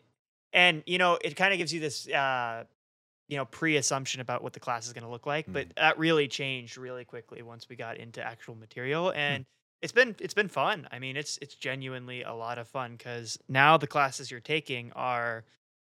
and 0.52 0.82
you 0.86 0.98
know 0.98 1.18
it 1.22 1.36
kind 1.36 1.52
of 1.52 1.58
gives 1.58 1.72
you 1.72 1.80
this 1.80 2.08
uh 2.08 2.64
you 3.28 3.36
know 3.36 3.44
pre-assumption 3.44 4.20
about 4.20 4.42
what 4.42 4.52
the 4.54 4.60
class 4.60 4.86
is 4.86 4.92
going 4.92 5.04
to 5.04 5.10
look 5.10 5.26
like 5.26 5.44
but 5.52 5.68
Mhm. 5.68 5.74
that 5.76 5.98
really 5.98 6.28
changed 6.28 6.76
really 6.78 7.04
quickly 7.04 7.42
once 7.42 7.68
we 7.68 7.76
got 7.76 7.96
into 7.98 8.22
actual 8.22 8.54
material 8.54 9.10
Hmm. 9.10 9.18
and 9.18 9.46
it's 9.82 9.92
been 9.92 10.16
it's 10.20 10.34
been 10.34 10.48
fun 10.48 10.88
i 10.90 10.98
mean 10.98 11.16
it's 11.16 11.38
it's 11.42 11.54
genuinely 11.54 12.22
a 12.22 12.32
lot 12.32 12.56
of 12.58 12.66
fun 12.68 12.96
because 12.96 13.38
now 13.48 13.76
the 13.76 13.86
classes 13.86 14.30
you're 14.30 14.40
taking 14.40 14.92
are 14.92 15.44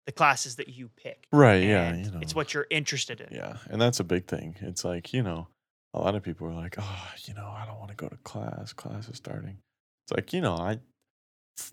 the 0.07 0.11
classes 0.13 0.55
that 0.55 0.69
you 0.69 0.87
pick 0.95 1.27
Right. 1.33 1.63
Yeah. 1.63 1.93
You 1.95 2.11
know. 2.11 2.19
it's 2.21 2.33
what 2.33 2.53
you're 2.53 2.65
interested 2.69 3.19
in 3.21 3.33
Yeah, 3.33 3.57
and 3.69 3.79
that's 3.81 3.99
a 3.99 4.05
big 4.05 4.25
thing. 4.25 4.55
It's 4.61 4.85
like, 4.85 5.11
you 5.13 5.21
know, 5.21 5.49
a 5.93 5.99
lot 5.99 6.15
of 6.15 6.23
people 6.23 6.47
are 6.47 6.53
like, 6.53 6.75
"Oh, 6.79 7.13
you 7.25 7.33
know, 7.33 7.47
I 7.47 7.65
don't 7.65 7.79
want 7.79 7.89
to 7.91 7.95
go 7.97 8.09
to 8.09 8.17
class. 8.17 8.73
Class 8.73 9.09
is 9.09 9.17
starting." 9.17 9.59
It's 10.05 10.13
like, 10.15 10.33
you 10.33 10.41
know, 10.41 10.55
I, 10.55 10.79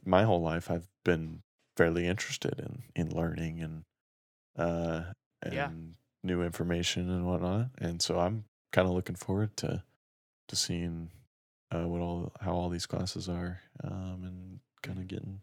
my 0.05 0.25
whole 0.25 0.43
life 0.43 0.71
I've 0.71 0.89
been 1.05 1.43
fairly 1.77 2.07
interested 2.07 2.59
in 2.59 2.85
in 2.95 3.15
learning 3.15 3.61
and 3.63 3.83
uh 4.57 5.13
and 5.43 5.71
Yeah. 5.71 5.71
new 6.25 6.43
information 6.43 7.11
and 7.11 7.27
whatnot. 7.27 7.71
And 7.79 8.03
so 8.03 8.21
I'm 8.21 8.47
kind 8.73 8.89
of 8.89 8.95
looking 8.95 9.17
forward 9.17 9.57
to 9.59 9.85
to 10.49 10.57
seeing 10.57 11.11
uh, 11.73 11.87
what 11.89 12.01
all 12.03 12.33
how 12.41 12.55
all 12.55 12.71
these 12.71 12.87
classes 12.87 13.29
are, 13.29 13.63
um, 13.85 14.25
and 14.25 14.61
kind 14.83 14.99
of 14.99 15.09
getting 15.09 15.43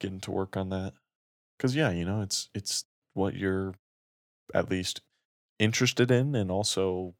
getting 0.00 0.20
to 0.20 0.30
work 0.30 0.56
on 0.56 0.70
that. 0.70 0.94
Cause 1.58 1.74
yeah, 1.76 1.90
you 1.90 2.04
know, 2.04 2.22
it's 2.22 2.50
it's 2.54 2.84
what 3.14 3.34
you're 3.34 3.74
at 4.54 4.70
least 4.70 5.02
interested 5.58 6.10
in, 6.10 6.34
and 6.34 6.50
also 6.50 7.14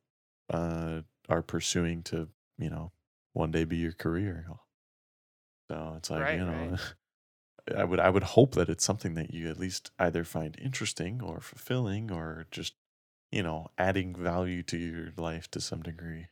uh, 0.51 1.03
are 1.29 1.43
pursuing 1.43 2.03
to 2.05 2.29
you 2.59 2.71
know 2.71 2.93
one 3.33 3.51
day 3.51 3.65
be 3.65 3.77
your 3.77 3.93
career. 3.93 4.47
So 5.71 5.95
it's 5.97 6.11
like 6.11 6.21
Right, 6.23 6.39
you 6.39 6.45
right. 6.45 6.71
know. 6.73 6.77
I 7.77 7.85
would 7.85 8.01
I 8.01 8.11
would 8.11 8.25
hope 8.25 8.55
that 8.57 8.69
it's 8.69 8.85
something 8.85 9.15
that 9.15 9.33
you 9.33 9.49
at 9.49 9.59
least 9.59 9.91
either 9.99 10.25
find 10.25 10.57
interesting 10.61 11.23
or 11.23 11.41
fulfilling 11.41 12.11
or 12.11 12.47
just 12.51 12.75
you 13.31 13.43
know 13.43 13.71
adding 13.79 14.15
value 14.17 14.63
to 14.65 14.77
your 14.77 15.09
life 15.17 15.49
to 15.53 15.61
some 15.61 15.81
degree. 15.83 16.27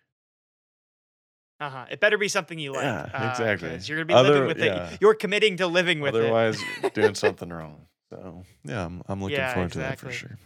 Uh-huh. 1.60 1.84
It 1.90 2.00
better 2.00 2.16
be 2.18 2.28
something 2.28 2.58
you 2.58 2.72
like. 2.72 2.82
Yeah, 2.84 3.10
uh, 3.38 3.78
You're 3.82 3.98
gonna 3.98 4.04
be 4.06 4.14
Other- 4.14 4.30
living 4.30 4.46
with 4.48 4.58
yeah. 4.58 4.88
it. 4.90 4.98
You're 5.00 5.14
committing 5.14 5.58
to 5.58 5.66
living 5.66 6.00
with 6.00 6.14
Otherwise, 6.14 6.58
it. 6.82 6.94
doing 6.94 7.14
something 7.24 7.50
wrong. 7.50 7.86
So 8.10 8.42
yeah, 8.64 8.84
I'm 8.86 9.02
I'm 9.06 9.20
looking 9.22 9.36
Yeah, 9.36 9.52
forward 9.54 9.72
to 9.72 9.78
that 9.78 9.98
for 10.00 10.10
sure. 10.10 10.36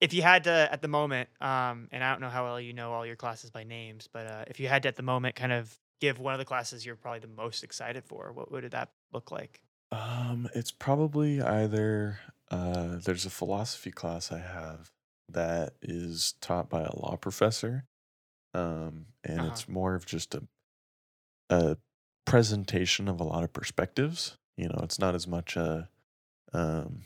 If 0.00 0.12
you 0.12 0.22
had 0.22 0.44
to 0.44 0.68
at 0.72 0.82
the 0.82 0.88
moment, 0.88 1.28
um, 1.40 1.88
and 1.92 2.02
I 2.04 2.12
don't 2.12 2.20
know 2.20 2.28
how 2.28 2.44
well 2.44 2.60
you 2.60 2.72
know 2.72 2.92
all 2.92 3.04
your 3.06 3.16
classes 3.16 3.50
by 3.50 3.64
names, 3.64 4.08
but 4.12 4.26
uh, 4.26 4.44
if 4.48 4.60
you 4.60 4.68
had 4.68 4.82
to 4.84 4.88
at 4.88 4.96
the 4.96 5.02
moment 5.02 5.34
kind 5.36 5.52
of 5.52 5.78
give 6.00 6.18
one 6.18 6.32
of 6.34 6.38
the 6.38 6.44
classes 6.44 6.86
you're 6.86 6.96
probably 6.96 7.20
the 7.20 7.26
most 7.28 7.64
excited 7.64 8.04
for, 8.04 8.32
what 8.32 8.50
would 8.52 8.70
that 8.70 8.92
look 9.12 9.30
like? 9.30 9.60
Um, 9.90 10.48
it's 10.54 10.70
probably 10.70 11.40
either 11.40 12.20
uh, 12.50 12.96
there's 13.04 13.24
a 13.26 13.30
philosophy 13.30 13.90
class 13.90 14.30
I 14.30 14.38
have 14.38 14.92
that 15.30 15.74
is 15.82 16.34
taught 16.40 16.68
by 16.68 16.82
a 16.82 16.94
law 16.96 17.16
professor, 17.16 17.84
um, 18.54 19.06
and 19.24 19.40
Uh-huh. 19.40 19.48
it's 19.48 19.68
more 19.68 19.94
of 19.94 20.06
just 20.06 20.34
a 20.34 20.46
a 21.50 21.76
presentation 22.24 23.08
of 23.08 23.20
a 23.20 23.24
lot 23.24 23.44
of 23.44 23.52
perspectives. 23.52 24.36
You 24.56 24.68
know, 24.68 24.80
it's 24.82 24.98
not 24.98 25.14
as 25.14 25.26
much 25.26 25.56
a 25.56 25.88
um, 26.52 27.02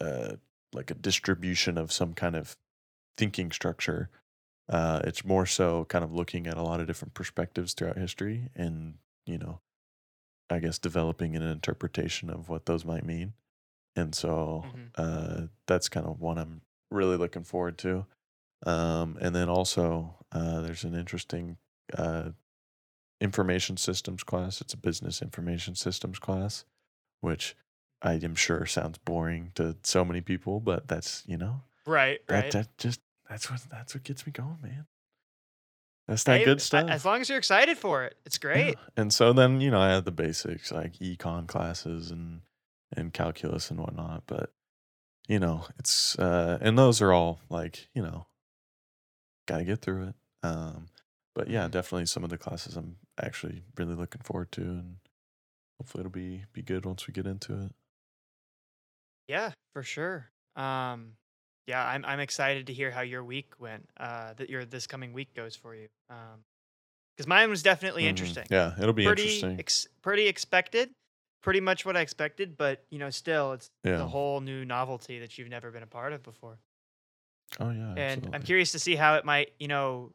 uh, 0.00 0.36
like 0.72 0.90
a 0.90 0.94
distribution 0.94 1.78
of 1.78 1.92
some 1.92 2.14
kind 2.14 2.36
of 2.36 2.56
thinking 3.18 3.52
structure. 3.52 4.10
Uh, 4.68 5.00
it's 5.04 5.24
more 5.24 5.46
so 5.46 5.84
kind 5.86 6.04
of 6.04 6.12
looking 6.14 6.46
at 6.46 6.58
a 6.58 6.62
lot 6.62 6.80
of 6.80 6.86
different 6.86 7.14
perspectives 7.14 7.74
throughout 7.74 7.98
history, 7.98 8.48
and 8.54 8.98
you 9.26 9.38
know, 9.38 9.60
I 10.50 10.58
guess 10.58 10.78
developing 10.78 11.36
an 11.36 11.42
interpretation 11.42 12.30
of 12.30 12.48
what 12.48 12.66
those 12.66 12.84
might 12.84 13.04
mean. 13.04 13.34
And 13.96 14.14
so 14.14 14.68
Mhm. 14.72 14.92
uh, 14.96 15.48
that's 15.66 15.88
kind 15.88 16.06
of 16.06 16.20
one 16.20 16.38
I'm 16.38 16.62
really 16.90 17.16
looking 17.16 17.44
forward 17.44 17.78
to. 17.78 18.06
Um, 18.66 19.18
and 19.20 19.34
then 19.34 19.48
also, 19.48 20.24
uh, 20.32 20.60
there's 20.62 20.84
an 20.84 20.94
interesting 20.94 21.58
uh, 21.96 22.32
information 23.20 23.76
systems 23.76 24.22
class. 24.24 24.60
It's 24.60 24.74
a 24.74 24.78
business 24.78 25.22
information 25.22 25.74
systems 25.74 26.18
class, 26.18 26.64
which 27.20 27.56
I 28.02 28.14
am 28.14 28.34
sure 28.34 28.66
sounds 28.66 28.98
boring 28.98 29.52
to 29.56 29.76
so 29.82 30.04
many 30.04 30.20
people, 30.20 30.60
but 30.60 30.88
that's 30.88 31.22
you 31.26 31.36
know 31.36 31.62
Right, 31.86 32.20
that, 32.28 32.34
right. 32.34 32.52
that 32.52 32.78
just 32.78 33.00
that's 33.28 33.50
what 33.50 33.60
that's 33.70 33.94
what 33.94 34.04
gets 34.04 34.26
me 34.26 34.32
going, 34.32 34.58
man. 34.62 34.86
That's 36.08 36.24
that 36.24 36.38
Hey, 36.38 36.44
good 36.44 36.60
stuff. 36.60 36.90
As 36.90 37.04
long 37.04 37.20
as 37.20 37.28
you're 37.28 37.38
excited 37.38 37.78
for 37.78 38.04
it, 38.04 38.16
it's 38.26 38.38
great. 38.38 38.74
Yeah. 38.74 38.80
And 38.96 39.12
so 39.14 39.32
then, 39.32 39.60
you 39.60 39.70
know, 39.70 39.80
I 39.80 39.90
had 39.90 40.04
the 40.04 40.10
basics 40.10 40.72
like 40.72 40.94
econ 40.94 41.46
classes 41.46 42.10
and 42.10 42.40
and 42.96 43.12
calculus 43.12 43.70
and 43.70 43.78
whatnot. 43.78 44.24
But, 44.26 44.52
you 45.28 45.38
know, 45.38 45.66
it's 45.78 46.18
uh 46.18 46.58
and 46.60 46.76
those 46.78 47.00
are 47.00 47.12
all 47.12 47.40
like, 47.48 47.88
you 47.94 48.02
know, 48.02 48.26
gotta 49.46 49.64
get 49.64 49.80
through 49.80 50.08
it. 50.08 50.14
Um 50.42 50.86
but 51.34 51.48
yeah, 51.48 51.68
definitely 51.68 52.06
some 52.06 52.24
of 52.24 52.30
the 52.30 52.38
classes 52.38 52.76
I'm 52.76 52.96
actually 53.22 53.62
really 53.76 53.94
looking 53.94 54.22
forward 54.22 54.50
to 54.52 54.62
and 54.62 54.96
hopefully 55.78 56.00
it'll 56.00 56.10
be 56.10 56.44
be 56.52 56.62
good 56.62 56.84
once 56.84 57.06
we 57.06 57.12
get 57.12 57.26
into 57.26 57.52
it. 57.54 57.72
Yeah, 59.30 59.52
for 59.72 59.84
sure. 59.84 60.28
Um, 60.56 61.12
yeah, 61.68 61.86
I'm 61.86 62.04
I'm 62.04 62.18
excited 62.18 62.66
to 62.66 62.72
hear 62.72 62.90
how 62.90 63.02
your 63.02 63.22
week 63.22 63.52
went. 63.60 63.88
Uh, 63.96 64.34
that 64.34 64.50
your 64.50 64.64
this 64.64 64.88
coming 64.88 65.12
week 65.12 65.34
goes 65.34 65.54
for 65.54 65.72
you. 65.74 65.86
Um, 66.10 66.42
because 67.16 67.28
mine 67.28 67.48
was 67.48 67.62
definitely 67.62 68.04
Mhm. 68.04 68.08
interesting. 68.08 68.46
Yeah, 68.50 68.74
it'll 68.76 68.92
be 68.92 69.04
pretty 69.06 69.22
interesting. 69.22 69.58
ex- 69.60 69.86
pretty 70.02 70.26
expected, 70.26 70.90
pretty 71.42 71.60
much 71.60 71.86
what 71.86 71.96
I 71.96 72.00
expected. 72.00 72.56
But 72.56 72.84
you 72.90 72.98
know, 72.98 73.10
still, 73.10 73.52
it's 73.52 73.68
Yeah. 73.84 74.02
a 74.02 74.06
whole 74.06 74.40
new 74.40 74.64
novelty 74.64 75.20
that 75.20 75.38
you've 75.38 75.48
never 75.48 75.70
been 75.70 75.82
a 75.84 75.86
part 75.86 76.12
of 76.12 76.22
before. 76.24 76.58
Oh 77.60 77.70
yeah. 77.70 77.94
and 77.96 78.28
I'm 78.34 78.42
curious 78.42 78.72
to 78.72 78.78
see 78.80 78.96
how 78.96 79.14
it 79.16 79.24
might, 79.24 79.52
you 79.60 79.68
know, 79.68 80.12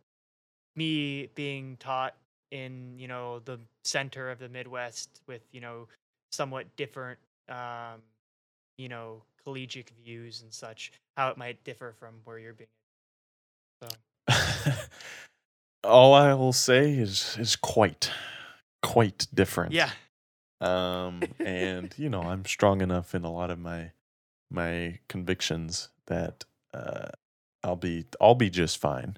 me 0.76 1.28
being 1.36 1.78
taught 1.78 2.16
in, 2.51 2.97
you 2.99 3.07
know, 3.07 3.39
the 3.39 3.59
center 3.86 4.30
of 4.30 4.39
the 4.39 4.49
Midwest 4.49 5.22
with, 5.28 5.41
you 5.51 5.61
know, 5.61 5.88
somewhat 6.32 6.76
different, 6.76 7.20
um, 7.49 8.01
you 8.78 8.90
know, 8.90 9.24
collegiate 9.44 9.92
views 10.04 10.42
and 10.42 10.54
such, 10.54 10.92
how 11.18 11.30
it 11.30 11.38
might 11.38 11.64
differ 11.64 11.94
from 12.00 12.16
where 12.24 12.40
you're 12.40 12.54
being. 12.54 12.70
So, 13.82 14.74
all 15.84 16.14
I 16.14 16.34
will 16.34 16.54
say 16.54 16.92
is 16.94 17.38
is 17.40 17.56
quite 17.56 18.12
quite 18.82 19.28
different. 19.34 19.74
yeah, 19.74 19.90
um 20.62 21.22
and 21.40 21.94
you 21.98 22.10
know 22.10 22.22
i'm 22.22 22.46
strong 22.46 22.82
enough 22.82 23.14
in 23.14 23.24
a 23.24 23.32
lot 23.32 23.52
of 23.52 23.60
my 23.60 23.92
my 24.50 25.00
convictions 25.10 25.90
that 26.08 26.46
uh 26.74 27.10
i'll 27.64 27.76
be 27.76 28.06
i'll 28.22 28.36
be 28.36 28.50
just 28.50 28.78
fine 28.78 29.18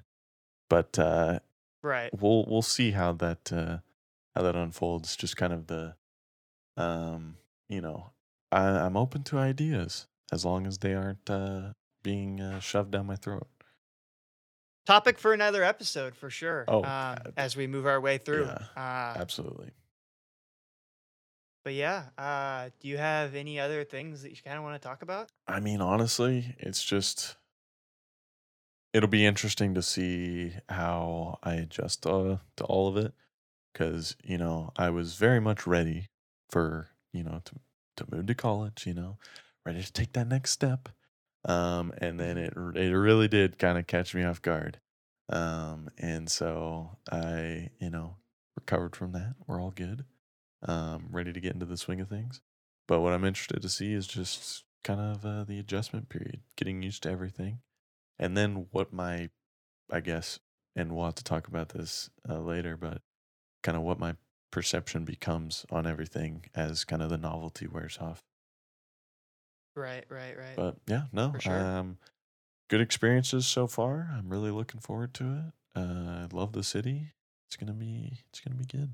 but 0.68 0.98
uh 0.98 1.38
right. 1.82 2.10
we'll 2.18 2.44
we'll 2.48 2.62
see 2.62 2.90
how 2.90 3.12
that 3.12 3.52
uh 3.52 3.78
how 4.34 4.42
that 4.42 4.56
unfolds 4.56 5.16
just 5.16 5.36
kind 5.36 5.52
of 5.52 5.68
the 5.68 5.94
um 6.76 7.36
you 7.68 7.80
know 7.80 8.10
I, 8.52 8.66
i'm 8.66 8.96
open 8.96 9.22
to 9.24 9.38
ideas 9.38 10.06
as 10.32 10.44
long 10.44 10.66
as 10.66 10.78
they 10.78 10.94
aren't 10.94 11.28
uh 11.30 11.72
being 12.02 12.40
uh, 12.40 12.60
shoved 12.60 12.92
down 12.92 13.06
my 13.06 13.16
throat 13.16 13.48
Topic 14.86 15.18
for 15.18 15.34
another 15.34 15.62
episode 15.62 16.16
for 16.16 16.30
sure. 16.30 16.64
Oh, 16.66 16.82
um, 16.82 16.86
uh, 16.86 17.16
as 17.36 17.56
we 17.56 17.66
move 17.66 17.86
our 17.86 18.00
way 18.00 18.16
through. 18.16 18.44
yeah, 18.44 18.58
Uh, 18.74 19.18
absolutely 19.18 19.72
but 21.64 21.74
yeah, 21.74 22.08
uh, 22.16 22.70
do 22.80 22.88
you 22.88 22.96
have 22.96 23.34
any 23.34 23.60
other 23.60 23.84
things 23.84 24.22
that 24.22 24.30
you 24.30 24.36
kind 24.42 24.56
of 24.56 24.64
want 24.64 24.80
to 24.80 24.86
talk 24.88 25.02
about? 25.02 25.30
I 25.46 25.60
mean, 25.60 25.80
honestly, 25.80 26.54
it's 26.58 26.84
just 26.84 27.36
it'll 28.92 29.08
be 29.08 29.26
interesting 29.26 29.74
to 29.74 29.82
see 29.82 30.52
how 30.68 31.38
I 31.42 31.54
adjust 31.54 32.06
uh, 32.06 32.38
to 32.56 32.64
all 32.64 32.88
of 32.88 32.96
it 32.96 33.14
because 33.72 34.16
you 34.24 34.38
know 34.38 34.72
I 34.76 34.90
was 34.90 35.16
very 35.16 35.40
much 35.40 35.66
ready 35.66 36.08
for 36.50 36.90
you 37.12 37.24
know 37.24 37.40
to 37.44 37.56
to 37.98 38.06
move 38.10 38.26
to 38.26 38.34
college, 38.34 38.86
you 38.86 38.94
know, 38.94 39.18
ready 39.64 39.82
to 39.82 39.92
take 39.92 40.12
that 40.14 40.28
next 40.28 40.50
step, 40.50 40.88
um, 41.44 41.92
and 41.98 42.18
then 42.18 42.38
it 42.38 42.54
it 42.74 42.94
really 42.94 43.28
did 43.28 43.58
kind 43.58 43.78
of 43.78 43.86
catch 43.86 44.14
me 44.14 44.24
off 44.24 44.42
guard, 44.42 44.80
um, 45.28 45.88
and 45.98 46.30
so 46.30 46.98
I 47.10 47.70
you 47.80 47.90
know 47.90 48.16
recovered 48.56 48.96
from 48.96 49.12
that. 49.12 49.34
We're 49.46 49.62
all 49.62 49.70
good, 49.70 50.04
um, 50.62 51.08
ready 51.10 51.32
to 51.32 51.40
get 51.40 51.54
into 51.54 51.66
the 51.66 51.76
swing 51.76 52.00
of 52.00 52.08
things. 52.08 52.40
But 52.86 53.00
what 53.00 53.12
I'm 53.12 53.24
interested 53.24 53.62
to 53.62 53.68
see 53.68 53.92
is 53.92 54.06
just 54.06 54.64
kind 54.82 55.00
of 55.00 55.24
uh, 55.24 55.44
the 55.44 55.58
adjustment 55.58 56.08
period, 56.08 56.40
getting 56.56 56.82
used 56.82 57.02
to 57.02 57.10
everything, 57.10 57.60
and 58.18 58.36
then 58.36 58.66
what 58.70 58.92
my, 58.92 59.28
I 59.92 60.00
guess, 60.00 60.38
and 60.74 60.92
we'll 60.92 61.04
have 61.04 61.14
to 61.16 61.24
talk 61.24 61.48
about 61.48 61.70
this 61.70 62.10
uh, 62.28 62.38
later, 62.40 62.76
but 62.76 63.02
kind 63.62 63.76
of 63.76 63.82
what 63.82 63.98
my 63.98 64.16
perception 64.50 65.04
becomes 65.04 65.66
on 65.70 65.86
everything 65.86 66.46
as 66.54 66.84
kind 66.84 67.02
of 67.02 67.10
the 67.10 67.18
novelty 67.18 67.66
wears 67.66 67.98
off. 67.98 68.22
Right, 69.76 70.04
right, 70.08 70.36
right. 70.36 70.56
But 70.56 70.76
yeah, 70.86 71.04
no, 71.12 71.34
sure. 71.38 71.52
um, 71.56 71.98
good 72.68 72.80
experiences 72.80 73.46
so 73.46 73.66
far. 73.66 74.10
I'm 74.12 74.28
really 74.28 74.50
looking 74.50 74.80
forward 74.80 75.14
to 75.14 75.24
it. 75.24 75.52
Uh, 75.78 76.26
I 76.26 76.28
love 76.32 76.52
the 76.52 76.64
city. 76.64 77.12
It's 77.48 77.56
gonna 77.56 77.72
be, 77.72 78.18
it's 78.28 78.40
gonna 78.40 78.56
be 78.56 78.64
good. 78.64 78.92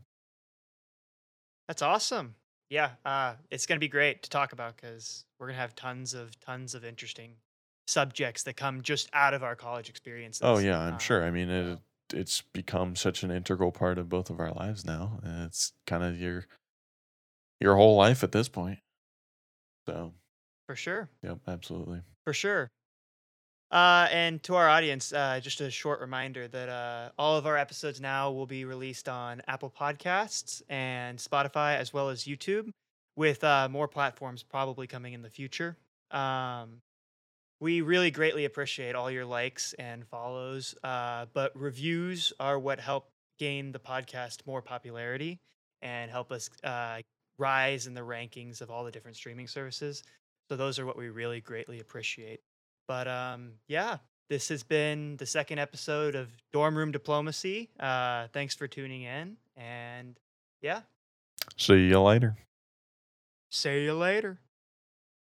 That's 1.69 1.83
awesome. 1.83 2.35
Yeah, 2.69 2.91
uh, 3.05 3.35
it's 3.51 3.67
gonna 3.67 3.81
be 3.81 3.89
great 3.89 4.23
to 4.25 4.31
talk 4.31 4.53
about 4.53 4.77
because 4.77 5.25
we're 5.39 5.47
gonna 5.49 5.59
have 5.59 5.75
tons 5.75 6.15
of 6.15 6.39
tons 6.41 6.75
of 6.75 6.85
interesting 6.85 7.37
subjects 7.87 8.43
that 8.45 8.57
come 8.57 8.83
just 8.83 9.09
out 9.13 9.35
of 9.35 9.43
our 9.43 9.57
college 9.57 9.89
experiences. 9.89 10.43
Oh 10.43 10.59
yeah, 10.59 10.79
I'm 10.79 10.95
Um, 10.95 10.99
sure. 10.99 11.25
I 11.25 11.31
mean, 11.31 11.49
it 11.49 11.79
it's 12.13 12.43
become 12.53 12.97
such 12.97 13.23
an 13.23 13.31
integral 13.31 13.73
part 13.73 13.99
of 13.99 14.09
both 14.09 14.31
of 14.31 14.41
our 14.41 14.53
lives 14.53 14.85
now. 14.85 15.21
and 15.23 15.45
It's 15.47 15.73
kind 15.87 16.03
of 16.03 16.21
your 16.21 16.47
your 17.61 17.77
whole 17.77 17.97
life 17.97 18.23
at 18.23 18.33
this 18.33 18.49
point. 18.49 18.79
So, 19.87 20.13
for 20.67 20.77
sure, 20.77 21.09
yep, 21.23 21.39
absolutely. 21.47 22.03
for 22.25 22.33
sure. 22.33 22.71
Uh, 23.71 24.07
and 24.13 24.43
to 24.45 24.55
our 24.55 24.69
audience, 24.69 25.13
uh, 25.13 25.41
just 25.43 25.61
a 25.61 25.71
short 25.71 26.01
reminder 26.01 26.47
that 26.47 26.69
uh, 26.69 27.11
all 27.19 27.37
of 27.37 27.45
our 27.47 27.57
episodes 27.57 28.01
now 28.01 28.31
will 28.31 28.47
be 28.47 28.65
released 28.65 29.09
on 29.09 29.43
Apple 29.49 29.73
Podcasts 29.77 30.63
and 30.69 31.19
Spotify, 31.19 31.77
as 31.77 31.93
well 31.93 32.09
as 32.09 32.23
YouTube, 32.23 32.71
with 33.17 33.43
uh, 33.43 33.69
more 33.69 33.89
platforms 33.89 34.43
probably 34.45 34.87
coming 34.87 35.13
in 35.13 35.23
the 35.23 35.31
future. 35.31 35.77
Um, 36.13 36.83
we 37.65 37.81
really 37.81 38.11
greatly 38.11 38.45
appreciate 38.45 38.95
all 38.95 39.11
your 39.11 39.25
likes 39.25 39.73
and 39.79 40.07
follows, 40.07 40.75
uh, 40.85 41.25
but 41.33 41.51
reviews 41.59 42.31
are 42.39 42.59
what 42.59 42.79
help 42.79 43.09
gain 43.39 43.73
the 43.73 43.79
podcast 43.79 44.47
more 44.47 44.61
popularity 44.61 45.41
and 45.81 46.11
help 46.11 46.31
us 46.31 46.51
uh, 46.63 46.99
rise 47.39 47.87
in 47.87 47.95
the 47.95 48.03
rankings 48.03 48.61
of 48.61 48.71
all 48.71 48.85
the 48.85 48.91
different 48.91 49.17
streaming 49.17 49.49
services. 49.49 50.03
So 50.51 50.57
those 50.57 50.79
are 50.79 50.85
what 50.85 50.99
we 50.99 51.09
really 51.09 51.41
greatly 51.41 51.81
appreciate. 51.81 52.41
But 52.87 53.09
um, 53.09 53.53
yeah, 53.67 53.97
this 54.29 54.51
has 54.51 54.63
been 54.63 55.17
the 55.17 55.25
second 55.25 55.59
episode 55.59 56.15
of 56.15 56.29
Dormroom 56.53 56.93
Diplomacy. 56.93 57.71
Uh, 57.81 58.27
thanks 58.35 58.55
for 58.55 58.69
tuning 58.69 59.03
in, 59.05 59.39
and 59.57 60.21
yeah, 60.61 60.83
See 61.57 61.89
you 61.89 61.99
later. 62.01 62.37
see 63.51 63.85
you 63.85 63.95
later. 63.95 64.39